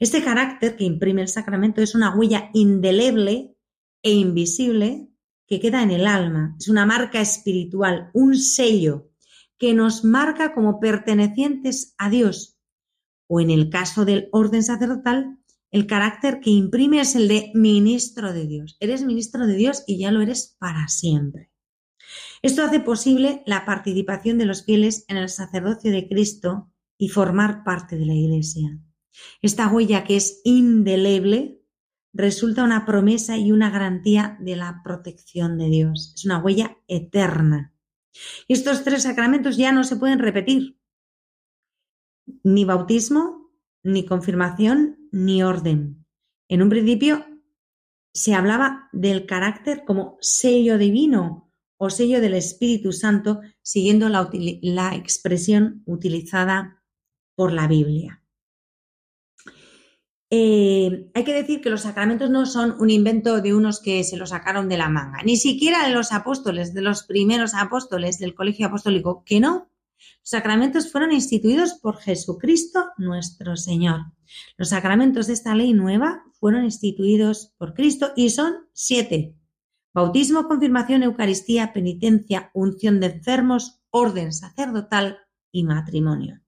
Este 0.00 0.22
carácter 0.22 0.76
que 0.76 0.84
imprime 0.84 1.22
el 1.22 1.28
sacramento 1.28 1.82
es 1.82 1.94
una 1.94 2.14
huella 2.14 2.50
indeleble 2.54 3.54
e 4.02 4.12
invisible 4.12 5.08
que 5.46 5.60
queda 5.60 5.82
en 5.82 5.90
el 5.90 6.06
alma. 6.06 6.56
Es 6.58 6.68
una 6.68 6.86
marca 6.86 7.20
espiritual, 7.20 8.10
un 8.14 8.36
sello 8.36 9.10
que 9.58 9.74
nos 9.74 10.04
marca 10.04 10.54
como 10.54 10.80
pertenecientes 10.80 11.94
a 11.98 12.10
Dios. 12.10 12.58
O 13.26 13.40
en 13.40 13.50
el 13.50 13.70
caso 13.70 14.04
del 14.04 14.28
orden 14.32 14.62
sacerdotal, 14.62 15.38
el 15.70 15.86
carácter 15.86 16.40
que 16.40 16.50
imprime 16.50 17.00
es 17.00 17.16
el 17.16 17.28
de 17.28 17.50
ministro 17.54 18.32
de 18.32 18.46
Dios. 18.46 18.76
Eres 18.80 19.04
ministro 19.04 19.46
de 19.46 19.56
Dios 19.56 19.84
y 19.86 19.98
ya 19.98 20.10
lo 20.10 20.20
eres 20.20 20.56
para 20.58 20.88
siempre. 20.88 21.50
Esto 22.42 22.62
hace 22.62 22.80
posible 22.80 23.42
la 23.46 23.64
participación 23.64 24.38
de 24.38 24.46
los 24.46 24.64
fieles 24.64 25.04
en 25.08 25.16
el 25.16 25.28
sacerdocio 25.28 25.90
de 25.90 26.08
Cristo 26.08 26.70
y 26.98 27.08
formar 27.08 27.64
parte 27.64 27.96
de 27.96 28.06
la 28.06 28.14
Iglesia. 28.14 28.78
Esta 29.42 29.68
huella 29.68 30.04
que 30.04 30.16
es 30.16 30.40
indeleble 30.44 31.60
resulta 32.12 32.64
una 32.64 32.86
promesa 32.86 33.36
y 33.36 33.52
una 33.52 33.70
garantía 33.70 34.38
de 34.40 34.56
la 34.56 34.80
protección 34.82 35.58
de 35.58 35.68
Dios. 35.68 36.12
Es 36.16 36.24
una 36.24 36.38
huella 36.38 36.78
eterna. 36.86 37.74
Estos 38.48 38.84
tres 38.84 39.02
sacramentos 39.02 39.56
ya 39.56 39.72
no 39.72 39.84
se 39.84 39.96
pueden 39.96 40.18
repetir. 40.18 40.78
Ni 42.42 42.64
bautismo, 42.64 43.52
ni 43.82 44.06
confirmación, 44.06 44.95
ni 45.12 45.42
orden. 45.42 46.06
En 46.48 46.62
un 46.62 46.68
principio 46.68 47.24
se 48.12 48.34
hablaba 48.34 48.88
del 48.92 49.26
carácter 49.26 49.84
como 49.84 50.16
sello 50.20 50.78
divino 50.78 51.52
o 51.78 51.90
sello 51.90 52.20
del 52.20 52.34
Espíritu 52.34 52.92
Santo, 52.92 53.40
siguiendo 53.60 54.08
la, 54.08 54.94
expresión 54.94 55.82
utilizada 55.84 56.82
por 57.34 57.52
la 57.52 57.66
Biblia. 57.66 58.22
Eh, 60.30 61.10
hay 61.14 61.24
que 61.24 61.34
decir 61.34 61.60
que 61.60 61.70
los 61.70 61.82
sacramentos 61.82 62.30
no 62.30 62.46
son 62.46 62.74
un 62.80 62.90
invento 62.90 63.40
de 63.40 63.54
unos 63.54 63.80
que 63.80 64.02
se 64.02 64.16
lo 64.16 64.26
sacaron 64.26 64.68
de 64.68 64.78
la 64.78 64.88
manga, 64.88 65.22
ni 65.22 65.36
siquiera 65.36 65.86
de 65.86 65.94
los 65.94 66.12
apóstoles, 66.12 66.74
de 66.74 66.82
los 66.82 67.04
primeros 67.04 67.54
apóstoles 67.54 68.18
del 68.18 68.34
colegio 68.34 68.66
apostólico, 68.66 69.22
que 69.24 69.40
no. 69.40 69.70
Los 69.98 70.30
sacramentos 70.30 70.90
fueron 70.90 71.12
instituidos 71.12 71.74
por 71.74 71.98
Jesucristo 71.98 72.86
nuestro 72.98 73.56
Señor. 73.56 74.00
Los 74.56 74.70
sacramentos 74.70 75.26
de 75.26 75.32
esta 75.34 75.54
ley 75.54 75.72
nueva 75.72 76.24
fueron 76.38 76.64
instituidos 76.64 77.54
por 77.58 77.74
Cristo 77.74 78.12
y 78.16 78.30
son 78.30 78.54
siete. 78.72 79.34
Bautismo, 79.94 80.46
confirmación, 80.46 81.02
Eucaristía, 81.02 81.72
penitencia, 81.72 82.50
unción 82.52 83.00
de 83.00 83.06
enfermos, 83.06 83.80
orden 83.90 84.32
sacerdotal 84.32 85.18
y 85.50 85.64
matrimonio. 85.64 86.42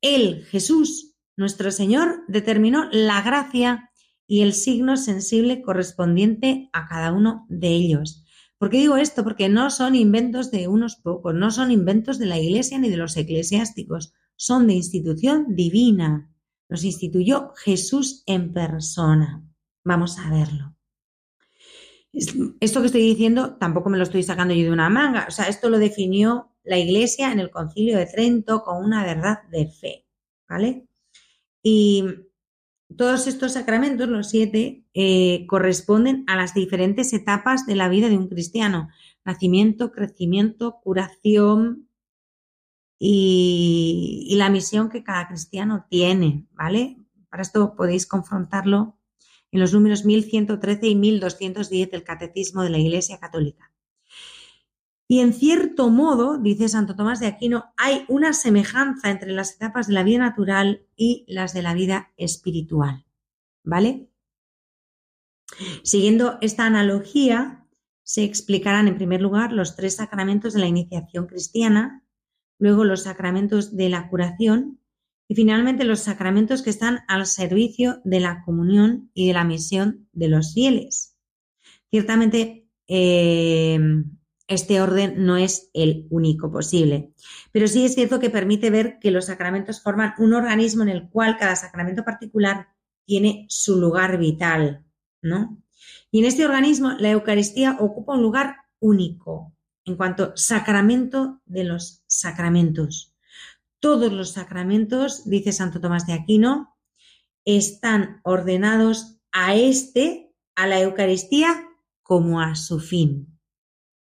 Él, 0.00 0.46
Jesús, 0.46 1.14
nuestro 1.36 1.70
Señor 1.72 2.24
determinó 2.28 2.88
la 2.90 3.20
gracia 3.22 3.90
y 4.26 4.42
el 4.42 4.52
signo 4.54 4.96
sensible 4.96 5.60
correspondiente 5.60 6.70
a 6.72 6.86
cada 6.86 7.12
uno 7.12 7.46
de 7.48 7.68
ellos. 7.68 8.24
¿Por 8.60 8.68
qué 8.68 8.76
digo 8.76 8.98
esto? 8.98 9.24
Porque 9.24 9.48
no 9.48 9.70
son 9.70 9.94
inventos 9.94 10.50
de 10.50 10.68
unos 10.68 10.96
pocos, 10.96 11.34
no 11.34 11.50
son 11.50 11.70
inventos 11.70 12.18
de 12.18 12.26
la 12.26 12.38
Iglesia 12.38 12.78
ni 12.78 12.90
de 12.90 12.98
los 12.98 13.16
eclesiásticos, 13.16 14.12
son 14.36 14.66
de 14.66 14.74
institución 14.74 15.56
divina. 15.56 16.30
Los 16.68 16.84
instituyó 16.84 17.54
Jesús 17.56 18.22
en 18.26 18.52
persona. 18.52 19.42
Vamos 19.82 20.18
a 20.18 20.30
verlo. 20.30 20.76
Esto 22.12 22.80
que 22.80 22.86
estoy 22.86 23.00
diciendo 23.00 23.56
tampoco 23.56 23.88
me 23.88 23.96
lo 23.96 24.02
estoy 24.02 24.22
sacando 24.22 24.52
yo 24.52 24.64
de 24.64 24.72
una 24.72 24.90
manga. 24.90 25.24
O 25.26 25.30
sea, 25.30 25.46
esto 25.46 25.70
lo 25.70 25.78
definió 25.78 26.52
la 26.62 26.76
Iglesia 26.76 27.32
en 27.32 27.40
el 27.40 27.50
Concilio 27.50 27.96
de 27.96 28.04
Trento 28.04 28.62
con 28.62 28.84
una 28.84 29.02
verdad 29.06 29.38
de 29.50 29.68
fe. 29.68 30.06
¿Vale? 30.46 30.86
Y 31.62 32.04
todos 32.96 33.26
estos 33.26 33.52
sacramentos, 33.52 34.08
los 34.08 34.28
siete, 34.28 34.84
eh, 34.94 35.46
corresponden 35.46 36.24
a 36.26 36.36
las 36.36 36.54
diferentes 36.54 37.12
etapas 37.12 37.66
de 37.66 37.76
la 37.76 37.88
vida 37.88 38.08
de 38.08 38.16
un 38.16 38.28
cristiano. 38.28 38.88
Nacimiento, 39.24 39.92
crecimiento, 39.92 40.80
curación 40.82 41.88
y, 42.98 44.26
y 44.28 44.36
la 44.36 44.50
misión 44.50 44.88
que 44.90 45.04
cada 45.04 45.28
cristiano 45.28 45.86
tiene, 45.88 46.46
¿vale? 46.52 46.96
Para 47.30 47.42
esto 47.42 47.74
podéis 47.76 48.06
confrontarlo 48.06 48.96
en 49.52 49.60
los 49.60 49.72
números 49.72 50.04
1113 50.04 50.86
y 50.86 50.94
1210 50.94 51.90
del 51.90 52.04
Catecismo 52.04 52.62
de 52.62 52.70
la 52.70 52.78
Iglesia 52.78 53.18
Católica. 53.18 53.72
Y 55.10 55.18
en 55.18 55.32
cierto 55.32 55.90
modo, 55.90 56.38
dice 56.38 56.68
Santo 56.68 56.94
Tomás 56.94 57.18
de 57.18 57.26
Aquino, 57.26 57.74
hay 57.76 58.04
una 58.06 58.32
semejanza 58.32 59.10
entre 59.10 59.32
las 59.32 59.56
etapas 59.56 59.88
de 59.88 59.94
la 59.94 60.04
vida 60.04 60.18
natural 60.18 60.86
y 60.94 61.24
las 61.26 61.52
de 61.52 61.62
la 61.62 61.74
vida 61.74 62.12
espiritual. 62.16 63.04
¿Vale? 63.64 64.08
Siguiendo 65.82 66.38
esta 66.42 66.64
analogía, 66.64 67.66
se 68.04 68.22
explicarán 68.22 68.86
en 68.86 68.94
primer 68.94 69.20
lugar 69.20 69.52
los 69.52 69.74
tres 69.74 69.96
sacramentos 69.96 70.52
de 70.52 70.60
la 70.60 70.68
iniciación 70.68 71.26
cristiana, 71.26 72.04
luego 72.60 72.84
los 72.84 73.02
sacramentos 73.02 73.76
de 73.76 73.88
la 73.88 74.08
curación 74.10 74.78
y 75.26 75.34
finalmente 75.34 75.82
los 75.82 75.98
sacramentos 75.98 76.62
que 76.62 76.70
están 76.70 77.00
al 77.08 77.26
servicio 77.26 78.00
de 78.04 78.20
la 78.20 78.44
comunión 78.44 79.10
y 79.12 79.26
de 79.26 79.32
la 79.32 79.42
misión 79.42 80.08
de 80.12 80.28
los 80.28 80.54
fieles. 80.54 81.16
Ciertamente, 81.90 82.68
eh, 82.86 83.76
este 84.50 84.80
orden 84.80 85.24
no 85.24 85.36
es 85.36 85.70
el 85.74 86.08
único 86.10 86.50
posible. 86.50 87.14
Pero 87.52 87.68
sí 87.68 87.84
es 87.84 87.94
cierto 87.94 88.18
que 88.18 88.30
permite 88.30 88.68
ver 88.68 88.98
que 89.00 89.12
los 89.12 89.26
sacramentos 89.26 89.80
forman 89.80 90.14
un 90.18 90.34
organismo 90.34 90.82
en 90.82 90.88
el 90.88 91.08
cual 91.08 91.36
cada 91.38 91.54
sacramento 91.54 92.04
particular 92.04 92.66
tiene 93.06 93.46
su 93.48 93.80
lugar 93.80 94.18
vital, 94.18 94.84
¿no? 95.22 95.62
Y 96.10 96.18
en 96.18 96.24
este 96.24 96.44
organismo 96.44 96.90
la 96.98 97.10
Eucaristía 97.10 97.76
ocupa 97.78 98.14
un 98.14 98.22
lugar 98.22 98.56
único 98.80 99.54
en 99.84 99.96
cuanto 99.96 100.32
sacramento 100.34 101.40
de 101.46 101.62
los 101.62 102.02
sacramentos. 102.08 103.14
Todos 103.78 104.12
los 104.12 104.32
sacramentos, 104.32 105.28
dice 105.28 105.52
Santo 105.52 105.80
Tomás 105.80 106.08
de 106.08 106.14
Aquino, 106.14 106.76
están 107.44 108.20
ordenados 108.24 109.20
a 109.30 109.54
este, 109.54 110.34
a 110.56 110.66
la 110.66 110.80
Eucaristía, 110.80 111.68
como 112.02 112.40
a 112.40 112.56
su 112.56 112.80
fin. 112.80 113.29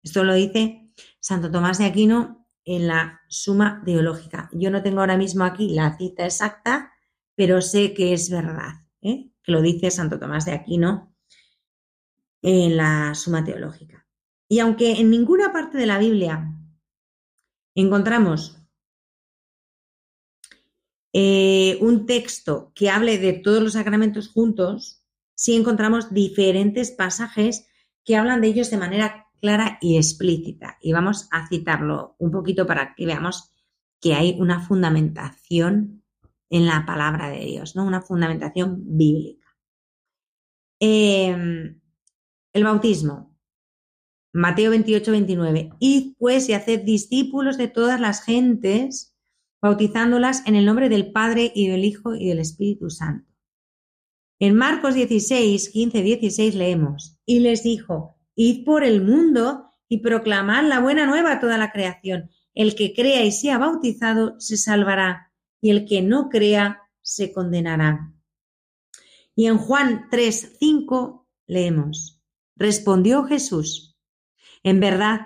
Esto 0.04 0.24
lo 0.24 0.34
dice 0.34 0.92
Santo 1.20 1.52
Tomás 1.52 1.78
de 1.78 1.86
Aquino 1.86 2.48
en 2.66 2.88
la 2.88 3.22
Suma 3.28 3.82
Teológica. 3.84 4.50
Yo 4.54 4.72
no 4.72 4.82
tengo 4.82 5.00
ahora 5.00 5.18
mismo 5.18 5.44
aquí 5.44 5.70
la 5.70 5.98
cita 5.98 6.26
exacta, 6.26 6.94
pero 7.36 7.62
sé 7.62 7.94
que 7.94 8.14
es 8.14 8.30
verdad, 8.30 8.86
¿eh? 9.02 9.32
que 9.44 9.52
lo 9.52 9.62
dice 9.62 9.92
Santo 9.92 10.20
Tomás 10.20 10.46
de 10.46 10.54
Aquino 10.54 11.16
en 12.42 12.78
la 12.78 13.14
Suma 13.16 13.44
Teológica. 13.44 14.08
Y 14.48 14.60
aunque 14.60 15.00
en 15.00 15.10
ninguna 15.10 15.52
parte 15.52 15.78
de 15.78 15.86
la 15.86 16.00
Biblia 16.00 16.56
encontramos 17.76 18.58
eh, 21.14 21.78
un 21.82 22.06
texto 22.06 22.72
que 22.76 22.90
hable 22.90 23.18
de 23.18 23.34
todos 23.34 23.62
los 23.62 23.74
sacramentos 23.74 24.30
juntos, 24.30 25.04
sí 25.34 25.56
encontramos 25.56 26.14
diferentes 26.14 26.92
pasajes 26.92 27.68
que 28.04 28.16
hablan 28.16 28.42
de 28.42 28.48
ellos 28.48 28.70
de 28.70 28.78
manera 28.78 29.29
clara 29.40 29.78
y 29.82 29.98
explícita. 29.98 30.78
Y 30.82 30.92
vamos 30.92 31.28
a 31.32 31.48
citarlo 31.48 32.16
un 32.20 32.32
poquito 32.32 32.66
para 32.66 32.96
que 32.96 33.06
veamos 33.06 33.52
que 34.02 34.14
hay 34.14 34.36
una 34.40 34.62
fundamentación 34.62 36.04
en 36.50 36.66
la 36.66 36.86
palabra 36.86 37.30
de 37.30 37.46
Dios, 37.46 37.76
¿no? 37.76 37.86
Una 37.86 38.02
fundamentación 38.02 38.82
bíblica. 38.98 39.48
Em, 40.80 41.80
el 42.54 42.64
bautismo. 42.64 43.38
Mateo 44.34 44.72
28, 44.72 45.12
29. 45.12 45.70
Id 45.80 46.14
pues 46.18 46.50
y 46.50 46.54
haced 46.54 46.84
discípulos 46.84 47.58
de 47.58 47.68
todas 47.68 48.00
las 48.00 48.24
gentes, 48.24 49.16
bautizándolas 49.62 50.46
en 50.48 50.56
el 50.56 50.66
nombre 50.66 50.90
del 50.90 51.12
Padre 51.12 51.52
y 51.54 51.68
del 51.68 51.84
Hijo 51.84 52.16
y 52.16 52.28
del 52.28 52.40
Espíritu 52.40 52.90
Santo. 52.90 53.30
En 54.40 54.56
Marcos 54.56 54.94
16, 54.94 55.70
15, 55.70 56.02
16 56.02 56.56
leemos, 56.56 57.20
y 57.26 57.40
les 57.40 57.64
dijo, 57.64 58.19
id 58.42 58.64
por 58.64 58.86
el 58.86 59.04
mundo 59.04 59.74
y 59.90 59.98
proclamad 59.98 60.64
la 60.64 60.80
buena 60.80 61.06
nueva 61.06 61.34
a 61.34 61.40
toda 61.42 61.58
la 61.58 61.74
creación. 61.74 62.30
El 62.54 62.74
que 62.74 62.94
crea 62.94 63.26
y 63.26 63.34
sea 63.34 63.58
bautizado 63.58 64.40
se 64.40 64.56
salvará, 64.56 65.34
y 65.60 65.72
el 65.72 65.86
que 65.86 66.02
no 66.02 66.30
crea 66.30 66.84
se 67.02 67.34
condenará. 67.34 68.14
Y 69.36 69.48
en 69.48 69.58
Juan 69.58 70.08
3, 70.10 70.56
5 70.58 71.28
leemos, 71.48 72.22
respondió 72.56 73.26
Jesús, 73.26 73.98
en 74.64 74.80
verdad, 74.80 75.20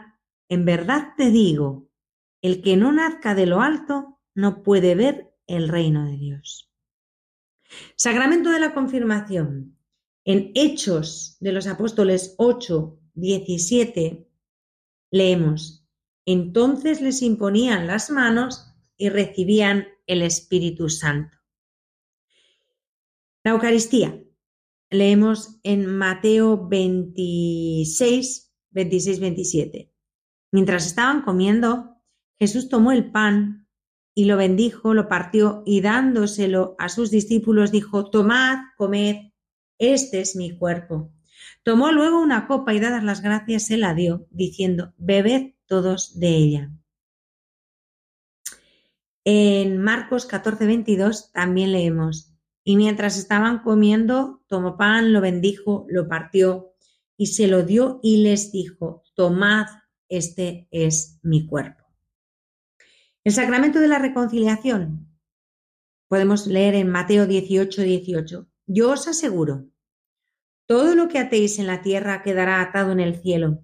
en 0.49 0.65
verdad 0.65 1.09
te 1.15 1.29
digo, 1.29 1.89
el 2.41 2.63
que 2.63 2.77
no 2.77 2.91
nazca 2.91 3.35
de 3.35 3.45
lo 3.45 3.61
alto 3.61 4.19
no 4.33 4.63
puede 4.63 4.95
ver 4.95 5.35
el 5.45 5.69
reino 5.69 6.05
de 6.05 6.17
Dios. 6.17 6.71
Sacramento 7.95 8.49
de 8.49 8.59
la 8.59 8.73
confirmación. 8.73 9.77
En 10.25 10.51
Hechos 10.55 11.37
de 11.41 11.51
los 11.51 11.67
Apóstoles 11.67 12.35
8, 12.37 12.99
17 13.13 14.27
leemos, 15.11 15.85
entonces 16.25 17.01
les 17.01 17.21
imponían 17.21 17.87
las 17.87 18.09
manos 18.09 18.73
y 18.97 19.09
recibían 19.09 19.87
el 20.07 20.21
Espíritu 20.21 20.89
Santo. 20.89 21.37
La 23.43 23.51
Eucaristía. 23.51 24.19
Leemos 24.89 25.59
en 25.63 25.87
Mateo 25.87 26.67
26, 26.67 28.53
26, 28.71 29.19
27. 29.19 29.91
Mientras 30.51 30.85
estaban 30.85 31.23
comiendo, 31.23 31.97
Jesús 32.39 32.69
tomó 32.69 32.91
el 32.91 33.11
pan 33.11 33.67
y 34.15 34.25
lo 34.25 34.37
bendijo, 34.37 34.93
lo 34.93 35.07
partió 35.07 35.63
y 35.65 35.81
dándoselo 35.81 36.75
a 36.77 36.89
sus 36.89 37.09
discípulos 37.09 37.71
dijo, 37.71 38.09
tomad, 38.09 38.59
comed, 38.77 39.31
este 39.79 40.21
es 40.21 40.35
mi 40.35 40.55
cuerpo. 40.55 41.11
Tomó 41.63 41.91
luego 41.91 42.21
una 42.21 42.47
copa 42.47 42.73
y 42.73 42.79
dadas 42.79 43.03
las 43.03 43.21
gracias 43.21 43.67
se 43.67 43.77
la 43.77 43.93
dio, 43.93 44.27
diciendo, 44.31 44.93
bebed 44.97 45.53
todos 45.65 46.19
de 46.19 46.29
ella. 46.29 46.71
En 49.25 49.77
Marcos 49.77 50.25
14, 50.25 50.65
22 50.65 51.31
también 51.31 51.71
leemos, 51.71 52.33
y 52.63 52.77
mientras 52.77 53.17
estaban 53.17 53.59
comiendo, 53.59 54.43
tomó 54.47 54.77
pan, 54.77 55.13
lo 55.13 55.21
bendijo, 55.21 55.85
lo 55.89 56.07
partió 56.07 56.73
y 57.17 57.27
se 57.27 57.47
lo 57.47 57.63
dio 57.63 57.99
y 58.01 58.23
les 58.23 58.51
dijo, 58.51 59.03
tomad, 59.15 59.67
este 60.09 60.67
es 60.71 61.19
mi 61.23 61.45
cuerpo. 61.45 61.83
El 63.23 63.33
sacramento 63.33 63.79
de 63.79 63.87
la 63.87 63.99
reconciliación. 63.99 65.09
Podemos 66.07 66.47
leer 66.47 66.75
en 66.75 66.89
Mateo 66.89 67.25
18, 67.25 67.81
18. 67.81 68.47
Yo 68.67 68.91
os 68.91 69.07
aseguro, 69.07 69.69
todo 70.65 70.95
lo 70.95 71.07
que 71.07 71.19
atéis 71.19 71.59
en 71.59 71.67
la 71.67 71.81
tierra 71.81 72.21
quedará 72.21 72.61
atado 72.61 72.91
en 72.91 72.99
el 72.99 73.21
cielo, 73.21 73.63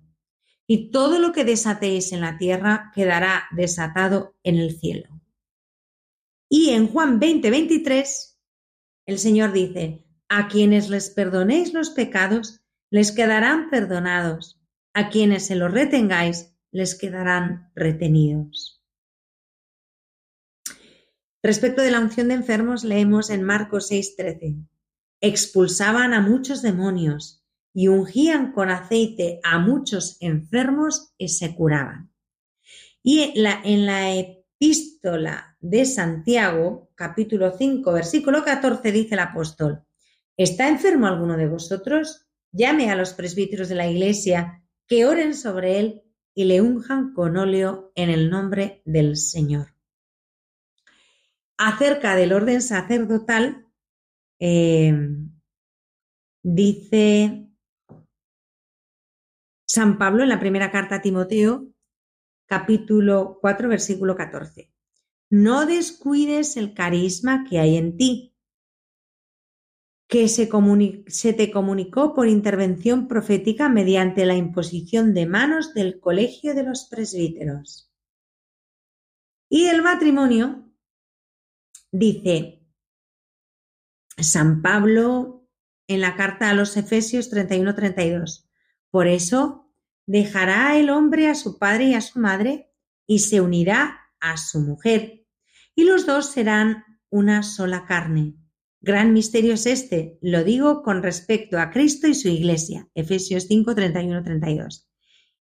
y 0.68 0.92
todo 0.92 1.20
lo 1.20 1.32
que 1.32 1.46
desatéis 1.46 2.12
en 2.12 2.22
la 2.22 2.38
tierra 2.38 2.92
quedará 2.94 3.48
desatado 3.52 4.36
en 4.44 4.58
el 4.58 4.78
cielo. 4.80 5.20
Y 6.50 6.72
en 6.72 6.88
Juan 6.88 7.20
20, 7.20 7.50
23, 7.50 8.40
el 9.06 9.20
Señor 9.20 9.52
dice, 9.52 10.06
a 10.28 10.48
quienes 10.48 10.90
les 10.90 11.10
perdonéis 11.10 11.74
los 11.74 11.90
pecados, 11.90 12.62
les 12.92 13.12
quedarán 13.12 13.70
perdonados, 13.70 14.60
a 14.94 15.10
quienes 15.10 15.48
se 15.48 15.56
los 15.56 15.72
retengáis, 15.72 16.56
les 16.72 16.98
quedarán 16.98 17.72
retenidos. 17.76 18.84
Respecto 21.42 21.82
de 21.82 21.92
la 21.92 22.00
unción 22.00 22.28
de 22.28 22.36
enfermos, 22.36 22.84
leemos 22.84 23.30
en 23.30 23.44
Marcos 23.44 23.90
6:13. 23.90 24.58
Expulsaban 25.22 26.14
a 26.14 26.22
muchos 26.22 26.62
demonios 26.62 27.44
y 27.74 27.88
ungían 27.88 28.52
con 28.52 28.70
aceite 28.70 29.40
a 29.44 29.60
muchos 29.60 30.18
enfermos 30.22 31.14
y 31.18 31.30
se 31.30 31.56
curaban. 31.56 32.12
Y 33.04 33.34
en 33.36 33.86
la, 33.86 34.14
epístola 34.14 35.58
de 35.60 35.86
Santiago, 35.86 36.92
capítulo 36.96 37.56
5, 37.58 37.92
versículo 37.94 38.44
14, 38.44 38.92
dice 38.92 39.16
el 39.16 39.20
apóstol, 39.20 39.84
¿está 40.36 40.68
enfermo 40.68 41.08
alguno 41.08 41.38
de 41.38 41.48
vosotros? 41.48 42.28
Llame 42.52 42.92
a 42.92 42.96
los 42.96 43.14
presbíteros 43.14 43.70
de 43.70 43.76
la 43.76 43.88
iglesia 43.88 44.64
que 44.88 45.06
oren 45.06 45.36
sobre 45.36 45.80
él 45.80 46.04
y 46.34 46.46
le 46.46 46.62
unjan 46.62 47.14
con 47.14 47.38
óleo 47.38 47.92
en 47.96 48.10
el 48.10 48.30
nombre 48.30 48.82
del 48.86 49.18
Señor 49.18 49.80
acerca 51.60 52.16
del 52.16 52.32
orden 52.32 52.62
sacerdotal, 52.62 53.68
eh, 54.40 54.94
dice 56.44 57.48
San 59.68 59.98
Pablo 59.98 60.24
en 60.24 60.30
la 60.30 60.40
primera 60.40 60.72
carta 60.72 60.96
a 60.96 61.02
Timoteo, 61.02 61.68
capítulo 62.48 63.38
4, 63.42 63.70
versículo 63.70 64.16
14. 64.16 64.72
No 65.30 65.66
descuides 65.66 66.58
el 66.58 66.74
carisma 66.74 67.46
que 67.48 67.60
hay 67.60 67.78
en 67.78 67.98
ti, 67.98 68.34
que 70.08 70.28
se, 70.28 70.50
se, 71.08 71.34
te 71.34 71.52
comunicó 71.52 72.16
por 72.16 72.28
intervención 72.28 73.08
profética 73.08 73.70
mediante 73.70 74.26
la 74.26 74.36
imposición 74.36 75.14
de 75.14 75.28
manos 75.28 75.76
del 75.76 76.00
colegio 76.00 76.56
de 76.56 76.64
los 76.64 76.86
presbíteros. 76.86 77.92
Y 79.50 79.66
el 79.66 79.84
matrimonio 79.84 80.70
Dice 81.92 82.59
San 84.24 84.62
Pablo 84.62 85.48
en 85.88 86.02
la 86.02 86.16
carta 86.16 86.50
a 86.50 86.54
los 86.54 86.78
Efesios 86.78 87.32
31-32. 87.32 88.46
Por 88.92 89.08
eso 89.08 89.72
dejará 90.06 90.78
el 90.78 90.90
hombre 90.90 91.28
a 91.28 91.36
su 91.36 91.58
padre 91.58 91.86
y 91.86 91.94
a 91.94 92.02
su 92.02 92.20
madre 92.20 92.72
y 93.08 93.20
se 93.20 93.42
unirá 93.42 94.00
a 94.20 94.38
su 94.38 94.60
mujer, 94.60 95.26
y 95.76 95.84
los 95.84 96.06
dos 96.06 96.32
serán 96.32 96.84
una 97.10 97.42
sola 97.42 97.86
carne. 97.86 98.36
Gran 98.82 99.14
misterio 99.14 99.56
es 99.56 99.66
este, 99.66 100.18
lo 100.22 100.44
digo 100.44 100.84
con 100.84 101.04
respecto 101.04 101.60
a 101.60 101.70
Cristo 101.70 102.08
y 102.08 102.14
su 102.14 102.28
iglesia. 102.30 102.88
Efesios 102.94 103.46
5, 103.48 103.76
31, 103.76 104.24
32. 104.24 104.90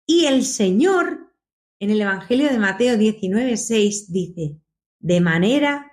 Y 0.06 0.26
el 0.26 0.44
Señor, 0.46 1.34
en 1.80 1.90
el 1.90 2.02
Evangelio 2.02 2.50
de 2.50 2.60
Mateo 2.60 2.98
19, 2.98 3.58
6, 3.58 4.12
dice, 4.12 4.58
de 5.00 5.22
manera 5.22 5.92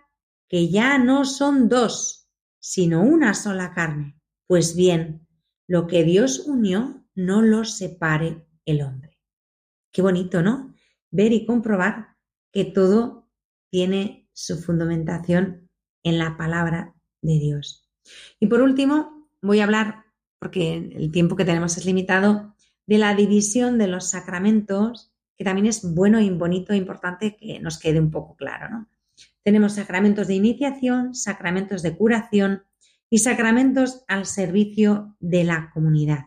que 0.49 0.68
ya 0.68 0.99
no 0.99 1.24
son 1.24 1.68
dos, 1.68 2.22
sino 2.62 3.02
una 3.02 3.34
sola 3.34 3.74
carne. 3.74 4.16
Pues 4.46 4.76
bien, 4.76 5.26
lo 5.66 5.88
que 5.88 6.04
Dios 6.04 6.44
unió, 6.46 7.04
no 7.14 7.42
lo 7.42 7.64
separe 7.64 8.46
el 8.64 8.82
hombre. 8.82 9.18
Qué 9.90 10.00
bonito, 10.00 10.42
¿no? 10.42 10.72
Ver 11.10 11.32
y 11.32 11.44
comprobar 11.44 12.16
que 12.52 12.64
todo 12.64 13.28
tiene 13.68 14.28
su 14.32 14.58
fundamentación 14.62 15.70
en 16.04 16.18
la 16.18 16.36
palabra 16.36 16.94
de 17.20 17.38
Dios. 17.40 17.90
Y 18.38 18.46
por 18.46 18.62
último, 18.62 19.28
voy 19.42 19.58
a 19.58 19.64
hablar, 19.64 20.04
porque 20.38 20.76
el 20.76 21.10
tiempo 21.10 21.34
que 21.34 21.44
tenemos 21.44 21.76
es 21.76 21.84
limitado, 21.84 22.54
de 22.86 22.98
la 22.98 23.14
división 23.16 23.76
de 23.76 23.88
los 23.88 24.10
sacramentos, 24.10 25.12
que 25.36 25.44
también 25.44 25.66
es 25.66 25.82
bueno 25.94 26.20
y 26.20 26.30
bonito 26.30 26.72
e 26.72 26.76
importante 26.76 27.36
que 27.36 27.58
nos 27.58 27.78
quede 27.78 27.98
un 27.98 28.10
poco 28.10 28.36
claro, 28.36 28.68
¿no? 28.70 28.88
Tenemos 29.45 29.74
sacramentos 29.74 30.28
de 30.28 30.34
iniciación, 30.34 31.14
sacramentos 31.14 31.82
de 31.82 31.97
curación 31.97 32.64
y 33.11 33.18
sacramentos 33.18 34.05
al 34.09 34.26
servicio 34.26 35.16
de 35.20 35.45
la 35.45 35.70
comunidad. 35.74 36.26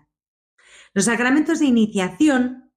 Los 0.93 1.05
sacramentos 1.05 1.59
de 1.59 1.65
iniciación 1.65 2.71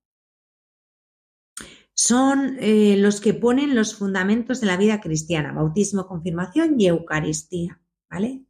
son 1.94 2.56
eh, 2.60 2.96
los 2.96 3.20
que 3.20 3.34
ponen 3.34 3.74
los 3.74 3.96
fundamentos 3.96 4.60
de 4.60 4.68
la 4.68 4.76
vida 4.76 5.00
cristiana, 5.00 5.52
bautismo, 5.52 6.06
confirmación 6.06 6.80
y 6.80 6.86
Eucaristía. 6.86 7.80
¿vale? 8.08 8.44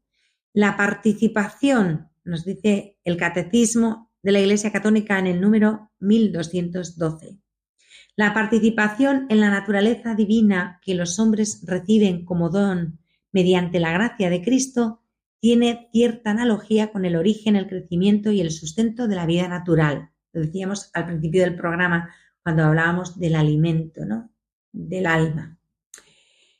La 0.52 0.76
participación, 0.76 2.10
nos 2.24 2.44
dice 2.44 2.98
el 3.04 3.16
Catecismo 3.16 4.12
de 4.22 4.32
la 4.32 4.40
Iglesia 4.40 4.70
Católica 4.70 5.18
en 5.18 5.26
el 5.26 5.40
número 5.40 5.90
1212. 6.00 7.38
La 8.18 8.34
participación 8.34 9.26
en 9.28 9.38
la 9.38 9.48
naturaleza 9.48 10.16
divina 10.16 10.80
que 10.82 10.96
los 10.96 11.20
hombres 11.20 11.62
reciben 11.64 12.24
como 12.24 12.50
don 12.50 12.98
mediante 13.30 13.78
la 13.78 13.92
gracia 13.92 14.28
de 14.28 14.42
Cristo 14.42 15.04
tiene 15.38 15.88
cierta 15.92 16.32
analogía 16.32 16.90
con 16.90 17.04
el 17.04 17.14
origen, 17.14 17.54
el 17.54 17.68
crecimiento 17.68 18.32
y 18.32 18.40
el 18.40 18.50
sustento 18.50 19.06
de 19.06 19.14
la 19.14 19.24
vida 19.24 19.46
natural. 19.46 20.10
Lo 20.32 20.40
decíamos 20.40 20.90
al 20.94 21.06
principio 21.06 21.42
del 21.42 21.54
programa 21.54 22.12
cuando 22.42 22.64
hablábamos 22.64 23.20
del 23.20 23.36
alimento, 23.36 24.04
¿no? 24.04 24.32
Del 24.72 25.06
alma. 25.06 25.56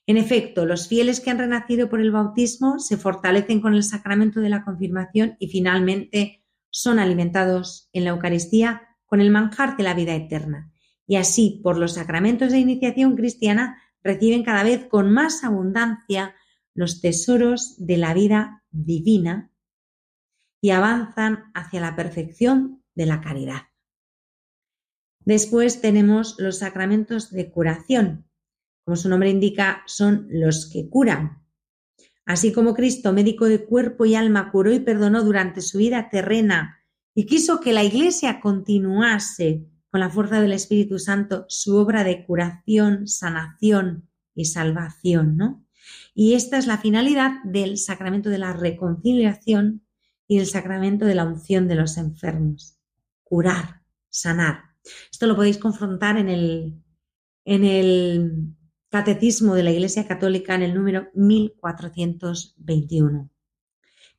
En 0.07 0.17
efecto, 0.17 0.65
los 0.65 0.87
fieles 0.87 1.19
que 1.19 1.31
han 1.33 1.41
renacido 1.41 1.89
por 1.89 2.01
el 2.01 2.13
bautismo 2.13 2.79
se 2.79 2.97
fortalecen 2.97 3.61
con 3.61 3.75
el 3.75 3.83
sacramento 3.83 4.39
de 4.39 4.51
la 4.51 4.65
confirmación 4.65 5.35
y 5.41 5.49
finalmente 5.49 6.45
son 6.71 7.01
alimentados 7.01 7.89
en 7.93 8.05
la 8.05 8.11
Eucaristía 8.11 8.83
con 9.07 9.21
el 9.21 9.33
manjar 9.33 9.77
de 9.77 9.83
la 9.83 9.95
vida 9.95 10.15
eterna. 10.15 10.71
Y 11.09 11.17
así, 11.17 11.61
por 11.65 11.79
los 11.79 11.95
sacramentos 11.95 12.53
de 12.53 12.59
iniciación 12.59 13.17
cristiana, 13.17 13.83
reciben 14.05 14.45
cada 14.45 14.63
vez 14.63 14.87
con 14.87 15.11
más 15.11 15.43
abundancia 15.43 16.37
los 16.75 17.01
tesoros 17.01 17.75
de 17.79 17.97
la 17.97 18.13
vida 18.13 18.63
divina 18.71 19.51
y 20.61 20.71
avanzan 20.71 21.51
hacia 21.55 21.81
la 21.81 21.97
perfección 21.97 22.85
de 22.95 23.07
la 23.07 23.23
caridad. 23.23 23.63
Después 25.25 25.81
tenemos 25.81 26.37
los 26.39 26.59
sacramentos 26.59 27.31
de 27.31 27.51
curación. 27.51 28.29
Como 28.85 28.97
su 28.97 29.09
nombre 29.09 29.31
indica, 29.31 29.83
son 29.87 30.27
los 30.31 30.71
que 30.71 30.91
curan. 30.91 31.43
Así 32.27 32.53
como 32.53 32.75
Cristo, 32.75 33.15
médico 33.15 33.47
de 33.47 33.65
cuerpo 33.65 34.05
y 34.05 34.15
alma, 34.15 34.51
curó 34.53 34.73
y 34.73 34.81
perdonó 34.81 35.25
durante 35.25 35.63
su 35.63 35.79
vida 35.79 36.11
terrena 36.11 36.85
y 37.15 37.25
quiso 37.25 37.61
que 37.61 37.73
la 37.73 37.83
Iglesia 37.83 38.41
continuase 38.41 39.67
con 39.99 40.07
la 40.07 40.11
fuerza 40.11 40.40
del 40.40 40.53
Espíritu 40.53 41.01
Santo 41.01 41.44
su 41.49 41.76
obra 41.76 42.05
de 42.05 42.24
curación, 42.24 43.09
sanación 43.09 44.09
y 44.32 44.44
salvación, 44.44 45.36
¿no? 45.36 45.66
Y 46.14 46.34
esta 46.34 46.57
es 46.57 46.68
la 46.68 46.78
finalidad 46.78 47.42
del 47.42 47.78
sacramento 47.78 48.30
de 48.30 48.38
la 48.38 48.53
reconciliación 48.53 49.84
y 50.28 50.38
el 50.38 50.46
sacramento 50.46 51.05
de 51.05 51.16
la 51.16 51.24
unción 51.24 51.66
de 51.66 51.74
los 51.74 51.96
enfermos. 51.96 52.78
Curar, 53.24 53.82
sanar. 54.09 54.66
Esto 55.11 55.26
lo 55.26 55.34
podéis 55.34 55.59
confrontar 55.59 56.16
en 56.16 56.28
el, 56.28 56.80
en 57.44 57.64
el 57.64 58.55
Catecismo 58.90 59.57
de 59.57 59.64
la 59.64 59.72
Iglesia 59.72 60.07
Católica 60.07 60.55
en 60.55 60.62
el 60.62 60.74
número 60.74 61.09
1421. 61.14 63.30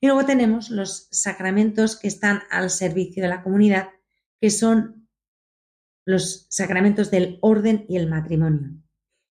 Y 0.01 0.07
luego 0.07 0.25
tenemos 0.25 0.71
los 0.71 1.07
sacramentos 1.11 1.97
que 1.97 2.09
están 2.09 2.41
al 2.51 2.69
servicio 2.69 3.23
de 3.23 3.29
la 3.29 3.43
comunidad, 3.43 3.91
que 4.41 4.49
son 4.49 4.98
los 6.09 6.47
sacramentos 6.49 7.11
del 7.11 7.37
orden 7.41 7.85
y 7.87 7.97
el 7.97 8.09
matrimonio. 8.09 8.71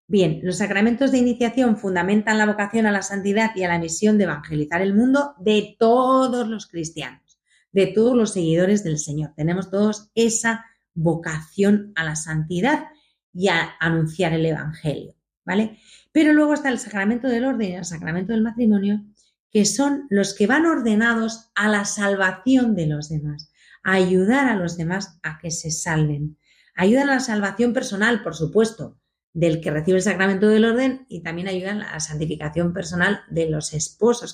Bien, 0.07 0.39
los 0.43 0.59
sacramentos 0.59 1.11
de 1.11 1.17
iniciación 1.17 1.75
fundamentan 1.75 2.37
la 2.37 2.45
vocación 2.45 2.85
a 2.85 2.91
la 2.91 3.01
santidad 3.01 3.51
y 3.53 3.63
a 3.63 3.67
la 3.67 3.79
misión 3.79 4.17
de 4.17 4.23
evangelizar 4.23 4.81
el 4.81 4.95
mundo 4.95 5.33
de 5.39 5.75
todos 5.77 6.47
los 6.47 6.67
cristianos, 6.67 7.41
de 7.73 7.87
todos 7.87 8.15
los 8.15 8.31
seguidores 8.31 8.85
del 8.85 8.97
Señor. 8.97 9.33
Tenemos 9.35 9.69
todos 9.69 10.09
esa 10.15 10.65
vocación 10.93 11.91
a 11.95 12.05
la 12.05 12.15
santidad 12.15 12.85
y 13.33 13.49
a 13.49 13.75
anunciar 13.81 14.31
el 14.31 14.45
Evangelio, 14.45 15.15
¿vale? 15.43 15.79
Pero 16.13 16.31
luego 16.31 16.53
está 16.53 16.69
el 16.69 16.79
sacramento 16.79 17.27
del 17.27 17.43
orden 17.43 17.71
y 17.71 17.75
el 17.75 17.85
sacramento 17.85 18.31
del 18.31 18.41
matrimonio, 18.41 19.03
que 19.51 19.65
son 19.65 20.07
los 20.09 20.33
que 20.33 20.47
van 20.47 20.65
ordenados 20.65 21.51
a 21.55 21.67
la 21.67 21.83
salvación 21.83 22.73
de 22.73 22.87
los 22.87 23.09
demás, 23.09 23.51
a 23.83 23.95
ayudar 23.95 24.47
a 24.47 24.55
los 24.55 24.77
demás 24.77 25.19
a 25.23 25.39
que 25.39 25.51
se 25.51 25.71
salven. 25.71 26.37
Ayudan 26.79 27.09
a 27.09 27.15
la 27.15 27.19
salvación 27.19 27.73
personal, 27.73 28.23
por 28.23 28.35
supuesto, 28.35 28.97
del 29.33 29.59
que 29.59 29.69
recibe 29.69 29.97
el 29.97 30.01
sacramento 30.01 30.47
del 30.47 30.63
orden 30.63 31.05
y 31.09 31.19
también 31.19 31.49
ayudan 31.49 31.81
a 31.81 31.91
la 31.95 31.99
santificación 31.99 32.71
personal 32.71 33.19
de 33.29 33.49
los 33.49 33.73
esposos 33.73 34.33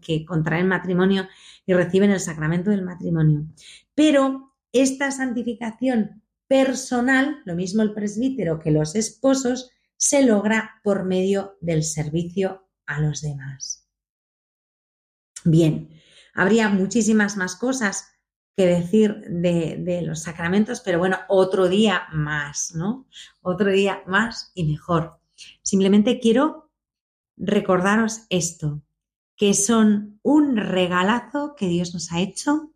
que, 0.00 0.24
contraen 0.24 0.68
matrimonio 0.68 1.26
y 1.66 1.74
reciben 1.74 2.12
el 2.12 2.20
sacramento 2.20 2.70
del 2.70 2.82
matrimonio. 2.82 3.48
Pero 3.96 4.54
esta 4.70 5.10
santificación 5.10 6.22
personal, 6.46 7.42
lo 7.46 7.56
mismo 7.56 7.82
el 7.82 7.94
presbítero 7.94 8.60
que 8.60 8.70
los 8.70 8.94
esposos, 8.94 9.72
se 9.96 10.24
logra 10.24 10.80
por 10.84 11.04
medio 11.04 11.58
del 11.60 11.82
servicio 11.82 12.68
a 12.86 13.00
los 13.00 13.22
demás. 13.22 13.88
Bien, 15.44 16.00
habría 16.32 16.68
muchísimas 16.68 17.36
más 17.36 17.56
cosas 17.56 18.11
que 18.56 18.66
decir 18.66 19.24
de, 19.28 20.02
los 20.04 20.22
sacramentos, 20.22 20.80
pero 20.80 20.98
bueno, 20.98 21.18
otro 21.28 21.68
día 21.68 22.02
más, 22.12 22.74
¿no? 22.74 23.06
Otro 23.40 23.70
día 23.70 24.02
más 24.06 24.52
y 24.54 24.64
mejor. 24.64 25.18
Simplemente 25.62 26.20
quiero 26.20 26.70
recordaros 27.36 28.26
esto, 28.28 28.82
que 29.36 29.54
son 29.54 30.20
un 30.22 30.56
regalazo 30.56 31.54
que 31.56 31.68
Dios 31.68 31.94
nos 31.94 32.12
ha 32.12 32.20
hecho 32.20 32.72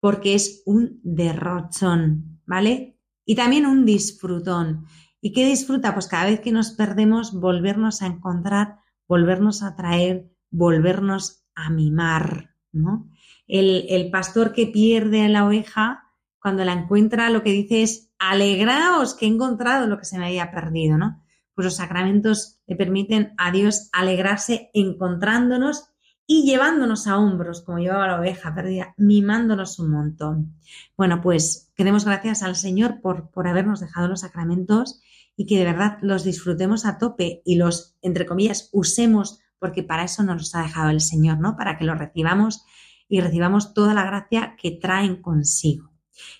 porque 0.00 0.34
es 0.34 0.62
un 0.66 1.00
derrochón, 1.02 2.40
¿vale? 2.44 2.98
Y 3.24 3.36
también 3.36 3.64
un 3.64 3.86
disfrutón. 3.86 4.86
¿Y 5.20 5.32
qué 5.32 5.46
disfruta? 5.46 5.94
Pues 5.94 6.08
cada 6.08 6.26
vez 6.26 6.40
que 6.40 6.52
nos 6.52 6.72
perdemos, 6.72 7.32
volvernos 7.32 8.02
a 8.02 8.06
encontrar, 8.06 8.80
volvernos 9.08 9.62
a 9.62 9.76
traer, 9.76 10.30
volvernos 10.50 11.46
a 11.54 11.70
mimar, 11.70 12.54
¿no? 12.72 13.08
El, 13.46 14.10
pastor 14.10 14.52
que 14.52 14.66
pierde 14.66 15.22
a 15.22 15.28
la 15.28 15.46
oveja, 15.46 16.10
cuando 16.40 16.64
la 16.64 16.72
encuentra, 16.72 17.30
lo 17.30 17.42
que 17.42 17.52
dice 17.52 17.82
es, 17.82 18.12
alegraos 18.18 19.14
que 19.14 19.26
he 19.26 19.28
encontrado 19.28 19.86
lo 19.86 19.98
que 19.98 20.04
se 20.04 20.18
me 20.18 20.26
había 20.26 20.50
perdido, 20.50 20.98
¿no? 20.98 21.22
Pues 21.54 21.64
los 21.64 21.76
sacramentos 21.76 22.60
le 22.66 22.76
permiten 22.76 23.34
a 23.38 23.52
Dios 23.52 23.88
alegrarse 23.92 24.70
encontrándonos 24.74 25.90
y 26.26 26.44
llevándonos 26.44 27.06
a 27.06 27.18
hombros, 27.18 27.62
como 27.62 27.78
llevaba 27.78 28.06
la 28.06 28.18
oveja 28.18 28.54
perdida, 28.54 28.94
mimándonos 28.96 29.78
un 29.78 29.90
montón. 29.90 30.56
Bueno, 30.96 31.20
pues 31.20 31.72
queremos 31.76 32.04
gracias 32.04 32.42
al 32.42 32.56
Señor 32.56 33.00
por, 33.00 33.30
por 33.30 33.46
habernos 33.46 33.80
dejado 33.80 34.08
los 34.08 34.20
sacramentos 34.20 35.00
y 35.36 35.46
que 35.46 35.58
de 35.58 35.64
verdad 35.64 35.98
los 36.00 36.24
disfrutemos 36.24 36.86
a 36.86 36.98
tope 36.98 37.42
y 37.44 37.56
los, 37.56 37.96
entre 38.00 38.26
comillas, 38.26 38.70
usemos, 38.72 39.40
porque 39.58 39.82
para 39.82 40.04
eso 40.04 40.22
nos 40.22 40.36
los 40.36 40.54
ha 40.54 40.62
dejado 40.62 40.90
el 40.90 41.00
Señor, 41.00 41.38
¿no? 41.38 41.56
Para 41.56 41.76
que 41.76 41.84
los 41.84 41.98
recibamos 41.98 42.64
y 43.08 43.20
recibamos 43.20 43.74
toda 43.74 43.94
la 43.94 44.04
gracia 44.04 44.56
que 44.60 44.72
traen 44.72 45.20
consigo. 45.20 45.90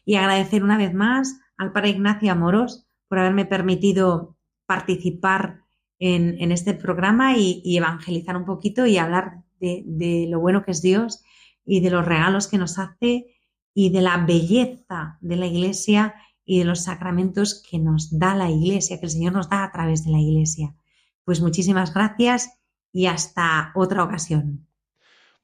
Y 0.04 0.16
agradecer 0.16 0.62
una 0.62 0.78
vez 0.78 0.94
más 0.94 1.38
al 1.56 1.72
Padre 1.72 1.90
Ignacio 1.90 2.32
Amoros 2.32 2.86
por 3.08 3.18
haberme 3.18 3.44
permitido 3.44 4.36
participar 4.66 5.64
en, 5.98 6.52
este 6.52 6.74
programa 6.74 7.36
y, 7.36 7.76
evangelizar 7.76 8.36
un 8.36 8.44
poquito 8.44 8.86
y 8.86 8.98
hablar 8.98 9.42
de, 9.60 10.26
lo 10.28 10.40
bueno 10.40 10.64
que 10.64 10.72
es 10.72 10.82
Dios 10.82 11.22
y 11.64 11.80
de 11.80 11.90
los 11.90 12.04
regalos 12.04 12.48
que 12.48 12.58
nos 12.58 12.78
hace 12.78 13.26
y 13.72 13.90
de 13.90 14.02
la 14.02 14.18
belleza 14.18 15.18
de 15.20 15.36
la 15.36 15.46
Iglesia 15.46 16.14
y 16.44 16.58
de 16.58 16.64
los 16.66 16.84
sacramentos 16.84 17.62
que 17.68 17.78
nos 17.78 18.18
da 18.18 18.34
la 18.34 18.50
Iglesia, 18.50 18.98
que 18.98 19.06
el 19.06 19.12
Señor 19.12 19.32
nos 19.32 19.48
da 19.48 19.64
a 19.64 19.72
través 19.72 20.04
de 20.04 20.10
la 20.10 20.20
Iglesia. 20.20 20.74
Pues 21.24 21.40
muchísimas 21.40 21.94
gracias 21.94 22.58
y 22.92 23.06
hasta 23.06 23.72
otra 23.74 24.04
ocasión. 24.04 24.66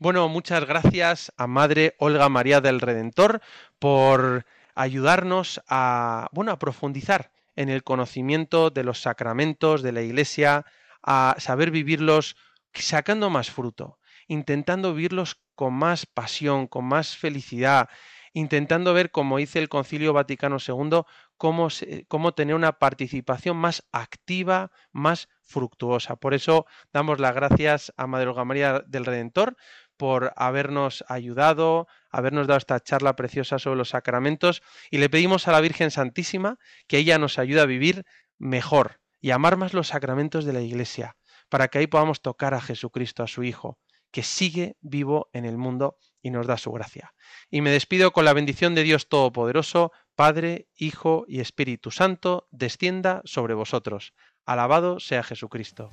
Bueno, 0.02 0.30
muchas 0.30 0.64
gracias 0.64 1.30
a 1.36 1.46
Madre 1.46 1.94
Olga 1.98 2.30
María 2.30 2.62
del 2.62 2.80
Redentor 2.80 3.42
por 3.78 4.46
ayudarnos 4.74 5.60
a, 5.68 6.30
bueno, 6.32 6.52
a 6.52 6.58
profundizar 6.58 7.32
en 7.54 7.68
el 7.68 7.84
conocimiento 7.84 8.70
de 8.70 8.82
los 8.82 9.02
sacramentos 9.02 9.82
de 9.82 9.92
la 9.92 10.00
Iglesia, 10.00 10.64
a 11.02 11.36
saber 11.36 11.70
vivirlos 11.70 12.34
sacando 12.72 13.28
más 13.28 13.50
fruto, 13.50 13.98
intentando 14.26 14.94
vivirlos 14.94 15.38
con 15.54 15.74
más 15.74 16.06
pasión, 16.06 16.66
con 16.66 16.86
más 16.86 17.18
felicidad, 17.18 17.90
intentando 18.32 18.94
ver, 18.94 19.10
como 19.10 19.36
dice 19.36 19.58
el 19.58 19.68
Concilio 19.68 20.14
Vaticano 20.14 20.56
II, 20.66 21.02
cómo, 21.36 21.68
cómo, 22.08 22.32
tener 22.32 22.54
una 22.54 22.78
participación 22.78 23.58
más 23.58 23.86
activa, 23.92 24.70
más 24.92 25.28
fructuosa. 25.42 26.16
Por 26.16 26.32
eso 26.32 26.64
damos 26.90 27.20
las 27.20 27.34
gracias 27.34 27.92
a 27.98 28.06
Madre 28.06 28.28
Olga 28.28 28.46
María 28.46 28.82
del 28.86 29.04
Redentor 29.04 29.56
por 30.00 30.32
habernos 30.36 31.04
ayudado, 31.08 31.86
habernos 32.08 32.46
dado 32.46 32.56
esta 32.56 32.80
charla 32.80 33.16
preciosa 33.16 33.58
sobre 33.58 33.76
los 33.76 33.90
sacramentos 33.90 34.62
y 34.90 34.96
le 34.96 35.10
pedimos 35.10 35.46
a 35.46 35.52
la 35.52 35.60
Virgen 35.60 35.90
Santísima 35.90 36.56
que 36.88 36.96
ella 36.96 37.18
nos 37.18 37.38
ayude 37.38 37.60
a 37.60 37.66
vivir 37.66 38.06
mejor 38.38 39.02
y 39.20 39.32
amar 39.32 39.58
más 39.58 39.74
los 39.74 39.88
sacramentos 39.88 40.46
de 40.46 40.54
la 40.54 40.62
Iglesia, 40.62 41.18
para 41.50 41.68
que 41.68 41.76
ahí 41.76 41.86
podamos 41.86 42.22
tocar 42.22 42.54
a 42.54 42.62
Jesucristo, 42.62 43.22
a 43.22 43.26
su 43.26 43.42
Hijo, 43.42 43.78
que 44.10 44.22
sigue 44.22 44.78
vivo 44.80 45.28
en 45.34 45.44
el 45.44 45.58
mundo 45.58 45.98
y 46.22 46.30
nos 46.30 46.46
da 46.46 46.56
su 46.56 46.72
gracia. 46.72 47.12
Y 47.50 47.60
me 47.60 47.70
despido 47.70 48.14
con 48.14 48.24
la 48.24 48.32
bendición 48.32 48.74
de 48.74 48.84
Dios 48.84 49.06
Todopoderoso, 49.06 49.92
Padre, 50.14 50.66
Hijo 50.76 51.26
y 51.28 51.40
Espíritu 51.40 51.90
Santo, 51.90 52.48
descienda 52.50 53.20
sobre 53.26 53.52
vosotros. 53.52 54.14
Alabado 54.46 54.98
sea 54.98 55.22
Jesucristo. 55.22 55.92